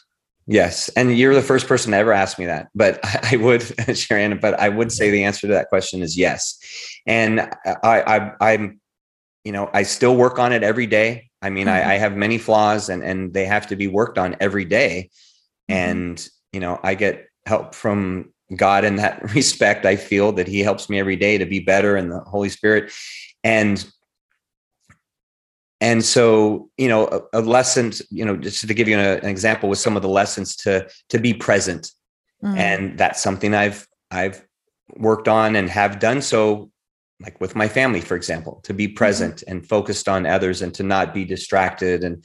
Yes. 0.47 0.89
And 0.89 1.17
you're 1.17 1.33
the 1.33 1.41
first 1.41 1.67
person 1.67 1.91
to 1.91 1.97
ever 1.97 2.13
ask 2.13 2.37
me 2.37 2.45
that. 2.45 2.67
But 2.75 2.99
I 3.31 3.37
would, 3.37 3.63
Sharon, 3.97 4.39
but 4.39 4.59
I 4.59 4.69
would 4.69 4.91
say 4.91 5.09
the 5.09 5.23
answer 5.23 5.47
to 5.47 5.53
that 5.53 5.69
question 5.69 6.01
is 6.01 6.17
yes. 6.17 6.57
And 7.05 7.41
I, 7.83 8.31
I 8.39 8.51
I'm, 8.53 8.79
you 9.43 9.51
know, 9.51 9.69
I 9.73 9.83
still 9.83 10.15
work 10.15 10.39
on 10.39 10.53
it 10.53 10.63
every 10.63 10.87
day. 10.87 11.29
I 11.41 11.49
mean, 11.49 11.67
mm-hmm. 11.67 11.87
I, 11.87 11.93
I, 11.93 11.97
have 11.97 12.15
many 12.15 12.39
flaws 12.39 12.89
and 12.89 13.03
and 13.03 13.31
they 13.31 13.45
have 13.45 13.67
to 13.67 13.75
be 13.75 13.87
worked 13.87 14.17
on 14.17 14.35
every 14.39 14.65
day. 14.65 15.09
Mm-hmm. 15.69 15.91
And, 15.91 16.27
you 16.51 16.59
know, 16.59 16.79
I 16.81 16.95
get 16.95 17.27
help 17.45 17.75
from 17.75 18.33
God 18.55 18.85
in 18.85 18.95
that 18.95 19.33
respect. 19.35 19.85
I 19.85 19.95
feel 19.95 20.31
that 20.33 20.47
He 20.47 20.61
helps 20.61 20.89
me 20.89 20.99
every 20.99 21.15
day 21.15 21.37
to 21.37 21.45
be 21.45 21.59
better 21.59 21.95
and 21.95 22.11
the 22.11 22.21
Holy 22.21 22.49
Spirit. 22.49 22.91
And 23.43 23.85
and 25.81 26.03
so 26.03 26.69
you 26.77 26.87
know 26.87 27.07
a, 27.07 27.39
a 27.39 27.41
lesson 27.41 27.91
you 28.09 28.25
know 28.25 28.35
just 28.35 28.67
to 28.67 28.73
give 28.73 28.87
you 28.87 28.97
an, 28.97 29.19
an, 29.19 29.29
example 29.29 29.69
with 29.69 29.79
some 29.79 29.95
of 29.95 30.01
the 30.01 30.09
lessons 30.09 30.55
to 30.55 30.87
to 31.09 31.19
be 31.19 31.33
present 31.33 31.91
mm. 32.43 32.57
and 32.57 32.97
that's 32.97 33.21
something 33.21 33.53
i've 33.53 33.87
i've 34.11 34.45
worked 34.97 35.27
on 35.27 35.55
and 35.55 35.69
have 35.69 35.99
done 35.99 36.21
so 36.21 36.69
like 37.21 37.39
with 37.41 37.55
my 37.55 37.67
family 37.67 38.01
for 38.01 38.15
example 38.15 38.61
to 38.63 38.73
be 38.73 38.87
mm-hmm. 38.87 38.95
present 38.95 39.37
mm-hmm. 39.37 39.51
and 39.51 39.67
focused 39.67 40.07
on 40.07 40.25
others 40.25 40.61
and 40.61 40.73
to 40.73 40.83
not 40.83 41.13
be 41.13 41.25
distracted 41.25 42.03
and 42.03 42.23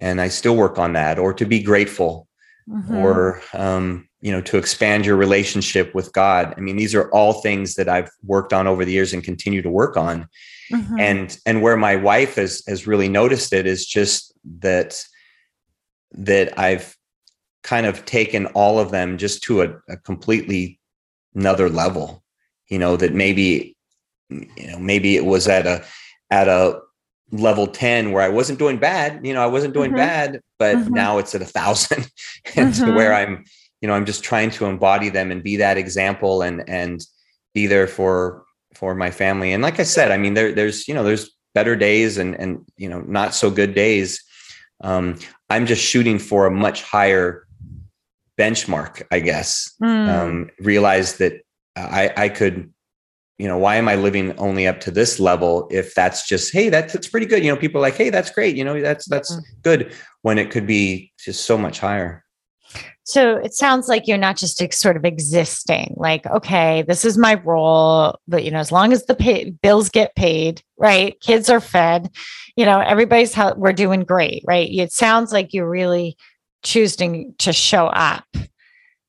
and 0.00 0.20
i 0.20 0.28
still 0.28 0.56
work 0.56 0.78
on 0.78 0.92
that 0.94 1.18
or 1.18 1.32
to 1.32 1.44
be 1.44 1.62
grateful 1.62 2.26
mm-hmm. 2.68 2.96
or 2.96 3.40
um 3.52 4.08
you 4.20 4.32
know 4.32 4.40
to 4.40 4.56
expand 4.56 5.04
your 5.04 5.16
relationship 5.16 5.94
with 5.94 6.12
god 6.12 6.54
i 6.56 6.60
mean 6.60 6.76
these 6.76 6.94
are 6.94 7.10
all 7.10 7.42
things 7.42 7.74
that 7.74 7.88
i've 7.88 8.10
worked 8.24 8.52
on 8.52 8.66
over 8.66 8.84
the 8.84 8.92
years 8.92 9.12
and 9.12 9.22
continue 9.22 9.62
to 9.62 9.70
work 9.70 9.96
on 9.96 10.26
Mm-hmm. 10.72 10.98
And 10.98 11.38
and 11.46 11.62
where 11.62 11.76
my 11.76 11.96
wife 11.96 12.36
has 12.36 12.62
has 12.66 12.86
really 12.86 13.08
noticed 13.08 13.52
it 13.52 13.66
is 13.66 13.86
just 13.86 14.32
that 14.60 15.02
that 16.12 16.58
I've 16.58 16.96
kind 17.62 17.86
of 17.86 18.04
taken 18.04 18.46
all 18.46 18.78
of 18.78 18.90
them 18.90 19.18
just 19.18 19.42
to 19.44 19.62
a, 19.62 19.74
a 19.88 19.96
completely 19.96 20.78
another 21.34 21.68
level. 21.68 22.22
You 22.68 22.78
know, 22.78 22.96
that 22.96 23.14
maybe 23.14 23.76
you 24.30 24.66
know, 24.68 24.78
maybe 24.78 25.16
it 25.16 25.24
was 25.24 25.48
at 25.48 25.66
a 25.66 25.84
at 26.30 26.48
a 26.48 26.80
level 27.30 27.66
10 27.66 28.12
where 28.12 28.22
I 28.22 28.28
wasn't 28.28 28.58
doing 28.58 28.78
bad, 28.78 29.26
you 29.26 29.34
know, 29.34 29.42
I 29.42 29.46
wasn't 29.46 29.74
doing 29.74 29.90
mm-hmm. 29.90 29.98
bad, 29.98 30.40
but 30.58 30.76
mm-hmm. 30.76 30.94
now 30.94 31.18
it's 31.18 31.34
at 31.34 31.42
a 31.42 31.46
thousand 31.46 32.10
and 32.56 32.74
where 32.94 33.10
mm-hmm. 33.10 33.34
I'm, 33.34 33.44
you 33.80 33.88
know, 33.88 33.94
I'm 33.94 34.06
just 34.06 34.22
trying 34.22 34.50
to 34.50 34.66
embody 34.66 35.08
them 35.08 35.30
and 35.30 35.42
be 35.42 35.56
that 35.56 35.76
example 35.76 36.42
and, 36.42 36.68
and 36.68 37.04
be 37.52 37.66
there 37.66 37.86
for, 37.86 38.43
for 38.74 38.94
my 38.94 39.10
family. 39.10 39.52
And 39.52 39.62
like 39.62 39.80
I 39.80 39.84
said, 39.84 40.10
I 40.10 40.16
mean, 40.16 40.34
there, 40.34 40.52
there's, 40.52 40.88
you 40.88 40.94
know, 40.94 41.04
there's 41.04 41.30
better 41.54 41.76
days 41.76 42.18
and, 42.18 42.34
and, 42.34 42.64
you 42.76 42.88
know, 42.88 43.00
not 43.00 43.34
so 43.34 43.50
good 43.50 43.74
days. 43.74 44.22
Um, 44.82 45.18
I'm 45.48 45.66
just 45.66 45.82
shooting 45.82 46.18
for 46.18 46.46
a 46.46 46.50
much 46.50 46.82
higher 46.82 47.46
benchmark, 48.38 49.02
I 49.10 49.20
guess. 49.20 49.74
Mm. 49.82 50.08
Um, 50.08 50.50
realize 50.60 51.18
that 51.18 51.44
I, 51.76 52.12
I 52.16 52.28
could, 52.28 52.72
you 53.38 53.48
know, 53.48 53.58
why 53.58 53.76
am 53.76 53.88
I 53.88 53.96
living 53.96 54.36
only 54.38 54.66
up 54.66 54.80
to 54.80 54.90
this 54.90 55.20
level? 55.20 55.68
If 55.70 55.94
that's 55.94 56.26
just, 56.26 56.52
Hey, 56.52 56.68
that's, 56.68 56.92
that's 56.92 57.08
pretty 57.08 57.26
good. 57.26 57.44
You 57.44 57.52
know, 57.52 57.58
people 57.58 57.78
are 57.78 57.82
like, 57.82 57.96
Hey, 57.96 58.10
that's 58.10 58.30
great. 58.30 58.56
You 58.56 58.64
know, 58.64 58.80
that's, 58.80 59.08
that's 59.08 59.34
mm. 59.34 59.42
good 59.62 59.92
when 60.22 60.38
it 60.38 60.50
could 60.50 60.66
be 60.66 61.12
just 61.18 61.44
so 61.44 61.56
much 61.56 61.78
higher. 61.78 62.23
So 63.06 63.36
it 63.36 63.52
sounds 63.52 63.86
like 63.86 64.08
you're 64.08 64.16
not 64.16 64.38
just 64.38 64.62
sort 64.72 64.96
of 64.96 65.04
existing, 65.04 65.94
like, 65.98 66.24
okay, 66.24 66.82
this 66.82 67.04
is 67.04 67.18
my 67.18 67.34
role, 67.34 68.18
but 68.26 68.44
you 68.44 68.50
know, 68.50 68.58
as 68.58 68.72
long 68.72 68.94
as 68.94 69.04
the 69.04 69.14
pay, 69.14 69.50
bills 69.50 69.90
get 69.90 70.16
paid, 70.16 70.62
right? 70.78 71.20
Kids 71.20 71.50
are 71.50 71.60
fed, 71.60 72.08
you 72.56 72.64
know, 72.64 72.80
everybody's 72.80 73.34
how 73.34 73.52
we're 73.54 73.74
doing 73.74 74.04
great, 74.04 74.42
right? 74.46 74.70
It 74.72 74.90
sounds 74.90 75.32
like 75.32 75.52
you're 75.52 75.68
really 75.68 76.16
choosing 76.62 77.34
to 77.40 77.52
show 77.52 77.88
up 77.88 78.24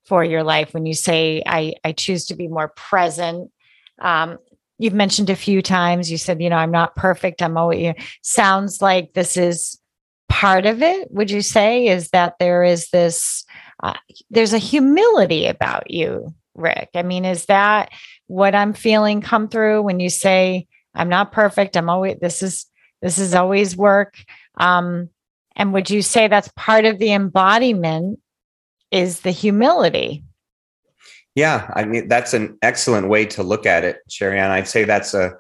for 0.06 0.26
your 0.26 0.44
life 0.44 0.74
when 0.74 0.86
you 0.86 0.94
say, 0.94 1.42
I, 1.46 1.76
I 1.86 1.94
choose 1.94 2.26
to 2.26 2.36
be 2.36 2.50
more 2.50 2.68
present. 2.76 3.50
Um, 4.00 4.40
you've 4.78 4.94
mentioned 4.94 5.30
a 5.30 5.38
few 5.38 5.62
times, 5.62 6.12
you 6.12 6.18
said, 6.18 6.42
you 6.42 6.50
know, 6.50 6.58
I'm 6.58 6.70
not 6.70 6.96
perfect. 6.96 7.42
I'm 7.42 7.56
always, 7.56 7.82
you 7.82 7.94
sounds 8.22 8.82
like 8.82 9.14
this 9.14 9.38
is 9.38 9.80
part 10.28 10.66
of 10.66 10.82
it. 10.82 11.10
Would 11.12 11.32
you 11.32 11.42
say 11.42 11.88
is 11.88 12.10
that 12.10 12.36
there 12.40 12.64
is 12.64 12.90
this, 12.90 13.46
uh, 13.82 13.94
there's 14.30 14.54
a 14.54 14.58
humility 14.58 15.48
about 15.48 15.92
you, 15.92 16.34
Rick. 16.56 16.90
I 16.96 17.04
mean, 17.04 17.26
is 17.26 17.46
that 17.46 17.90
what 18.28 18.56
I'm 18.56 18.74
feeling 18.74 19.22
come 19.22 19.48
through 19.48 19.82
when 19.82 20.00
you 20.00 20.10
say, 20.10 20.68
I'm 20.94 21.10
not 21.10 21.32
perfect. 21.32 21.76
I'm 21.76 21.90
always, 21.90 22.18
this 22.22 22.42
is, 22.42 22.66
this 23.02 23.18
is 23.18 23.36
always 23.36 23.76
work. 23.76 24.18
Um, 24.58 25.10
and 25.56 25.74
would 25.74 25.90
you 25.90 26.02
say 26.02 26.28
that's 26.28 26.50
part 26.56 26.86
of 26.86 27.00
the 27.00 27.14
embodiment 27.14 28.20
is 28.92 29.22
the 29.22 29.32
humility? 29.32 30.24
Yeah, 31.36 31.70
I 31.76 31.84
mean 31.84 32.08
that's 32.08 32.34
an 32.34 32.58
excellent 32.62 33.10
way 33.10 33.26
to 33.28 33.44
look 33.44 33.66
at 33.66 33.84
it, 33.84 33.98
Sherry. 34.10 34.40
And 34.40 34.54
I'd 34.54 34.70
say 34.70 34.86
that's 34.86 35.14
a, 35.14 35.34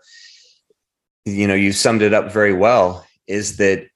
you 1.23 1.47
know, 1.47 1.53
you 1.53 1.71
summed 1.71 2.01
it 2.01 2.13
up 2.13 2.31
very 2.31 2.53
well. 2.53 3.07
Is 3.27 3.57
that 3.57 3.88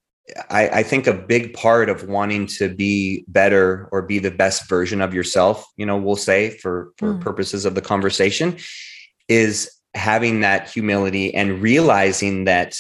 I, 0.50 0.70
I, 0.70 0.84
think 0.84 1.08
a 1.08 1.14
big 1.14 1.54
part 1.54 1.90
of 1.90 2.08
wanting 2.08 2.48
to 2.58 2.70
be 2.70 3.24
better 3.28 3.88
or 3.92 4.02
be 4.02 4.20
the 4.20 4.32
best 4.32 4.68
version 4.70 5.02
of 5.02 5.14
yourself, 5.14 5.66
you 5.78 5.86
know, 5.86 5.98
we'll 5.98 6.16
say 6.16 6.50
for, 6.50 6.92
for 6.98 7.14
mm. 7.14 7.22
purposes 7.22 7.66
of 7.66 7.76
the 7.76 7.82
conversation, 7.82 8.58
is 9.28 9.72
having 9.94 10.42
that 10.42 10.70
humility 10.70 11.34
and 11.34 11.62
realizing 11.62 12.46
that 12.46 12.78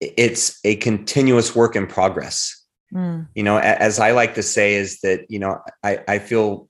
it's 0.00 0.58
a 0.64 0.76
continuous 0.76 1.54
work 1.54 1.76
in 1.76 1.86
progress. 1.86 2.64
Mm. 2.92 3.28
You 3.34 3.42
know, 3.42 3.58
as 3.58 3.98
I 3.98 4.12
like 4.12 4.34
to 4.34 4.42
say, 4.42 4.74
is 4.74 5.00
that, 5.00 5.26
you 5.28 5.38
know, 5.38 5.60
I, 5.82 6.00
I 6.06 6.18
feel 6.18 6.68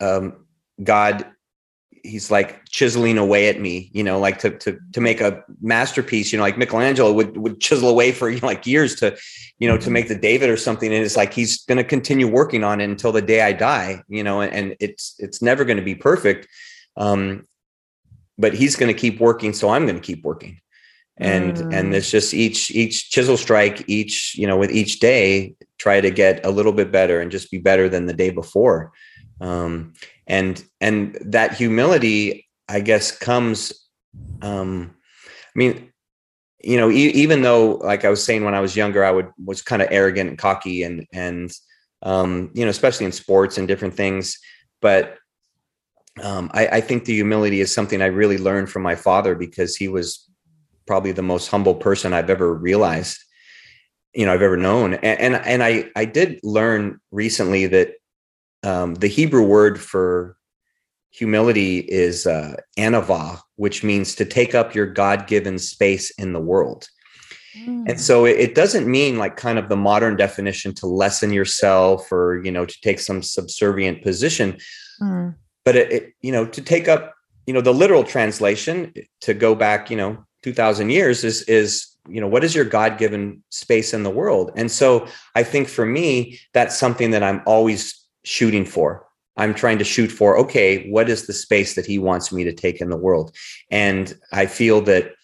um, 0.00 0.46
God 0.82 1.26
he's 2.08 2.30
like 2.30 2.64
chiseling 2.68 3.18
away 3.18 3.48
at 3.48 3.60
me, 3.60 3.90
you 3.92 4.02
know, 4.02 4.18
like 4.18 4.38
to 4.38 4.50
to 4.58 4.78
to 4.92 5.00
make 5.00 5.20
a 5.20 5.42
masterpiece, 5.60 6.32
you 6.32 6.38
know, 6.38 6.42
like 6.42 6.58
Michelangelo 6.58 7.12
would 7.12 7.36
would 7.36 7.60
chisel 7.60 7.88
away 7.88 8.12
for 8.12 8.28
you 8.30 8.40
know, 8.40 8.46
like 8.46 8.66
years 8.66 8.96
to, 8.96 9.16
you 9.58 9.68
know, 9.68 9.78
to 9.78 9.90
make 9.90 10.08
the 10.08 10.14
David 10.14 10.50
or 10.50 10.56
something. 10.56 10.92
And 10.92 11.04
it's 11.04 11.16
like 11.16 11.32
he's 11.32 11.64
going 11.66 11.78
to 11.78 11.84
continue 11.84 12.26
working 12.26 12.64
on 12.64 12.80
it 12.80 12.84
until 12.84 13.12
the 13.12 13.22
day 13.22 13.42
I 13.42 13.52
die, 13.52 14.02
you 14.08 14.24
know, 14.24 14.40
and, 14.40 14.52
and 14.52 14.76
it's 14.80 15.14
it's 15.18 15.42
never 15.42 15.64
going 15.64 15.76
to 15.76 15.84
be 15.84 15.94
perfect. 15.94 16.48
Um, 16.96 17.46
but 18.38 18.54
he's 18.54 18.76
going 18.76 18.92
to 18.92 18.98
keep 18.98 19.20
working, 19.20 19.52
so 19.52 19.68
I'm 19.68 19.84
going 19.84 20.00
to 20.00 20.02
keep 20.02 20.24
working. 20.24 20.60
And 21.16 21.56
mm. 21.56 21.74
and 21.74 21.94
it's 21.94 22.10
just 22.10 22.32
each 22.32 22.70
each 22.70 23.10
chisel 23.10 23.36
strike, 23.36 23.84
each 23.88 24.36
you 24.36 24.46
know, 24.46 24.56
with 24.56 24.70
each 24.70 25.00
day, 25.00 25.54
try 25.76 26.00
to 26.00 26.10
get 26.10 26.44
a 26.46 26.50
little 26.50 26.72
bit 26.72 26.92
better 26.92 27.20
and 27.20 27.30
just 27.30 27.50
be 27.50 27.58
better 27.58 27.88
than 27.88 28.06
the 28.06 28.12
day 28.12 28.30
before. 28.30 28.92
Um, 29.40 29.94
and 30.26 30.62
and 30.80 31.18
that 31.22 31.54
humility 31.54 32.46
i 32.68 32.80
guess 32.80 33.16
comes 33.16 33.72
um 34.42 34.94
i 35.24 35.58
mean 35.58 35.90
you 36.62 36.76
know 36.76 36.90
e- 36.90 37.12
even 37.14 37.42
though 37.42 37.76
like 37.76 38.04
i 38.04 38.10
was 38.10 38.22
saying 38.22 38.44
when 38.44 38.54
i 38.54 38.60
was 38.60 38.76
younger 38.76 39.04
i 39.04 39.10
would 39.10 39.30
was 39.42 39.62
kind 39.62 39.82
of 39.82 39.88
arrogant 39.90 40.28
and 40.28 40.38
cocky 40.38 40.82
and 40.82 41.06
and 41.12 41.50
um 42.02 42.50
you 42.54 42.64
know 42.64 42.70
especially 42.70 43.06
in 43.06 43.12
sports 43.12 43.58
and 43.58 43.66
different 43.66 43.94
things. 43.94 44.38
But 44.80 45.16
um 46.22 46.50
I, 46.52 46.66
I 46.68 46.80
think 46.80 47.04
the 47.04 47.14
humility 47.14 47.60
is 47.60 47.74
something 47.74 48.02
i 48.02 48.06
really 48.06 48.38
learned 48.38 48.70
from 48.70 48.82
my 48.82 48.94
father 48.94 49.34
because 49.34 49.76
he 49.76 49.88
was 49.88 50.28
probably 50.86 51.12
the 51.12 51.22
most 51.22 51.48
humble 51.48 51.74
person 51.74 52.12
i've 52.12 52.30
ever 52.30 52.54
realized 52.54 53.18
you 54.14 54.26
know 54.26 54.32
i've 54.32 54.42
ever 54.42 54.56
known. 54.56 54.94
And 54.94 55.20
and, 55.20 55.34
and 55.34 55.62
i 55.62 55.90
i 55.96 56.04
did 56.04 56.40
learn 56.42 57.00
recently 57.10 57.66
that 57.66 57.94
um, 58.62 58.94
the 58.96 59.08
Hebrew 59.08 59.42
word 59.42 59.80
for 59.80 60.36
humility 61.10 61.78
is 61.78 62.26
uh, 62.26 62.54
anava, 62.78 63.40
which 63.56 63.82
means 63.82 64.14
to 64.16 64.24
take 64.24 64.54
up 64.54 64.74
your 64.74 64.86
God 64.86 65.26
given 65.26 65.58
space 65.58 66.10
in 66.10 66.32
the 66.32 66.40
world. 66.40 66.88
Mm. 67.58 67.88
And 67.88 68.00
so 68.00 68.24
it, 68.24 68.38
it, 68.38 68.54
doesn't 68.54 68.86
mean 68.86 69.18
like 69.18 69.36
kind 69.36 69.58
of 69.58 69.68
the 69.68 69.76
modern 69.76 70.16
definition 70.16 70.74
to 70.74 70.86
lessen 70.86 71.32
yourself 71.32 72.12
or, 72.12 72.42
you 72.44 72.52
know, 72.52 72.66
to 72.66 72.80
take 72.82 73.00
some 73.00 73.22
subservient 73.22 74.02
position, 74.02 74.58
mm. 75.00 75.34
but 75.64 75.76
it, 75.76 75.92
it, 75.92 76.12
you 76.20 76.30
know, 76.30 76.46
to 76.46 76.60
take 76.60 76.88
up, 76.88 77.14
you 77.46 77.54
know, 77.54 77.62
the 77.62 77.74
literal 77.74 78.04
translation 78.04 78.92
to 79.22 79.34
go 79.34 79.54
back, 79.54 79.90
you 79.90 79.96
know, 79.96 80.24
2000 80.44 80.90
years 80.90 81.24
is 81.24 81.42
is 81.42 81.96
you 82.08 82.20
know 82.20 82.28
what 82.28 82.44
is 82.44 82.54
your 82.54 82.64
god-given 82.64 83.42
space 83.50 83.92
in 83.92 84.02
the 84.02 84.10
world 84.10 84.52
and 84.54 84.70
so 84.70 85.06
i 85.34 85.42
think 85.42 85.68
for 85.68 85.84
me 85.84 86.38
that's 86.54 86.78
something 86.78 87.10
that 87.10 87.22
i'm 87.22 87.42
always 87.44 88.07
shooting 88.28 88.64
for 88.64 89.06
i'm 89.38 89.54
trying 89.54 89.78
to 89.78 89.84
shoot 89.84 90.08
for 90.08 90.38
okay 90.38 90.88
what 90.90 91.08
is 91.08 91.26
the 91.26 91.32
space 91.32 91.74
that 91.74 91.86
he 91.86 91.98
wants 91.98 92.30
me 92.30 92.44
to 92.44 92.52
take 92.52 92.80
in 92.82 92.90
the 92.90 92.96
world 92.96 93.34
and 93.70 94.14
i 94.32 94.44
feel 94.44 94.82
that 94.82 95.14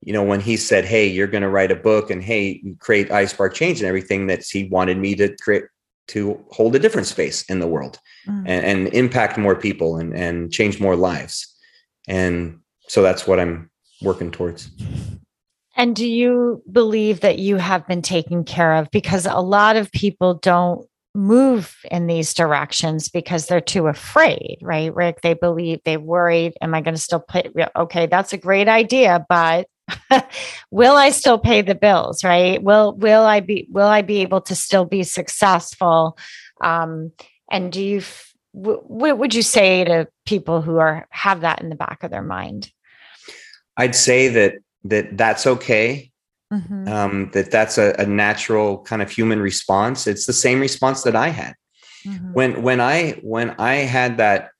you 0.00 0.14
know 0.14 0.22
when 0.22 0.40
he 0.40 0.56
said 0.56 0.84
hey 0.84 1.06
you're 1.06 1.26
going 1.26 1.42
to 1.42 1.50
write 1.50 1.70
a 1.70 1.76
book 1.76 2.10
and 2.10 2.22
hey 2.22 2.62
create 2.78 3.10
iSpark 3.10 3.52
change 3.52 3.80
and 3.80 3.86
everything 3.86 4.26
that 4.28 4.42
he 4.42 4.64
wanted 4.68 4.96
me 4.96 5.14
to 5.14 5.36
create 5.42 5.64
to 6.06 6.42
hold 6.50 6.74
a 6.74 6.78
different 6.78 7.06
space 7.06 7.42
in 7.50 7.60
the 7.60 7.66
world 7.66 7.98
mm. 8.26 8.44
and, 8.46 8.64
and 8.66 8.94
impact 8.94 9.38
more 9.38 9.54
people 9.54 9.96
and, 9.96 10.14
and 10.14 10.50
change 10.50 10.80
more 10.80 10.96
lives 10.96 11.54
and 12.08 12.58
so 12.88 13.02
that's 13.02 13.26
what 13.26 13.38
i'm 13.38 13.70
working 14.00 14.30
towards 14.30 14.70
and 15.76 15.96
do 15.96 16.06
you 16.06 16.62
believe 16.70 17.20
that 17.20 17.38
you 17.38 17.56
have 17.56 17.86
been 17.88 18.00
taken 18.00 18.44
care 18.44 18.74
of? 18.74 18.88
Because 18.92 19.26
a 19.26 19.40
lot 19.40 19.74
of 19.74 19.90
people 19.90 20.34
don't 20.34 20.86
move 21.14 21.76
in 21.90 22.06
these 22.06 22.34
directions 22.34 23.08
because 23.08 23.46
they're 23.46 23.60
too 23.60 23.86
afraid, 23.86 24.58
right? 24.60 24.94
Rick, 24.94 25.20
they 25.20 25.34
believe 25.34 25.80
they're 25.84 26.00
worried. 26.00 26.54
Am 26.60 26.74
I 26.74 26.80
going 26.80 26.94
to 26.94 27.00
still 27.00 27.20
pay? 27.20 27.50
Okay, 27.76 28.06
that's 28.06 28.32
a 28.32 28.38
great 28.38 28.68
idea, 28.68 29.24
but 29.28 29.68
will 30.70 30.96
I 30.96 31.10
still 31.10 31.38
pay 31.38 31.62
the 31.62 31.74
bills? 31.74 32.24
Right? 32.24 32.62
Will 32.62 32.94
will 32.96 33.22
I 33.22 33.40
be 33.40 33.66
will 33.70 33.86
I 33.86 34.02
be 34.02 34.18
able 34.18 34.40
to 34.42 34.54
still 34.54 34.84
be 34.84 35.02
successful? 35.02 36.18
Um, 36.60 37.12
and 37.50 37.70
do 37.70 37.82
you 37.82 38.02
what 38.52 39.18
would 39.18 39.34
you 39.34 39.42
say 39.42 39.84
to 39.84 40.08
people 40.26 40.62
who 40.62 40.78
are 40.78 41.06
have 41.10 41.42
that 41.42 41.60
in 41.60 41.68
the 41.68 41.76
back 41.76 42.02
of 42.02 42.10
their 42.10 42.22
mind? 42.22 42.72
I'd 43.76 43.94
say 43.94 44.28
that 44.28 44.54
that 44.84 45.16
that's 45.16 45.46
okay 45.46 46.12
mm-hmm. 46.52 46.88
um, 46.88 47.30
that 47.32 47.50
that's 47.50 47.78
a, 47.78 47.94
a, 47.98 48.06
natural 48.06 48.82
kind 48.82 49.02
of 49.02 49.10
human 49.10 49.40
response. 49.40 50.06
It's 50.06 50.26
the 50.26 50.32
same 50.32 50.60
response 50.60 51.02
that 51.02 51.16
i 51.16 51.28
had. 51.28 51.54
Mm-hmm. 52.06 52.32
when 52.34 52.62
when 52.62 52.80
i 52.82 53.12
when 53.22 53.54
i 53.58 53.76
had 53.76 54.18
that 54.18 54.50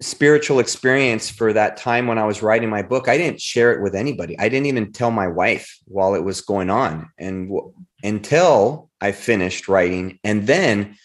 spiritual 0.00 0.58
experience 0.58 1.30
for 1.30 1.52
that 1.52 1.76
time 1.76 2.08
when 2.08 2.18
i 2.18 2.26
was 2.26 2.42
writing 2.42 2.68
my 2.68 2.82
book 2.82 3.08
i 3.08 3.16
didn't 3.16 3.40
share 3.40 3.72
it 3.72 3.80
with 3.80 3.94
anybody. 3.94 4.36
I 4.36 4.48
didn't 4.48 4.66
even 4.66 4.90
tell 4.90 5.12
my 5.12 5.28
wife 5.28 5.78
while 5.84 6.16
it 6.16 6.24
was 6.24 6.40
going 6.40 6.70
on. 6.70 7.08
And 7.18 7.48
w- 7.48 7.72
until 8.02 8.90
i 9.00 9.12
finished 9.12 9.68
writing 9.68 10.18
and 10.24 10.46
then 10.48 10.96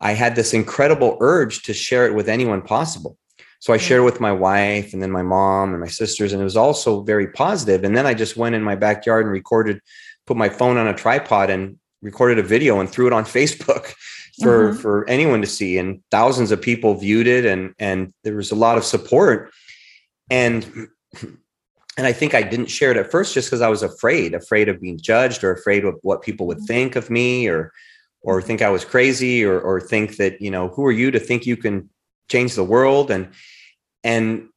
i 0.00 0.12
had 0.12 0.36
this 0.36 0.54
incredible 0.54 1.18
urge 1.20 1.64
to 1.64 1.74
share 1.74 2.06
it 2.06 2.14
with 2.14 2.28
anyone 2.30 2.62
possible 2.62 3.18
so 3.66 3.72
I 3.72 3.78
shared 3.78 4.04
with 4.04 4.20
my 4.20 4.30
wife 4.30 4.92
and 4.92 5.02
then 5.02 5.10
my 5.10 5.22
mom 5.22 5.72
and 5.72 5.80
my 5.80 5.88
sisters, 5.88 6.32
and 6.32 6.40
it 6.40 6.44
was 6.44 6.56
also 6.56 7.02
very 7.02 7.26
positive. 7.26 7.82
And 7.82 7.96
then 7.96 8.06
I 8.06 8.14
just 8.14 8.36
went 8.36 8.54
in 8.54 8.62
my 8.62 8.76
backyard 8.76 9.24
and 9.24 9.32
recorded, 9.32 9.80
put 10.24 10.36
my 10.36 10.48
phone 10.48 10.76
on 10.76 10.86
a 10.86 10.94
tripod 10.94 11.50
and 11.50 11.76
recorded 12.00 12.38
a 12.38 12.44
video 12.44 12.78
and 12.78 12.88
threw 12.88 13.08
it 13.08 13.12
on 13.12 13.24
Facebook 13.38 13.92
for 14.40 14.68
mm-hmm. 14.70 14.78
for 14.78 15.04
anyone 15.10 15.40
to 15.40 15.48
see. 15.48 15.78
And 15.78 16.00
thousands 16.12 16.52
of 16.52 16.62
people 16.62 16.94
viewed 16.94 17.26
it, 17.26 17.44
and 17.44 17.74
and 17.80 18.14
there 18.22 18.36
was 18.36 18.52
a 18.52 18.54
lot 18.54 18.78
of 18.78 18.84
support. 18.84 19.50
And 20.30 20.64
and 21.98 22.06
I 22.06 22.12
think 22.12 22.34
I 22.34 22.42
didn't 22.42 22.70
share 22.70 22.92
it 22.92 22.96
at 22.96 23.10
first 23.10 23.34
just 23.34 23.48
because 23.48 23.62
I 23.62 23.68
was 23.68 23.82
afraid, 23.82 24.32
afraid 24.32 24.68
of 24.68 24.80
being 24.80 25.00
judged 25.00 25.42
or 25.42 25.50
afraid 25.50 25.84
of 25.84 25.96
what 26.02 26.22
people 26.22 26.46
would 26.46 26.58
mm-hmm. 26.58 26.66
think 26.66 26.94
of 26.94 27.10
me 27.10 27.48
or 27.48 27.72
or 28.22 28.40
think 28.40 28.62
I 28.62 28.70
was 28.70 28.84
crazy 28.84 29.44
or 29.44 29.58
or 29.58 29.80
think 29.80 30.18
that, 30.18 30.40
you 30.40 30.52
know, 30.52 30.68
who 30.68 30.86
are 30.86 30.92
you 30.92 31.10
to 31.10 31.18
think 31.18 31.46
you 31.46 31.56
can 31.56 31.90
change 32.28 32.54
the 32.54 32.62
world 32.62 33.10
and 33.10 33.28
and 34.06 34.48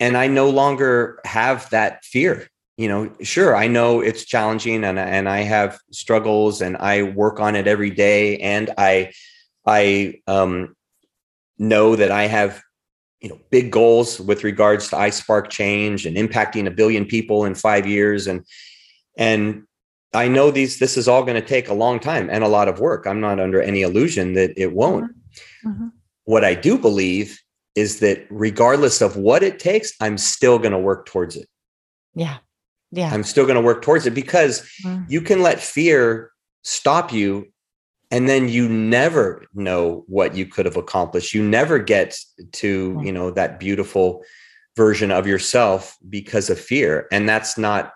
and 0.00 0.16
i 0.16 0.26
no 0.26 0.48
longer 0.48 1.20
have 1.24 1.68
that 1.70 2.04
fear 2.04 2.48
you 2.76 2.88
know 2.88 3.12
sure 3.22 3.54
i 3.56 3.66
know 3.66 4.00
it's 4.00 4.24
challenging 4.24 4.84
and 4.84 4.98
and 4.98 5.28
i 5.28 5.40
have 5.40 5.78
struggles 5.90 6.60
and 6.60 6.76
i 6.78 7.02
work 7.02 7.40
on 7.40 7.56
it 7.56 7.66
every 7.66 7.90
day 7.90 8.38
and 8.38 8.70
i 8.78 9.12
i 9.66 10.14
um 10.26 10.74
know 11.58 11.96
that 11.96 12.10
i 12.10 12.24
have 12.26 12.62
you 13.24 13.30
know 13.30 13.40
big 13.50 13.72
goals 13.72 14.20
with 14.20 14.44
regards 14.44 14.88
to 14.88 14.96
iSpark 14.96 15.48
change 15.48 16.04
and 16.04 16.18
impacting 16.18 16.66
a 16.66 16.70
billion 16.70 17.06
people 17.06 17.46
in 17.46 17.54
5 17.54 17.86
years. 17.86 18.26
And 18.26 18.44
and 19.16 19.64
i 20.12 20.28
know 20.28 20.50
these 20.50 20.78
this 20.78 20.98
is 20.98 21.08
all 21.08 21.22
going 21.22 21.40
to 21.40 21.48
take 21.54 21.70
a 21.70 21.74
long 21.74 21.98
time 21.98 22.28
and 22.30 22.44
a 22.44 22.48
lot 22.48 22.68
of 22.68 22.80
work. 22.80 23.06
I'm 23.06 23.20
not 23.20 23.40
under 23.40 23.62
any 23.62 23.80
illusion 23.80 24.34
that 24.34 24.52
it 24.58 24.72
won't. 24.72 25.10
Mm-hmm. 25.10 25.70
mm-hmm. 25.70 25.88
What 26.26 26.42
I 26.42 26.54
do 26.54 26.78
believe 26.78 27.38
is 27.74 28.00
that 28.00 28.26
regardless 28.30 29.00
of 29.00 29.16
what 29.16 29.42
it 29.42 29.58
takes, 29.58 29.92
I'm 30.00 30.18
still 30.18 30.58
going 30.58 30.72
to 30.72 30.78
work 30.78 31.06
towards 31.06 31.36
it. 31.36 31.48
Yeah. 32.14 32.38
Yeah. 32.90 33.10
I'm 33.12 33.24
still 33.24 33.44
going 33.44 33.56
to 33.56 33.60
work 33.60 33.82
towards 33.82 34.06
it 34.06 34.14
because 34.14 34.68
mm. 34.84 35.04
you 35.08 35.20
can 35.20 35.42
let 35.42 35.60
fear 35.60 36.30
stop 36.62 37.12
you 37.12 37.48
and 38.10 38.28
then 38.28 38.48
you 38.48 38.68
never 38.68 39.44
know 39.54 40.04
what 40.06 40.36
you 40.36 40.46
could 40.46 40.66
have 40.66 40.76
accomplished. 40.76 41.34
You 41.34 41.42
never 41.42 41.78
get 41.80 42.16
to, 42.52 42.94
mm. 42.94 43.06
you 43.06 43.12
know, 43.12 43.30
that 43.32 43.58
beautiful 43.58 44.22
version 44.76 45.10
of 45.10 45.26
yourself 45.26 45.96
because 46.08 46.50
of 46.50 46.60
fear. 46.60 47.08
And 47.10 47.28
that's 47.28 47.58
not, 47.58 47.92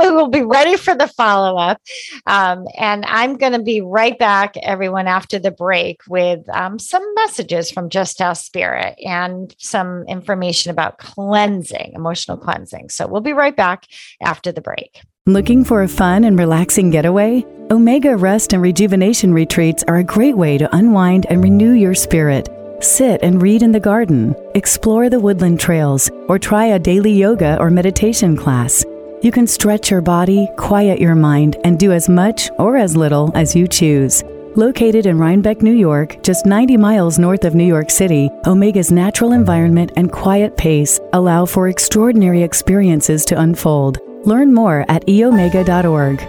way 0.00 0.10
we'll 0.10 0.28
be 0.28 0.42
ready 0.42 0.76
for 0.76 0.94
the 0.94 1.06
follow 1.06 1.56
up. 1.56 1.80
Um, 2.26 2.66
and 2.76 3.04
I'm 3.06 3.36
going 3.36 3.52
to 3.52 3.62
be 3.62 3.80
right 3.80 4.18
back, 4.18 4.56
everyone, 4.62 5.06
after 5.06 5.38
the 5.38 5.50
break 5.50 6.00
with 6.08 6.48
um, 6.50 6.78
some 6.78 7.02
messages 7.14 7.70
from 7.70 7.88
Just 7.88 8.20
Ask 8.20 8.44
Spirit 8.44 8.98
and 9.04 9.54
some 9.58 10.04
information 10.08 10.70
about 10.70 10.98
cleansing, 10.98 11.92
emotional 11.94 12.36
cleansing. 12.36 12.88
So 12.90 13.06
we'll 13.06 13.20
be 13.20 13.32
right 13.32 13.56
back 13.56 13.86
after 14.20 14.52
the 14.52 14.60
break. 14.60 15.00
Looking 15.26 15.64
for 15.64 15.82
a 15.82 15.88
fun 15.88 16.24
and 16.24 16.38
relaxing 16.38 16.90
getaway? 16.90 17.44
Omega 17.70 18.16
Rest 18.16 18.52
and 18.52 18.62
Rejuvenation 18.62 19.32
Retreats 19.32 19.84
are 19.86 19.98
a 19.98 20.04
great 20.04 20.36
way 20.36 20.58
to 20.58 20.74
unwind 20.74 21.26
and 21.30 21.44
renew 21.44 21.72
your 21.72 21.94
spirit. 21.94 22.48
Sit 22.80 23.22
and 23.22 23.42
read 23.42 23.62
in 23.62 23.72
the 23.72 23.78
garden, 23.78 24.34
explore 24.54 25.10
the 25.10 25.20
woodland 25.20 25.60
trails, 25.60 26.10
or 26.28 26.38
try 26.38 26.64
a 26.64 26.78
daily 26.78 27.12
yoga 27.12 27.58
or 27.60 27.70
meditation 27.70 28.36
class. 28.36 28.84
You 29.22 29.30
can 29.30 29.46
stretch 29.46 29.90
your 29.90 30.00
body, 30.00 30.48
quiet 30.56 30.98
your 30.98 31.14
mind, 31.14 31.58
and 31.62 31.78
do 31.78 31.92
as 31.92 32.08
much 32.08 32.48
or 32.58 32.78
as 32.78 32.96
little 32.96 33.30
as 33.34 33.54
you 33.54 33.68
choose. 33.68 34.24
Located 34.56 35.04
in 35.04 35.18
Rhinebeck, 35.18 35.60
New 35.60 35.74
York, 35.74 36.22
just 36.22 36.46
90 36.46 36.78
miles 36.78 37.18
north 37.18 37.44
of 37.44 37.54
New 37.54 37.66
York 37.66 37.90
City, 37.90 38.30
Omega's 38.46 38.90
natural 38.90 39.32
environment 39.32 39.92
and 39.94 40.10
quiet 40.10 40.56
pace 40.56 40.98
allow 41.12 41.44
for 41.44 41.68
extraordinary 41.68 42.42
experiences 42.42 43.26
to 43.26 43.38
unfold. 43.38 43.98
Learn 44.24 44.54
more 44.54 44.86
at 44.88 45.06
eomega.org. 45.06 46.22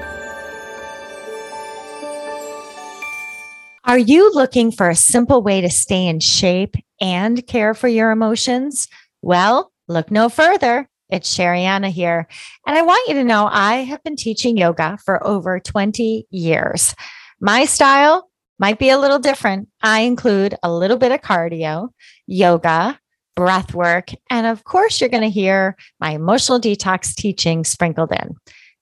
Are 3.86 3.98
you 3.98 4.34
looking 4.34 4.70
for 4.70 4.90
a 4.90 4.96
simple 4.96 5.42
way 5.42 5.62
to 5.62 5.70
stay 5.70 6.08
in 6.08 6.20
shape 6.20 6.76
and 7.00 7.48
care 7.48 7.74
for 7.74 7.88
your 7.88 8.12
emotions? 8.12 8.90
Well, 9.22 9.72
look 9.88 10.12
no 10.12 10.28
further. 10.28 10.90
It's 11.12 11.36
Sherianna 11.36 11.90
here. 11.90 12.28
And 12.66 12.78
I 12.78 12.82
want 12.82 13.08
you 13.08 13.16
to 13.16 13.24
know 13.24 13.48
I 13.52 13.84
have 13.84 14.02
been 14.04 14.16
teaching 14.16 14.58
yoga 14.58 14.98
for 15.04 15.26
over 15.28 15.60
20 15.60 16.26
years. 16.32 16.96
My 17.42 17.66
style 17.66 18.30
might 18.60 18.80
be 18.80 18.90
a 18.90 18.98
little 18.98 19.20
different. 19.20 19.68
I 19.82 20.02
include 20.02 20.56
a 20.64 20.72
little 20.72 20.98
bit 20.98 21.12
of 21.12 21.22
cardio, 21.22 21.90
yoga, 22.28 22.98
breath 23.36 23.74
work, 23.74 24.12
and 24.30 24.46
of 24.46 24.64
course, 24.64 25.02
you're 25.02 25.10
going 25.10 25.24
to 25.24 25.30
hear 25.30 25.76
my 26.00 26.12
emotional 26.12 26.60
detox 26.60 27.16
teaching 27.16 27.64
sprinkled 27.64 28.12
in. 28.12 28.36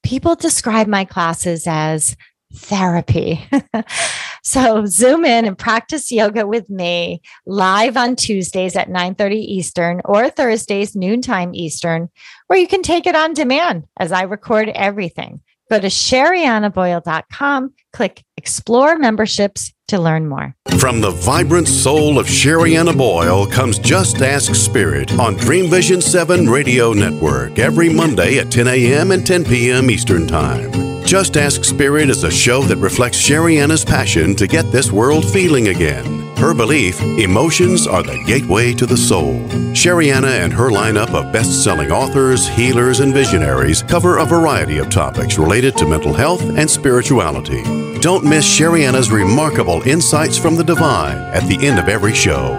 people 0.03 0.35
describe 0.35 0.87
my 0.87 1.05
classes 1.05 1.65
as 1.67 2.15
therapy. 2.53 3.43
so 4.49 4.85
zoom 4.85 5.25
in 5.25 5.45
and 5.45 5.57
practice 5.57 6.11
yoga 6.11 6.47
with 6.47 6.69
me 6.69 7.21
live 7.45 7.95
on 7.95 8.15
Tuesdays 8.15 8.75
at 8.75 8.89
9:30 8.89 9.35
Eastern 9.35 10.01
or 10.05 10.29
Thursdays 10.29 10.95
noontime 10.95 11.53
Eastern, 11.53 12.09
or 12.49 12.57
you 12.57 12.67
can 12.67 12.81
take 12.81 13.05
it 13.05 13.15
on 13.15 13.33
demand 13.33 13.85
as 13.97 14.11
I 14.11 14.23
record 14.23 14.69
everything. 14.69 15.41
Go 15.69 15.79
to 15.79 15.87
sheriannaboyle.com, 15.87 17.73
click 17.93 18.23
explore 18.37 18.97
memberships 18.97 19.71
to 19.89 19.99
learn 19.99 20.27
more. 20.27 20.55
From 20.79 20.99
the 20.99 21.11
vibrant 21.11 21.67
soul 21.67 22.17
of 22.17 22.25
Sherianna 22.25 22.97
Boyle 22.97 23.45
comes 23.45 23.77
Just 23.77 24.23
Ask 24.23 24.55
Spirit 24.55 25.13
on 25.19 25.35
Dream 25.35 25.69
Vision 25.69 26.01
7 26.01 26.49
Radio 26.49 26.93
Network 26.93 27.59
every 27.59 27.89
Monday 27.89 28.39
at 28.39 28.51
10 28.51 28.67
a.m. 28.67 29.11
and 29.11 29.25
10 29.25 29.45
p.m. 29.45 29.91
Eastern 29.91 30.25
Time. 30.25 30.88
Just 31.09 31.37
Ask 31.37 31.63
Spirit 31.63 32.11
is 32.11 32.23
a 32.23 32.29
show 32.29 32.61
that 32.61 32.77
reflects 32.77 33.17
Sherianna's 33.17 33.83
passion 33.83 34.35
to 34.35 34.45
get 34.45 34.71
this 34.71 34.91
world 34.91 35.25
feeling 35.27 35.69
again. 35.69 36.05
Her 36.37 36.53
belief 36.53 37.01
emotions 37.01 37.87
are 37.87 38.03
the 38.03 38.23
gateway 38.27 38.75
to 38.75 38.85
the 38.85 38.95
soul. 38.95 39.39
Sherianna 39.73 40.43
and 40.43 40.53
her 40.53 40.69
lineup 40.69 41.15
of 41.15 41.33
best 41.33 41.63
selling 41.63 41.91
authors, 41.91 42.47
healers, 42.47 42.99
and 42.99 43.11
visionaries 43.11 43.81
cover 43.81 44.19
a 44.19 44.23
variety 44.23 44.77
of 44.77 44.91
topics 44.91 45.39
related 45.39 45.75
to 45.77 45.87
mental 45.87 46.13
health 46.13 46.43
and 46.43 46.69
spirituality. 46.69 47.63
Don't 48.01 48.23
miss 48.23 48.45
Sherianna's 48.45 49.09
remarkable 49.09 49.81
insights 49.87 50.37
from 50.37 50.57
the 50.57 50.63
divine 50.63 51.17
at 51.33 51.41
the 51.49 51.57
end 51.65 51.79
of 51.79 51.89
every 51.89 52.13
show. 52.13 52.53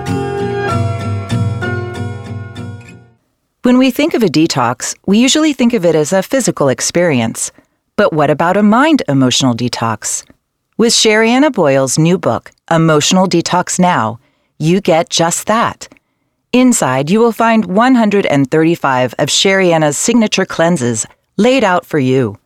When 3.62 3.78
we 3.78 3.92
think 3.92 4.14
of 4.14 4.24
a 4.24 4.26
detox, 4.26 4.96
we 5.06 5.20
usually 5.20 5.52
think 5.52 5.72
of 5.72 5.84
it 5.84 5.94
as 5.94 6.12
a 6.12 6.20
physical 6.20 6.68
experience. 6.68 7.52
But 7.96 8.12
what 8.12 8.30
about 8.30 8.56
a 8.56 8.62
mind 8.62 9.02
emotional 9.08 9.54
detox? 9.54 10.24
With 10.76 10.92
Sherianna 10.92 11.52
Boyle's 11.52 11.98
new 11.98 12.16
book, 12.16 12.50
Emotional 12.70 13.26
Detox 13.26 13.78
Now, 13.78 14.18
you 14.58 14.80
get 14.80 15.10
just 15.10 15.46
that. 15.46 15.88
Inside, 16.52 17.10
you 17.10 17.20
will 17.20 17.32
find 17.32 17.66
135 17.66 19.14
of 19.18 19.28
Sherianna's 19.28 19.98
signature 19.98 20.46
cleanses 20.46 21.06
laid 21.36 21.64
out 21.64 21.84
for 21.84 21.98
you. 21.98 22.38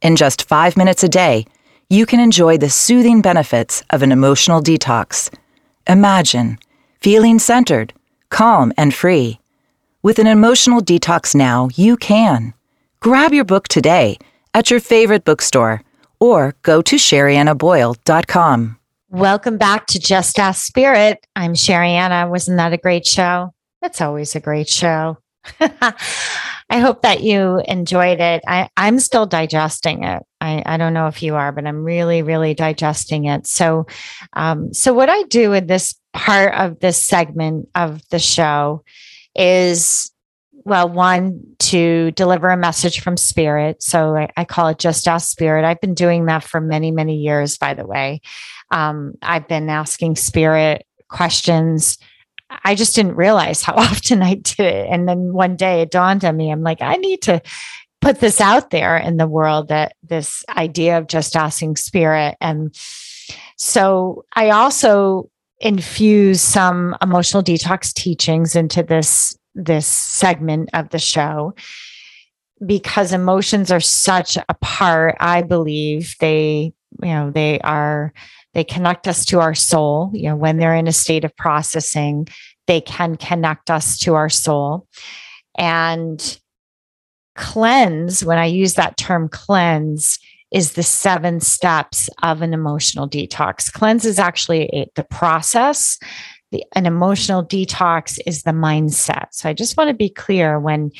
In 0.00 0.16
just 0.16 0.48
five 0.48 0.76
minutes 0.76 1.02
a 1.02 1.08
day, 1.08 1.46
you 1.90 2.06
can 2.06 2.20
enjoy 2.20 2.56
the 2.56 2.70
soothing 2.70 3.20
benefits 3.20 3.82
of 3.90 4.02
an 4.02 4.12
emotional 4.12 4.62
detox. 4.62 5.30
Imagine 5.86 6.58
feeling 7.00 7.38
centered, 7.38 7.92
calm, 8.30 8.72
and 8.76 8.94
free. 8.94 9.40
With 10.02 10.18
an 10.18 10.26
emotional 10.26 10.80
detox 10.80 11.34
now, 11.34 11.68
you 11.74 11.96
can. 11.96 12.54
Grab 13.00 13.34
your 13.34 13.44
book 13.44 13.68
today 13.68 14.18
at 14.54 14.70
your 14.70 14.80
favorite 14.80 15.24
bookstore 15.24 15.82
or 16.20 16.54
go 16.62 16.82
to 16.82 16.96
sheriannaboyle.com. 16.96 18.78
Welcome 19.10 19.58
back 19.58 19.86
to 19.88 19.98
Just 19.98 20.38
Ask 20.38 20.64
Spirit. 20.64 21.26
I'm 21.36 21.54
Sherianna. 21.54 22.30
Wasn't 22.30 22.56
that 22.56 22.72
a 22.72 22.78
great 22.78 23.06
show? 23.06 23.52
It's 23.82 24.00
always 24.00 24.34
a 24.34 24.40
great 24.40 24.68
show. 24.68 25.18
I 25.60 26.78
hope 26.78 27.02
that 27.02 27.22
you 27.22 27.60
enjoyed 27.66 28.20
it. 28.20 28.42
I, 28.46 28.70
I'm 28.76 29.00
still 29.00 29.26
digesting 29.26 30.04
it. 30.04 30.22
I, 30.40 30.62
I 30.64 30.76
don't 30.76 30.94
know 30.94 31.08
if 31.08 31.22
you 31.22 31.34
are, 31.34 31.52
but 31.52 31.66
I'm 31.66 31.84
really, 31.84 32.22
really 32.22 32.54
digesting 32.54 33.26
it. 33.26 33.46
So, 33.46 33.86
um, 34.32 34.72
so 34.72 34.94
what 34.94 35.10
I 35.10 35.24
do 35.24 35.52
in 35.52 35.66
this 35.66 35.94
part 36.12 36.54
of 36.54 36.78
this 36.80 36.96
segment 36.96 37.68
of 37.74 38.08
the 38.10 38.18
show 38.18 38.84
is 39.34 40.11
well, 40.64 40.88
one 40.88 41.42
to 41.58 42.10
deliver 42.12 42.48
a 42.48 42.56
message 42.56 43.00
from 43.00 43.16
spirit. 43.16 43.82
So 43.82 44.16
I, 44.16 44.28
I, 44.36 44.44
call 44.44 44.68
it 44.68 44.78
just 44.78 45.08
ask 45.08 45.28
spirit. 45.28 45.64
I've 45.64 45.80
been 45.80 45.94
doing 45.94 46.26
that 46.26 46.44
for 46.44 46.60
many, 46.60 46.90
many 46.90 47.16
years, 47.16 47.58
by 47.58 47.74
the 47.74 47.86
way. 47.86 48.20
Um, 48.70 49.14
I've 49.22 49.48
been 49.48 49.68
asking 49.68 50.16
spirit 50.16 50.86
questions. 51.08 51.98
I 52.64 52.74
just 52.74 52.94
didn't 52.94 53.16
realize 53.16 53.62
how 53.62 53.74
often 53.76 54.22
I 54.22 54.34
did 54.34 54.60
it. 54.60 54.88
And 54.90 55.08
then 55.08 55.32
one 55.32 55.56
day 55.56 55.82
it 55.82 55.90
dawned 55.90 56.24
on 56.24 56.36
me, 56.36 56.50
I'm 56.50 56.62
like, 56.62 56.80
I 56.80 56.96
need 56.96 57.22
to 57.22 57.42
put 58.00 58.20
this 58.20 58.40
out 58.40 58.70
there 58.70 58.96
in 58.96 59.16
the 59.16 59.28
world 59.28 59.68
that 59.68 59.94
this 60.02 60.44
idea 60.48 60.98
of 60.98 61.06
just 61.06 61.36
asking 61.36 61.76
spirit. 61.76 62.36
And 62.40 62.74
so 63.56 64.24
I 64.34 64.50
also 64.50 65.30
infuse 65.60 66.40
some 66.40 66.96
emotional 67.00 67.42
detox 67.42 67.94
teachings 67.94 68.56
into 68.56 68.82
this 68.82 69.36
this 69.54 69.86
segment 69.86 70.70
of 70.74 70.90
the 70.90 70.98
show. 70.98 71.54
Because 72.64 73.12
emotions 73.12 73.72
are 73.72 73.80
such 73.80 74.36
a 74.36 74.54
part 74.60 75.16
i 75.18 75.42
believe 75.42 76.14
they 76.20 76.72
you 77.02 77.08
know 77.08 77.30
they 77.30 77.58
are 77.60 78.12
they 78.54 78.64
connect 78.64 79.08
us 79.08 79.24
to 79.26 79.40
our 79.40 79.54
soul. 79.54 80.10
You 80.14 80.30
know 80.30 80.36
when 80.36 80.58
they're 80.58 80.74
in 80.74 80.86
a 80.86 80.92
state 80.92 81.24
of 81.24 81.36
processing 81.36 82.28
they 82.68 82.80
can 82.80 83.16
connect 83.16 83.70
us 83.70 83.98
to 83.98 84.14
our 84.14 84.28
soul. 84.28 84.86
And 85.58 86.38
cleanse 87.34 88.24
when 88.24 88.38
i 88.38 88.44
use 88.44 88.74
that 88.74 88.96
term 88.96 89.28
cleanse 89.28 90.18
is 90.52 90.72
the 90.72 90.82
seven 90.82 91.40
steps 91.40 92.10
of 92.22 92.42
an 92.42 92.52
emotional 92.52 93.08
detox. 93.08 93.72
Cleanse 93.72 94.04
is 94.04 94.18
actually 94.18 94.90
the 94.94 95.04
process 95.04 95.98
the, 96.52 96.64
an 96.74 96.86
emotional 96.86 97.44
detox 97.44 98.20
is 98.26 98.42
the 98.42 98.52
mindset. 98.52 99.28
So 99.32 99.48
I 99.48 99.54
just 99.54 99.76
want 99.76 99.88
to 99.88 99.94
be 99.94 100.08
clear 100.08 100.60
when 100.60 100.92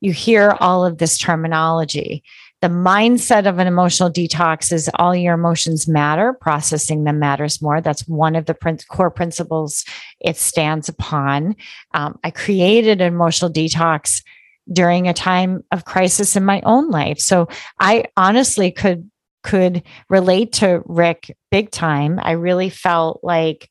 you 0.00 0.12
hear 0.12 0.56
all 0.60 0.84
of 0.84 0.98
this 0.98 1.18
terminology. 1.18 2.22
The 2.60 2.68
mindset 2.68 3.46
of 3.46 3.58
an 3.58 3.66
emotional 3.66 4.10
detox 4.10 4.72
is 4.72 4.90
all 4.94 5.14
your 5.14 5.34
emotions 5.34 5.88
matter, 5.88 6.32
processing 6.32 7.04
them 7.04 7.18
matters 7.18 7.62
more. 7.62 7.80
That's 7.80 8.06
one 8.06 8.36
of 8.36 8.46
the 8.46 8.54
prin- 8.54 8.78
core 8.88 9.10
principles 9.10 9.84
it 10.20 10.36
stands 10.36 10.88
upon. 10.88 11.56
Um, 11.94 12.18
I 12.22 12.30
created 12.30 13.00
an 13.00 13.12
emotional 13.12 13.50
detox 13.50 14.22
during 14.70 15.08
a 15.08 15.14
time 15.14 15.64
of 15.72 15.84
crisis 15.84 16.36
in 16.36 16.44
my 16.44 16.60
own 16.62 16.90
life. 16.90 17.18
So 17.18 17.48
I 17.80 18.04
honestly 18.16 18.70
could 18.70 19.10
could 19.44 19.82
relate 20.10 20.52
to 20.52 20.82
Rick 20.84 21.36
big 21.50 21.70
time. 21.70 22.18
I 22.20 22.32
really 22.32 22.70
felt 22.70 23.20
like 23.22 23.70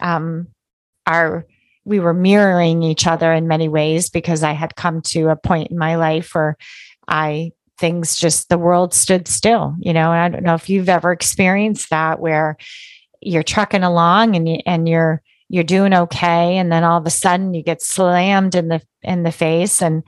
um, 0.00 0.48
our 1.06 1.46
we 1.84 2.00
were 2.00 2.14
mirroring 2.14 2.82
each 2.82 3.06
other 3.06 3.32
in 3.32 3.46
many 3.46 3.68
ways 3.68 4.10
because 4.10 4.42
I 4.42 4.52
had 4.52 4.74
come 4.74 5.02
to 5.02 5.28
a 5.28 5.36
point 5.36 5.70
in 5.70 5.78
my 5.78 5.94
life 5.94 6.34
where 6.34 6.56
I 7.06 7.52
things 7.78 8.16
just 8.16 8.48
the 8.48 8.58
world 8.58 8.92
stood 8.92 9.28
still, 9.28 9.76
you 9.78 9.92
know, 9.92 10.12
and 10.12 10.20
I 10.20 10.28
don't 10.28 10.44
know 10.44 10.54
if 10.54 10.68
you've 10.68 10.88
ever 10.88 11.12
experienced 11.12 11.90
that 11.90 12.18
where 12.18 12.56
you're 13.20 13.42
trucking 13.42 13.82
along 13.84 14.34
and 14.34 14.48
you, 14.48 14.58
and 14.66 14.88
you're 14.88 15.22
you're 15.48 15.64
doing 15.64 15.94
okay 15.94 16.58
and 16.58 16.72
then 16.72 16.82
all 16.82 16.98
of 16.98 17.06
a 17.06 17.10
sudden 17.10 17.54
you 17.54 17.62
get 17.62 17.80
slammed 17.80 18.56
in 18.56 18.68
the 18.68 18.82
in 19.02 19.22
the 19.22 19.32
face 19.32 19.80
and 19.80 20.02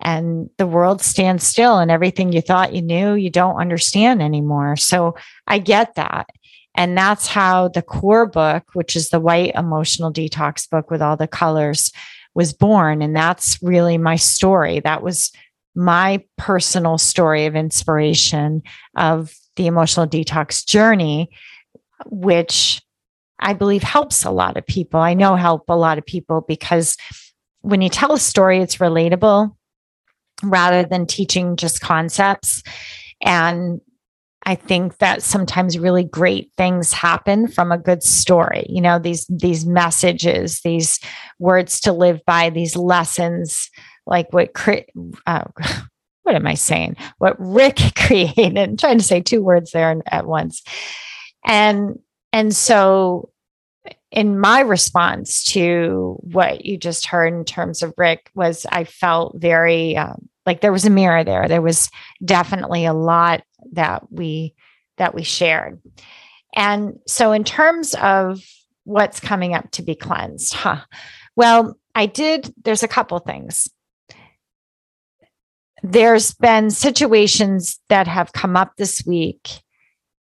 and 0.00 0.50
the 0.58 0.66
world 0.66 1.00
stands 1.00 1.46
still 1.46 1.78
and 1.78 1.90
everything 1.90 2.32
you 2.32 2.42
thought 2.42 2.74
you 2.74 2.82
knew 2.82 3.14
you 3.14 3.30
don't 3.30 3.60
understand 3.60 4.20
anymore. 4.20 4.76
So 4.76 5.14
I 5.46 5.58
get 5.58 5.94
that. 5.94 6.28
And 6.74 6.96
that's 6.98 7.26
how 7.26 7.68
the 7.68 7.82
core 7.82 8.26
book, 8.26 8.64
which 8.72 8.96
is 8.96 9.10
the 9.10 9.20
white 9.20 9.54
emotional 9.54 10.12
detox 10.12 10.68
book 10.68 10.90
with 10.90 11.00
all 11.00 11.16
the 11.16 11.28
colors, 11.28 11.92
was 12.34 12.52
born. 12.52 13.00
And 13.00 13.14
that's 13.14 13.62
really 13.62 13.96
my 13.96 14.16
story. 14.16 14.80
That 14.80 15.02
was 15.02 15.30
my 15.74 16.22
personal 16.36 16.98
story 16.98 17.46
of 17.46 17.56
inspiration 17.56 18.62
of 18.96 19.34
the 19.56 19.66
emotional 19.66 20.06
detox 20.06 20.66
journey, 20.66 21.30
which 22.06 22.82
I 23.38 23.52
believe 23.52 23.82
helps 23.82 24.24
a 24.24 24.30
lot 24.30 24.56
of 24.56 24.66
people. 24.66 25.00
I 25.00 25.14
know 25.14 25.36
help 25.36 25.68
a 25.68 25.76
lot 25.76 25.98
of 25.98 26.06
people 26.06 26.44
because 26.46 26.96
when 27.60 27.82
you 27.82 27.88
tell 27.88 28.12
a 28.12 28.18
story, 28.18 28.58
it's 28.58 28.76
relatable 28.76 29.54
rather 30.42 30.84
than 30.84 31.06
teaching 31.06 31.56
just 31.56 31.80
concepts. 31.80 32.62
And 33.22 33.80
I 34.46 34.54
think 34.54 34.98
that 34.98 35.22
sometimes 35.22 35.78
really 35.78 36.04
great 36.04 36.52
things 36.56 36.92
happen 36.92 37.48
from 37.48 37.72
a 37.72 37.78
good 37.78 38.02
story. 38.02 38.66
You 38.68 38.80
know, 38.80 38.98
these 38.98 39.26
these 39.28 39.64
messages, 39.66 40.60
these 40.60 41.00
words 41.38 41.80
to 41.80 41.92
live 41.92 42.20
by, 42.26 42.50
these 42.50 42.76
lessons, 42.76 43.70
like 44.06 44.32
what 44.32 44.50
uh, 45.26 45.44
what 46.22 46.34
am 46.34 46.46
I 46.46 46.54
saying? 46.54 46.96
What 47.18 47.36
Rick 47.38 47.80
created. 47.96 48.58
I'm 48.58 48.76
trying 48.76 48.98
to 48.98 49.04
say 49.04 49.20
two 49.20 49.42
words 49.42 49.70
there 49.70 50.02
at 50.06 50.26
once, 50.26 50.62
and 51.44 51.98
and 52.32 52.54
so 52.54 53.30
in 54.10 54.38
my 54.38 54.60
response 54.60 55.44
to 55.44 56.16
what 56.20 56.64
you 56.64 56.78
just 56.78 57.06
heard 57.06 57.34
in 57.34 57.44
terms 57.44 57.82
of 57.82 57.92
Rick 57.96 58.30
was 58.34 58.64
I 58.70 58.84
felt 58.84 59.36
very 59.36 59.96
um, 59.96 60.28
like 60.46 60.60
there 60.60 60.72
was 60.72 60.84
a 60.84 60.90
mirror 60.90 61.24
there. 61.24 61.48
There 61.48 61.62
was 61.62 61.90
definitely 62.24 62.84
a 62.84 62.92
lot 62.92 63.42
that 63.72 64.10
we 64.10 64.54
that 64.98 65.14
we 65.14 65.22
shared. 65.22 65.80
And 66.54 66.98
so 67.06 67.32
in 67.32 67.44
terms 67.44 67.94
of 67.94 68.40
what's 68.84 69.18
coming 69.20 69.54
up 69.54 69.70
to 69.72 69.82
be 69.82 69.94
cleansed, 69.94 70.54
huh? 70.54 70.82
Well, 71.36 71.76
I 71.94 72.06
did 72.06 72.52
there's 72.64 72.82
a 72.82 72.88
couple 72.88 73.18
things. 73.18 73.68
there's 75.84 76.32
been 76.34 76.70
situations 76.70 77.78
that 77.90 78.06
have 78.08 78.32
come 78.32 78.56
up 78.56 78.72
this 78.78 79.04
week 79.06 79.60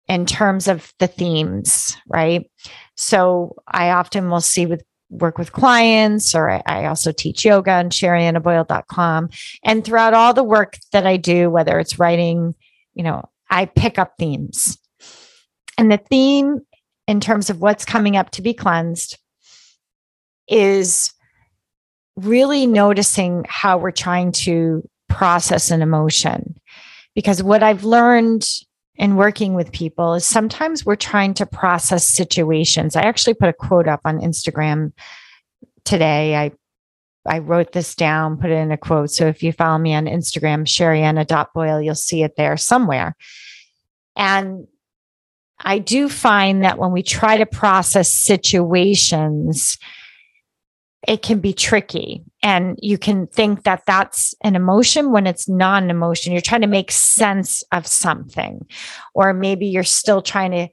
in 0.08 0.24
terms 0.24 0.66
of 0.68 0.92
the 0.98 1.06
themes, 1.06 1.96
right? 2.08 2.50
So 2.96 3.54
I 3.68 3.90
often 3.90 4.30
will 4.30 4.40
see 4.40 4.64
with 4.64 4.82
work 5.14 5.38
with 5.38 5.52
clients 5.52 6.34
or 6.34 6.50
I, 6.50 6.62
I 6.66 6.84
also 6.86 7.12
teach 7.12 7.44
yoga 7.44 7.72
on 7.72 7.90
sheriannaboyle.com. 7.90 9.30
And 9.64 9.84
throughout 9.84 10.14
all 10.14 10.34
the 10.34 10.44
work 10.44 10.78
that 10.92 11.06
I 11.06 11.16
do, 11.16 11.50
whether 11.50 11.78
it's 11.78 11.98
writing, 11.98 12.54
you 12.94 13.02
know, 13.02 13.28
I 13.50 13.66
pick 13.66 13.98
up 13.98 14.14
themes. 14.18 14.78
And 15.78 15.90
the 15.90 15.98
theme 15.98 16.60
in 17.06 17.20
terms 17.20 17.50
of 17.50 17.60
what's 17.60 17.84
coming 17.84 18.16
up 18.16 18.30
to 18.30 18.42
be 18.42 18.54
cleansed 18.54 19.18
is 20.48 21.12
really 22.16 22.66
noticing 22.66 23.44
how 23.48 23.78
we're 23.78 23.90
trying 23.90 24.32
to 24.32 24.88
process 25.08 25.70
an 25.70 25.82
emotion. 25.82 26.56
Because 27.14 27.42
what 27.42 27.62
I've 27.62 27.84
learned 27.84 28.46
in 28.96 29.16
working 29.16 29.54
with 29.54 29.72
people 29.72 30.14
is 30.14 30.24
sometimes 30.24 30.86
we're 30.86 30.96
trying 30.96 31.34
to 31.34 31.46
process 31.46 32.06
situations. 32.06 32.96
I 32.96 33.02
actually 33.02 33.34
put 33.34 33.48
a 33.48 33.52
quote 33.52 33.88
up 33.88 34.00
on 34.04 34.20
Instagram 34.20 34.92
today. 35.84 36.36
I 36.36 36.52
I 37.26 37.38
wrote 37.38 37.72
this 37.72 37.94
down, 37.94 38.36
put 38.36 38.50
it 38.50 38.58
in 38.58 38.70
a 38.70 38.76
quote. 38.76 39.10
So 39.10 39.26
if 39.26 39.42
you 39.42 39.52
follow 39.52 39.78
me 39.78 39.94
on 39.94 40.04
Instagram, 40.04 40.66
sherianna.boyle, 40.66 41.80
you'll 41.80 41.94
see 41.94 42.22
it 42.22 42.36
there 42.36 42.58
somewhere. 42.58 43.16
And 44.14 44.66
I 45.58 45.78
do 45.78 46.10
find 46.10 46.62
that 46.64 46.78
when 46.78 46.92
we 46.92 47.02
try 47.02 47.38
to 47.38 47.46
process 47.46 48.12
situations, 48.12 49.78
it 51.06 51.22
can 51.22 51.40
be 51.40 51.52
tricky. 51.52 52.22
And 52.42 52.78
you 52.82 52.98
can 52.98 53.26
think 53.26 53.64
that 53.64 53.82
that's 53.86 54.34
an 54.42 54.56
emotion 54.56 55.12
when 55.12 55.26
it's 55.26 55.48
not 55.48 55.82
an 55.82 55.90
emotion. 55.90 56.32
You're 56.32 56.40
trying 56.40 56.60
to 56.60 56.66
make 56.66 56.90
sense 56.90 57.62
of 57.72 57.86
something, 57.86 58.66
or 59.14 59.32
maybe 59.32 59.66
you're 59.66 59.82
still 59.82 60.22
trying 60.22 60.50
to 60.52 60.68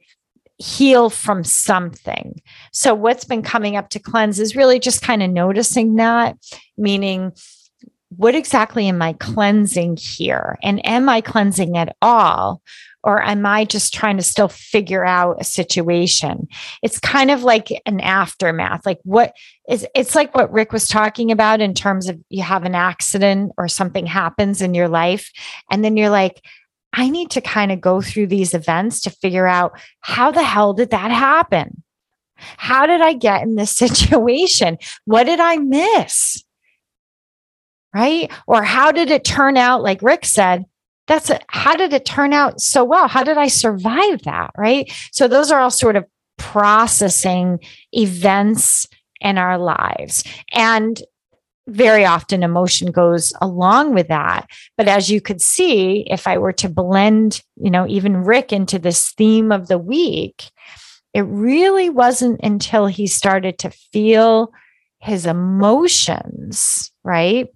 heal 0.58 1.10
from 1.10 1.44
something. 1.44 2.40
So, 2.72 2.94
what's 2.94 3.24
been 3.24 3.42
coming 3.42 3.76
up 3.76 3.88
to 3.90 3.98
cleanse 3.98 4.38
is 4.38 4.56
really 4.56 4.78
just 4.78 5.02
kind 5.02 5.22
of 5.22 5.30
noticing 5.30 5.96
that, 5.96 6.36
meaning, 6.76 7.32
what 8.16 8.34
exactly 8.34 8.88
am 8.88 9.00
I 9.00 9.14
cleansing 9.14 9.96
here? 9.96 10.58
And 10.62 10.86
am 10.86 11.08
I 11.08 11.20
cleansing 11.20 11.76
at 11.76 11.96
all? 12.02 12.62
Or 13.04 13.22
am 13.22 13.44
I 13.44 13.64
just 13.64 13.92
trying 13.92 14.16
to 14.16 14.22
still 14.22 14.48
figure 14.48 15.04
out 15.04 15.40
a 15.40 15.44
situation? 15.44 16.48
It's 16.82 16.98
kind 16.98 17.30
of 17.30 17.42
like 17.42 17.68
an 17.86 18.00
aftermath. 18.00 18.86
Like 18.86 19.00
what 19.02 19.34
is 19.68 19.86
it's 19.94 20.14
like 20.14 20.34
what 20.34 20.52
Rick 20.52 20.72
was 20.72 20.88
talking 20.88 21.30
about 21.30 21.60
in 21.60 21.74
terms 21.74 22.08
of 22.08 22.18
you 22.28 22.42
have 22.42 22.64
an 22.64 22.74
accident 22.74 23.52
or 23.58 23.68
something 23.68 24.06
happens 24.06 24.62
in 24.62 24.74
your 24.74 24.88
life 24.88 25.30
and 25.70 25.84
then 25.84 25.96
you're 25.96 26.10
like 26.10 26.42
I 26.92 27.08
need 27.08 27.30
to 27.30 27.40
kind 27.40 27.72
of 27.72 27.80
go 27.80 28.02
through 28.02 28.26
these 28.26 28.52
events 28.54 29.00
to 29.02 29.10
figure 29.10 29.46
out 29.46 29.80
how 30.00 30.30
the 30.30 30.42
hell 30.42 30.74
did 30.74 30.90
that 30.90 31.10
happen? 31.10 31.82
How 32.36 32.86
did 32.86 33.00
I 33.00 33.14
get 33.14 33.42
in 33.42 33.54
this 33.54 33.70
situation? 33.76 34.78
What 35.04 35.24
did 35.24 35.40
I 35.40 35.56
miss? 35.56 36.44
Right? 37.94 38.30
Or 38.46 38.62
how 38.62 38.90
did 38.90 39.10
it 39.10 39.24
turn 39.24 39.56
out 39.56 39.82
like 39.82 40.02
Rick 40.02 40.24
said? 40.24 40.64
That's 41.06 41.30
a, 41.30 41.40
how 41.48 41.74
did 41.76 41.92
it 41.92 42.04
turn 42.04 42.32
out 42.32 42.60
so 42.60 42.84
well? 42.84 43.08
How 43.08 43.22
did 43.22 43.38
I 43.38 43.48
survive 43.48 44.22
that? 44.22 44.50
Right. 44.56 44.92
So 45.12 45.28
those 45.28 45.50
are 45.50 45.60
all 45.60 45.70
sort 45.70 45.96
of 45.96 46.04
processing 46.38 47.58
events 47.92 48.86
in 49.20 49.38
our 49.38 49.58
lives. 49.58 50.24
And 50.52 51.00
very 51.68 52.04
often 52.04 52.42
emotion 52.42 52.90
goes 52.90 53.32
along 53.40 53.94
with 53.94 54.08
that. 54.08 54.48
But 54.76 54.88
as 54.88 55.10
you 55.10 55.20
could 55.20 55.40
see, 55.40 56.04
if 56.10 56.26
I 56.26 56.38
were 56.38 56.52
to 56.54 56.68
blend, 56.68 57.40
you 57.56 57.70
know, 57.70 57.86
even 57.86 58.24
Rick 58.24 58.52
into 58.52 58.78
this 58.78 59.10
theme 59.10 59.52
of 59.52 59.68
the 59.68 59.78
week, 59.78 60.50
it 61.14 61.22
really 61.22 61.88
wasn't 61.88 62.40
until 62.42 62.86
he 62.86 63.06
started 63.06 63.58
to 63.60 63.70
feel 63.70 64.52
his 64.98 65.26
emotions, 65.26 66.90
right? 67.04 67.48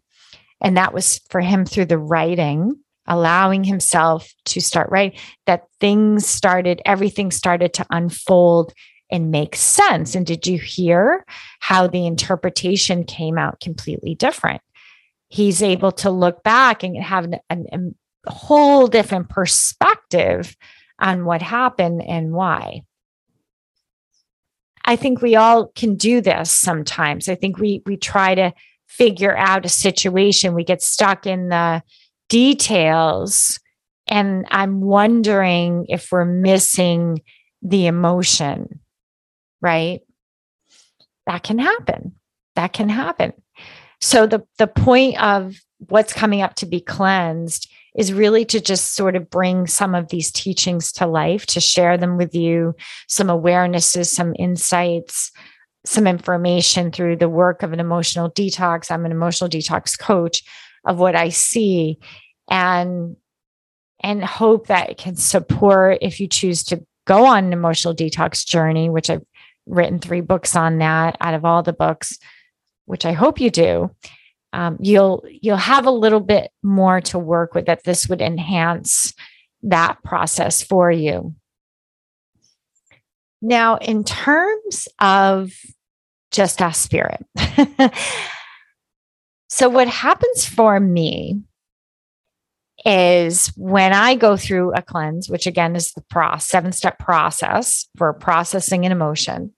And 0.60 0.76
that 0.76 0.92
was 0.92 1.20
for 1.28 1.40
him 1.40 1.64
through 1.64 1.86
the 1.86 1.98
writing 1.98 2.76
allowing 3.06 3.64
himself 3.64 4.32
to 4.46 4.60
start 4.60 4.90
right? 4.90 5.18
That 5.46 5.64
things 5.80 6.26
started 6.26 6.80
everything 6.84 7.30
started 7.30 7.74
to 7.74 7.86
unfold 7.90 8.72
and 9.10 9.30
make 9.30 9.54
sense. 9.54 10.14
And 10.14 10.26
did 10.26 10.46
you 10.46 10.58
hear 10.58 11.24
how 11.60 11.86
the 11.86 12.06
interpretation 12.06 13.04
came 13.04 13.38
out 13.38 13.60
completely 13.60 14.14
different? 14.14 14.60
He's 15.28 15.62
able 15.62 15.92
to 15.92 16.10
look 16.10 16.42
back 16.42 16.82
and 16.82 16.96
have 16.96 17.24
an, 17.24 17.36
an, 17.50 17.94
a 18.26 18.32
whole 18.32 18.86
different 18.86 19.28
perspective 19.28 20.56
on 20.98 21.24
what 21.24 21.42
happened 21.42 22.02
and 22.02 22.32
why. 22.32 22.82
I 24.84 24.96
think 24.96 25.20
we 25.20 25.34
all 25.34 25.66
can 25.74 25.96
do 25.96 26.20
this 26.20 26.50
sometimes. 26.50 27.28
I 27.28 27.34
think 27.34 27.58
we 27.58 27.82
we 27.86 27.96
try 27.96 28.34
to 28.36 28.52
figure 28.86 29.36
out 29.36 29.66
a 29.66 29.68
situation. 29.68 30.54
We 30.54 30.64
get 30.64 30.80
stuck 30.80 31.26
in 31.26 31.48
the 31.48 31.82
details 32.28 33.58
and 34.08 34.46
I'm 34.50 34.80
wondering 34.80 35.86
if 35.88 36.12
we're 36.12 36.24
missing 36.24 37.22
the 37.62 37.86
emotion, 37.86 38.80
right? 39.60 40.00
That 41.26 41.42
can 41.42 41.58
happen. 41.58 42.14
That 42.54 42.72
can 42.72 42.88
happen. 42.88 43.32
So 44.00 44.26
the 44.26 44.46
the 44.58 44.68
point 44.68 45.20
of 45.20 45.56
what's 45.88 46.12
coming 46.12 46.42
up 46.42 46.54
to 46.56 46.66
be 46.66 46.80
cleansed 46.80 47.70
is 47.96 48.12
really 48.12 48.44
to 48.44 48.60
just 48.60 48.94
sort 48.94 49.16
of 49.16 49.30
bring 49.30 49.66
some 49.66 49.94
of 49.94 50.08
these 50.08 50.30
teachings 50.30 50.92
to 50.92 51.06
life, 51.06 51.46
to 51.46 51.60
share 51.60 51.96
them 51.96 52.16
with 52.16 52.34
you, 52.34 52.74
some 53.08 53.28
awarenesses, 53.28 54.06
some 54.06 54.34
insights, 54.38 55.32
some 55.84 56.06
information 56.06 56.92
through 56.92 57.16
the 57.16 57.28
work 57.28 57.62
of 57.62 57.72
an 57.72 57.80
emotional 57.80 58.30
detox. 58.30 58.90
I'm 58.90 59.06
an 59.06 59.12
emotional 59.12 59.48
detox 59.48 59.98
coach 59.98 60.42
of 60.86 60.98
what 60.98 61.16
I 61.16 61.28
see 61.30 61.98
and 62.50 63.16
and 64.00 64.24
hope 64.24 64.68
that 64.68 64.90
it 64.90 64.98
can 64.98 65.16
support 65.16 65.98
if 66.00 66.20
you 66.20 66.28
choose 66.28 66.62
to 66.64 66.84
go 67.06 67.24
on 67.24 67.44
an 67.44 67.52
emotional 67.52 67.94
detox 67.94 68.46
journey, 68.46 68.90
which 68.90 69.10
I've 69.10 69.24
written 69.66 69.98
three 69.98 70.20
books 70.20 70.54
on 70.54 70.78
that 70.78 71.16
out 71.20 71.34
of 71.34 71.44
all 71.44 71.62
the 71.62 71.72
books, 71.72 72.18
which 72.84 73.04
I 73.04 73.12
hope 73.12 73.40
you 73.40 73.50
do. 73.50 73.90
Um, 74.52 74.76
you'll 74.80 75.24
you'll 75.42 75.56
have 75.56 75.86
a 75.86 75.90
little 75.90 76.20
bit 76.20 76.50
more 76.62 77.00
to 77.02 77.18
work 77.18 77.54
with 77.54 77.66
that 77.66 77.84
this 77.84 78.08
would 78.08 78.20
enhance 78.20 79.12
that 79.62 80.02
process 80.04 80.62
for 80.62 80.90
you. 80.90 81.34
Now, 83.42 83.76
in 83.76 84.04
terms 84.04 84.88
of 85.00 85.52
just 86.30 86.60
ask 86.60 86.82
spirit. 86.82 87.24
so, 89.48 89.68
what 89.68 89.88
happens 89.88 90.44
for 90.44 90.78
me 90.80 91.42
is 92.84 93.48
when 93.56 93.92
I 93.92 94.14
go 94.14 94.36
through 94.36 94.72
a 94.74 94.82
cleanse, 94.82 95.28
which 95.28 95.46
again 95.46 95.76
is 95.76 95.92
the 95.92 96.38
seven 96.38 96.72
step 96.72 96.98
process 96.98 97.88
for 97.96 98.12
processing 98.12 98.84
an 98.84 98.92
emotion. 98.92 99.52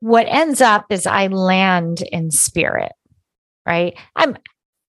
What 0.00 0.26
ends 0.28 0.60
up 0.60 0.86
is 0.90 1.06
I 1.06 1.28
land 1.28 2.02
in 2.02 2.30
spirit, 2.30 2.92
right? 3.66 3.96
I'm 4.14 4.36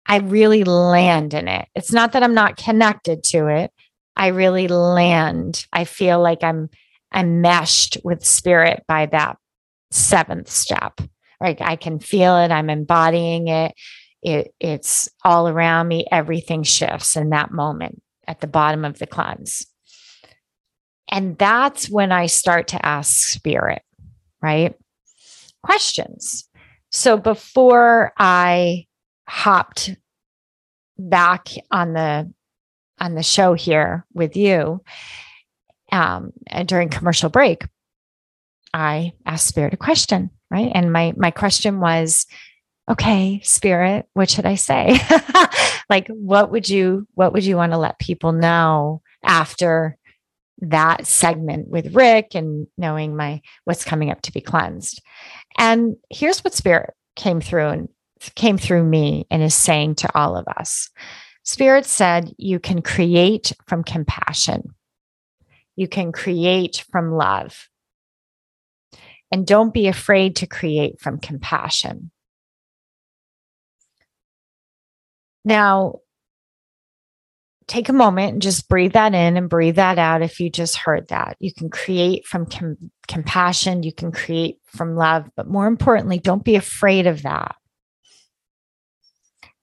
I 0.07 0.19
really 0.19 0.65
land 0.65 1.35
in 1.35 1.49
it. 1.49 1.69
It's 1.75 1.93
not 1.93 2.13
that 2.13 2.23
I'm 2.23 2.35
not 2.35 2.57
connected 2.57 3.23
to 3.25 3.49
it. 3.49 3.71
I 4.17 4.29
really 4.29 4.69
land. 4.69 5.67
I 5.73 5.85
feel 5.85 6.21
like 6.21 6.43
I'm 6.43 6.71
I'm 7.13 7.41
meshed 7.41 7.99
with 8.05 8.25
spirit 8.25 8.85
by 8.87 9.07
that 9.07 9.39
seventh 9.91 10.51
step. 10.51 11.01
Right. 11.41 11.61
I 11.61 11.77
can 11.77 12.01
feel 12.01 12.37
it. 12.39 12.51
I'm 12.51 12.69
embodying 12.69 13.49
it 13.49 13.75
it, 14.23 14.55
it's 14.59 15.09
all 15.25 15.49
around 15.49 15.89
me. 15.89 16.07
Everything 16.11 16.63
shifts 16.63 17.17
in 17.17 17.31
that 17.31 17.53
moment 17.53 18.03
at 18.27 18.41
the 18.41 18.47
bottom 18.47 18.85
of 18.85 18.99
the 18.99 19.07
cleanse. 19.07 19.67
And 21.11 21.39
that's 21.39 21.89
when 21.89 22.13
I 22.13 22.27
start 22.27 22.69
to 22.69 22.85
ask 22.85 23.29
spirit, 23.29 23.83
right? 24.43 24.75
Questions. 25.63 26.47
So 26.91 27.17
before 27.17 28.13
I 28.19 28.87
hopped 29.27 29.95
back 30.99 31.49
on 31.71 31.93
the 31.93 32.33
on 33.01 33.15
the 33.15 33.23
show 33.23 33.55
here 33.55 34.05
with 34.13 34.37
you 34.37 34.83
um, 35.93 36.33
and 36.49 36.67
during 36.67 36.89
commercial 36.89 37.31
break, 37.31 37.65
I 38.75 39.13
asked 39.25 39.47
Spirit 39.47 39.73
a 39.73 39.77
question, 39.77 40.31
right? 40.51 40.71
And 40.75 40.93
my 40.93 41.13
my 41.17 41.31
question 41.31 41.81
was, 41.81 42.27
okay, 42.91 43.41
spirit, 43.43 44.07
what 44.15 44.31
should 44.31 44.47
I 44.47 44.55
say? 44.55 44.99
like 45.91 46.09
what 46.09 46.51
would 46.51 46.69
you 46.69 47.07
what 47.15 47.33
would 47.33 47.45
you 47.45 47.57
want 47.57 47.73
to 47.73 47.79
let 47.79 47.99
people 47.99 48.33
know 48.33 49.03
after 49.23 49.97
that 50.61 51.07
segment 51.07 51.69
with 51.69 51.95
Rick 51.95 52.35
and 52.35 52.67
knowing 52.77 53.17
my 53.17 53.41
what's 53.65 53.85
coming 53.85 54.11
up 54.11 54.23
to 54.23 54.33
be 54.33 54.41
cleansed? 54.41 55.03
And 55.57 55.97
here's 56.11 56.43
what 56.45 56.55
spirit 56.55 56.95
came 57.17 57.41
through 57.41 57.69
and 57.69 57.89
came 58.35 58.59
through 58.59 58.85
me 58.85 59.27
and 59.31 59.43
is 59.43 59.55
saying 59.55 59.97
to 59.97 60.17
all 60.17 60.37
of 60.37 60.47
us. 60.49 60.91
Spirit 61.45 61.87
said, 61.87 62.35
You 62.37 62.59
can 62.59 62.83
create 62.83 63.53
from 63.67 63.83
compassion, 63.83 64.75
you 65.77 65.89
can 65.89 66.13
create 66.13 66.85
from 66.91 67.13
love. 67.13 67.69
And 69.31 69.47
don't 69.47 69.75
be 69.75 69.89
afraid 69.89 70.37
to 70.37 70.47
create 70.47 71.01
from 71.01 71.19
compassion. 71.19 72.11
Now, 75.45 76.01
take 77.69 77.91
a 77.91 77.93
moment 77.93 78.33
and 78.33 78.43
just 78.43 78.69
breathe 78.69 78.95
that 78.95 79.15
in 79.15 79.37
and 79.37 79.49
breathe 79.49 79.77
that 79.77 79.99
out 79.99 80.23
if 80.23 80.41
you 80.41 80.51
just 80.51 80.77
heard 80.77 81.09
that. 81.09 81.37
You 81.39 81.53
can 81.53 81.69
create 81.69 82.27
from 82.27 82.47
com- 82.47 82.91
compassion, 83.07 83.83
you 83.83 83.93
can 83.93 84.11
create 84.11 84.57
from 84.65 84.97
love, 84.97 85.29
but 85.37 85.47
more 85.47 85.67
importantly, 85.67 86.19
don't 86.19 86.45
be 86.45 86.57
afraid 86.57 87.07
of 87.07 87.23
that. 87.23 87.55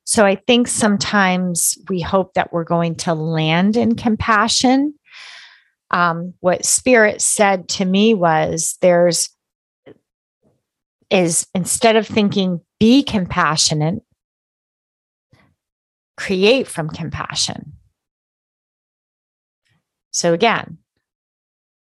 So 0.05 0.23
I 0.23 0.35
think 0.35 0.67
sometimes 0.67 1.77
we 1.89 1.99
hope 1.99 2.35
that 2.35 2.53
we're 2.53 2.63
going 2.63 2.95
to 2.97 3.15
land 3.15 3.75
in 3.75 3.95
compassion. 3.95 4.93
Um, 5.89 6.35
what 6.41 6.63
spirit 6.63 7.21
said 7.21 7.67
to 7.69 7.85
me 7.85 8.13
was 8.13 8.77
there's 8.81 9.29
is 11.09 11.47
instead 11.53 11.95
of 11.95 12.07
thinking 12.07 12.61
be 12.79 13.03
compassionate, 13.03 14.01
create 16.17 16.67
from 16.67 16.89
compassion. 16.89 17.73
So 20.11 20.33
again, 20.33 20.77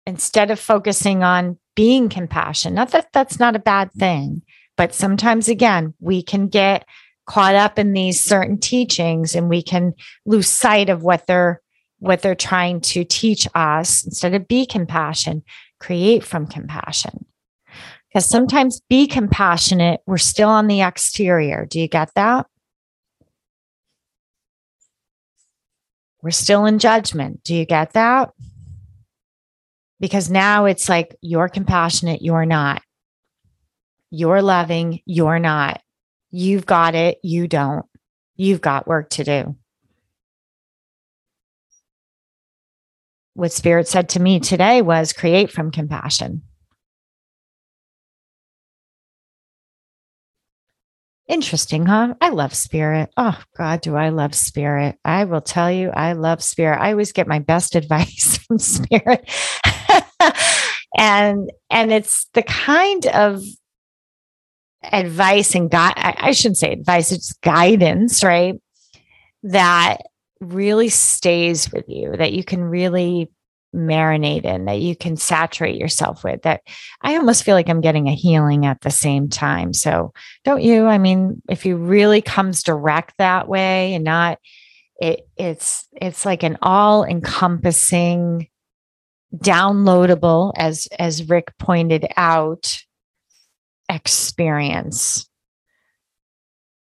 instead 0.05 0.51
of 0.51 0.59
focusing 0.59 1.23
on 1.23 1.57
being 1.75 2.09
compassionate, 2.09 2.75
not 2.75 2.91
that 2.91 3.07
that's 3.13 3.39
not 3.39 3.55
a 3.55 3.59
bad 3.59 3.91
thing, 3.93 4.41
but 4.77 4.93
sometimes 4.93 5.47
again, 5.47 5.93
we 5.99 6.21
can 6.21 6.47
get 6.47 6.85
caught 7.25 7.55
up 7.55 7.79
in 7.79 7.93
these 7.93 8.19
certain 8.19 8.59
teachings 8.59 9.35
and 9.35 9.49
we 9.49 9.61
can 9.61 9.93
lose 10.25 10.47
sight 10.47 10.89
of 10.89 11.03
what 11.03 11.27
they're 11.27 11.61
what 11.99 12.23
they're 12.23 12.33
trying 12.33 12.81
to 12.81 13.03
teach 13.03 13.47
us 13.53 14.03
instead 14.03 14.33
of 14.33 14.47
be 14.47 14.65
compassion 14.65 15.43
create 15.79 16.23
from 16.23 16.47
compassion 16.47 17.25
because 18.11 18.29
sometimes 18.29 18.81
be 18.89 19.07
compassionate 19.07 20.01
we're 20.05 20.17
still 20.17 20.49
on 20.49 20.67
the 20.67 20.81
exterior 20.81 21.65
do 21.65 21.79
you 21.79 21.87
get 21.87 22.13
that 22.15 22.45
we're 26.21 26.31
still 26.31 26.65
in 26.65 26.79
judgment 26.79 27.43
do 27.43 27.55
you 27.55 27.65
get 27.65 27.93
that 27.93 28.31
because 29.99 30.29
now 30.29 30.65
it's 30.65 30.89
like 30.89 31.15
you're 31.21 31.49
compassionate 31.49 32.21
you're 32.21 32.45
not 32.45 32.81
you're 34.09 34.41
loving 34.41 34.99
you're 35.05 35.39
not 35.39 35.81
You've 36.31 36.65
got 36.65 36.95
it. 36.95 37.19
You 37.23 37.47
don't. 37.47 37.85
You've 38.37 38.61
got 38.61 38.87
work 38.87 39.09
to 39.11 39.23
do. 39.23 39.55
What 43.33 43.51
Spirit 43.51 43.87
said 43.87 44.09
to 44.09 44.19
me 44.19 44.39
today 44.39 44.81
was 44.81 45.13
create 45.13 45.51
from 45.51 45.71
compassion. 45.71 46.43
Interesting, 51.31 51.85
huh? 51.85 52.13
I 52.19 52.27
love 52.27 52.53
spirit. 52.53 53.09
Oh, 53.15 53.41
God, 53.57 53.79
do 53.79 53.95
I 53.95 54.09
love 54.09 54.35
spirit? 54.35 54.97
I 55.05 55.23
will 55.23 55.39
tell 55.39 55.71
you, 55.71 55.89
I 55.89 56.11
love 56.11 56.43
spirit. 56.43 56.81
I 56.81 56.91
always 56.91 57.13
get 57.13 57.25
my 57.25 57.39
best 57.39 57.73
advice 57.77 58.37
from 58.39 58.59
spirit. 58.59 59.29
and 60.97 61.49
and 61.69 61.93
it's 61.93 62.27
the 62.33 62.43
kind 62.43 63.05
of 63.07 63.41
advice 64.83 65.55
and 65.55 65.71
guide, 65.71 65.93
I 65.95 66.33
shouldn't 66.33 66.57
say 66.57 66.73
advice, 66.73 67.13
it's 67.13 67.31
guidance, 67.31 68.25
right? 68.25 68.55
That 69.43 69.99
really 70.41 70.89
stays 70.89 71.71
with 71.71 71.85
you, 71.87 72.13
that 72.17 72.33
you 72.33 72.43
can 72.43 72.61
really 72.61 73.31
marinate 73.75 74.43
in, 74.43 74.65
that 74.65 74.79
you 74.79 74.95
can 74.95 75.17
saturate 75.17 75.77
yourself 75.77 76.23
with. 76.23 76.41
That 76.43 76.61
I 77.01 77.15
almost 77.15 77.43
feel 77.43 77.55
like 77.55 77.69
I'm 77.69 77.81
getting 77.81 78.07
a 78.07 78.15
healing 78.15 78.65
at 78.65 78.81
the 78.81 78.91
same 78.91 79.29
time. 79.29 79.73
So, 79.73 80.13
don't 80.43 80.61
you? 80.61 80.85
I 80.87 80.97
mean, 80.97 81.41
if 81.49 81.65
you 81.65 81.77
really 81.77 82.21
comes 82.21 82.63
direct 82.63 83.15
that 83.17 83.47
way 83.47 83.93
and 83.93 84.03
not, 84.03 84.39
it, 84.99 85.27
it's 85.37 85.87
it's 85.93 86.25
like 86.25 86.43
an 86.43 86.57
all 86.61 87.03
encompassing 87.03 88.47
downloadable 89.35 90.51
as 90.57 90.87
as 90.99 91.29
rick 91.29 91.57
pointed 91.57 92.05
out 92.17 92.83
experience. 93.89 95.27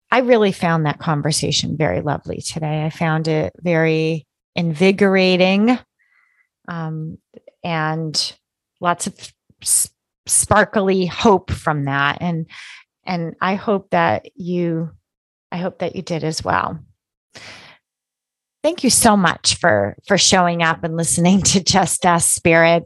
I 0.09 0.19
really 0.19 0.51
found 0.51 0.86
that 0.86 0.99
conversation 0.99 1.75
very 1.78 2.01
lovely 2.01 2.41
today. 2.41 2.86
I 2.86 2.89
found 2.89 3.28
it 3.28 3.53
very 3.59 4.25
invigorating 4.55 5.78
um, 6.68 7.18
and 7.63 8.34
lots 8.80 9.07
of 9.07 9.34
sparkly 10.26 11.05
hope 11.05 11.51
from 11.51 11.86
that. 11.86 12.18
And 12.22 12.47
and 13.05 13.36
I 13.41 13.55
hope 13.55 13.89
that 13.91 14.30
you 14.36 14.91
I 15.51 15.57
hope 15.57 15.80
that 15.80 15.95
you 15.95 16.01
did 16.01 16.24
as 16.24 16.43
well. 16.43 16.80
Thank 18.63 18.84
you 18.84 18.89
so 18.89 19.15
much 19.15 19.55
for 19.55 19.95
for 20.07 20.18
showing 20.18 20.61
up 20.61 20.84
and 20.84 20.97
listening 20.97 21.41
to 21.43 21.63
Just 21.63 22.05
Ask 22.05 22.34
Spirit. 22.34 22.86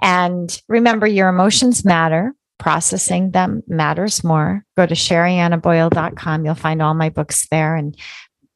And 0.00 0.60
remember, 0.68 1.06
your 1.06 1.28
emotions 1.28 1.84
matter 1.84 2.34
processing 2.58 3.30
them 3.30 3.62
matters 3.68 4.22
more. 4.22 4.64
Go 4.76 4.84
to 4.84 4.94
sheriannaboyle.com. 4.94 6.44
You'll 6.44 6.54
find 6.54 6.82
all 6.82 6.94
my 6.94 7.08
books 7.08 7.46
there 7.50 7.76
and 7.76 7.96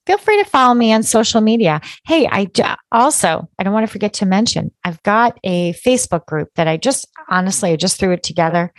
feel 0.07 0.19
free 0.19 0.43
to 0.43 0.49
follow 0.49 0.75
me 0.75 0.93
on 0.93 1.03
social 1.03 1.41
media. 1.41 1.81
Hey, 2.05 2.27
I 2.31 2.49
also, 2.91 3.49
I 3.59 3.63
don't 3.63 3.73
want 3.73 3.87
to 3.87 3.93
forget 3.93 4.15
to 4.15 4.27
mention, 4.27 4.73
I've 4.85 5.03
got 5.03 5.39
a 5.45 5.73
Facebook 5.75 6.27
group 6.27 6.49
that 6.57 6.69
I 6.69 6.77
just 6.77 7.07
honestly, 7.29 7.73
I 7.73 7.77
just 7.77 7.99
threw 7.99 8.13
it 8.13 8.23
together 8.23 8.73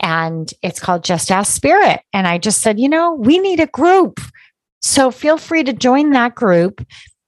and 0.00 0.52
it's 0.62 0.80
called 0.80 1.04
Just 1.04 1.30
Ask 1.30 1.54
Spirit. 1.54 2.00
And 2.12 2.26
I 2.26 2.38
just 2.38 2.60
said, 2.60 2.80
you 2.80 2.88
know, 2.88 3.14
we 3.14 3.38
need 3.38 3.60
a 3.60 3.66
group. 3.66 4.20
So 4.80 5.10
feel 5.10 5.38
free 5.38 5.64
to 5.64 5.72
join 5.72 6.10
that 6.10 6.34
group 6.34 6.84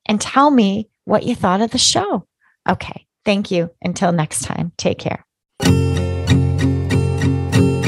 and 0.06 0.20
tell 0.20 0.50
me 0.50 0.88
what 1.04 1.24
you 1.24 1.34
thought 1.34 1.60
of 1.60 1.70
the 1.70 1.78
show. 1.78 2.26
Okay. 2.68 3.06
Thank 3.24 3.50
you. 3.50 3.70
Until 3.82 4.12
next 4.12 4.44
time, 4.44 4.72
take 4.76 4.98
care. 4.98 5.24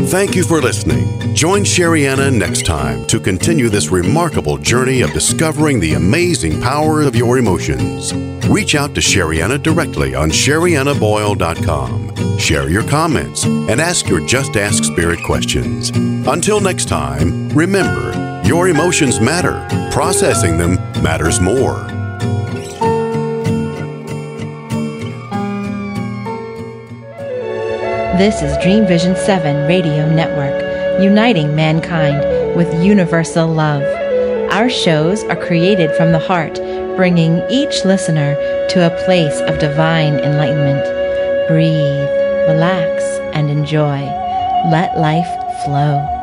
Thank 0.09 0.35
you 0.37 0.45
for 0.45 0.63
listening. 0.63 1.26
Join 1.37 1.63
Sherianna 1.65 2.35
next 2.35 2.65
time 2.65 3.07
to 3.09 3.21
continue 3.21 3.69
this 3.69 3.91
remarkable 3.91 4.57
journey 4.57 5.03
of 5.03 5.13
discovering 5.13 5.79
the 5.79 5.93
amazing 5.93 6.63
power 6.63 7.03
of 7.03 7.15
your 7.15 7.37
emotions. 7.37 8.15
Reach 8.49 8.75
out 8.75 8.95
to 8.95 9.03
Sherianna 9.03 9.63
directly 9.63 10.15
on 10.15 10.31
sheriannaboyle.com. 10.31 12.39
Share 12.39 12.71
your 12.71 12.89
comments 12.89 13.45
and 13.45 13.83
ask 13.83 14.09
your 14.09 14.27
Just 14.27 14.57
Ask 14.57 14.85
Spirit 14.85 15.19
questions. 15.27 15.91
Until 16.27 16.59
next 16.59 16.89
time, 16.89 17.51
remember, 17.51 18.43
your 18.47 18.69
emotions 18.69 19.21
matter. 19.21 19.69
Processing 19.93 20.57
them 20.57 20.77
matters 21.03 21.39
more. 21.39 21.87
This 28.17 28.41
is 28.41 28.57
Dream 28.63 28.87
Vision 28.87 29.15
7 29.15 29.69
Radio 29.69 30.11
Network, 30.11 30.66
uniting 31.03 31.55
mankind 31.55 32.57
with 32.57 32.83
universal 32.83 33.47
love. 33.47 33.83
Our 34.53 34.71
shows 34.71 35.23
are 35.25 35.37
created 35.37 35.95
from 35.97 36.13
the 36.13 36.19
heart, 36.19 36.55
bringing 36.97 37.43
each 37.51 37.85
listener 37.85 38.35
to 38.71 38.87
a 38.87 39.05
place 39.05 39.39
of 39.41 39.59
divine 39.59 40.19
enlightenment. 40.21 40.85
Breathe, 41.49 42.09
relax, 42.49 43.03
and 43.35 43.51
enjoy. 43.51 44.01
Let 44.71 44.99
life 44.99 45.29
flow. 45.65 46.16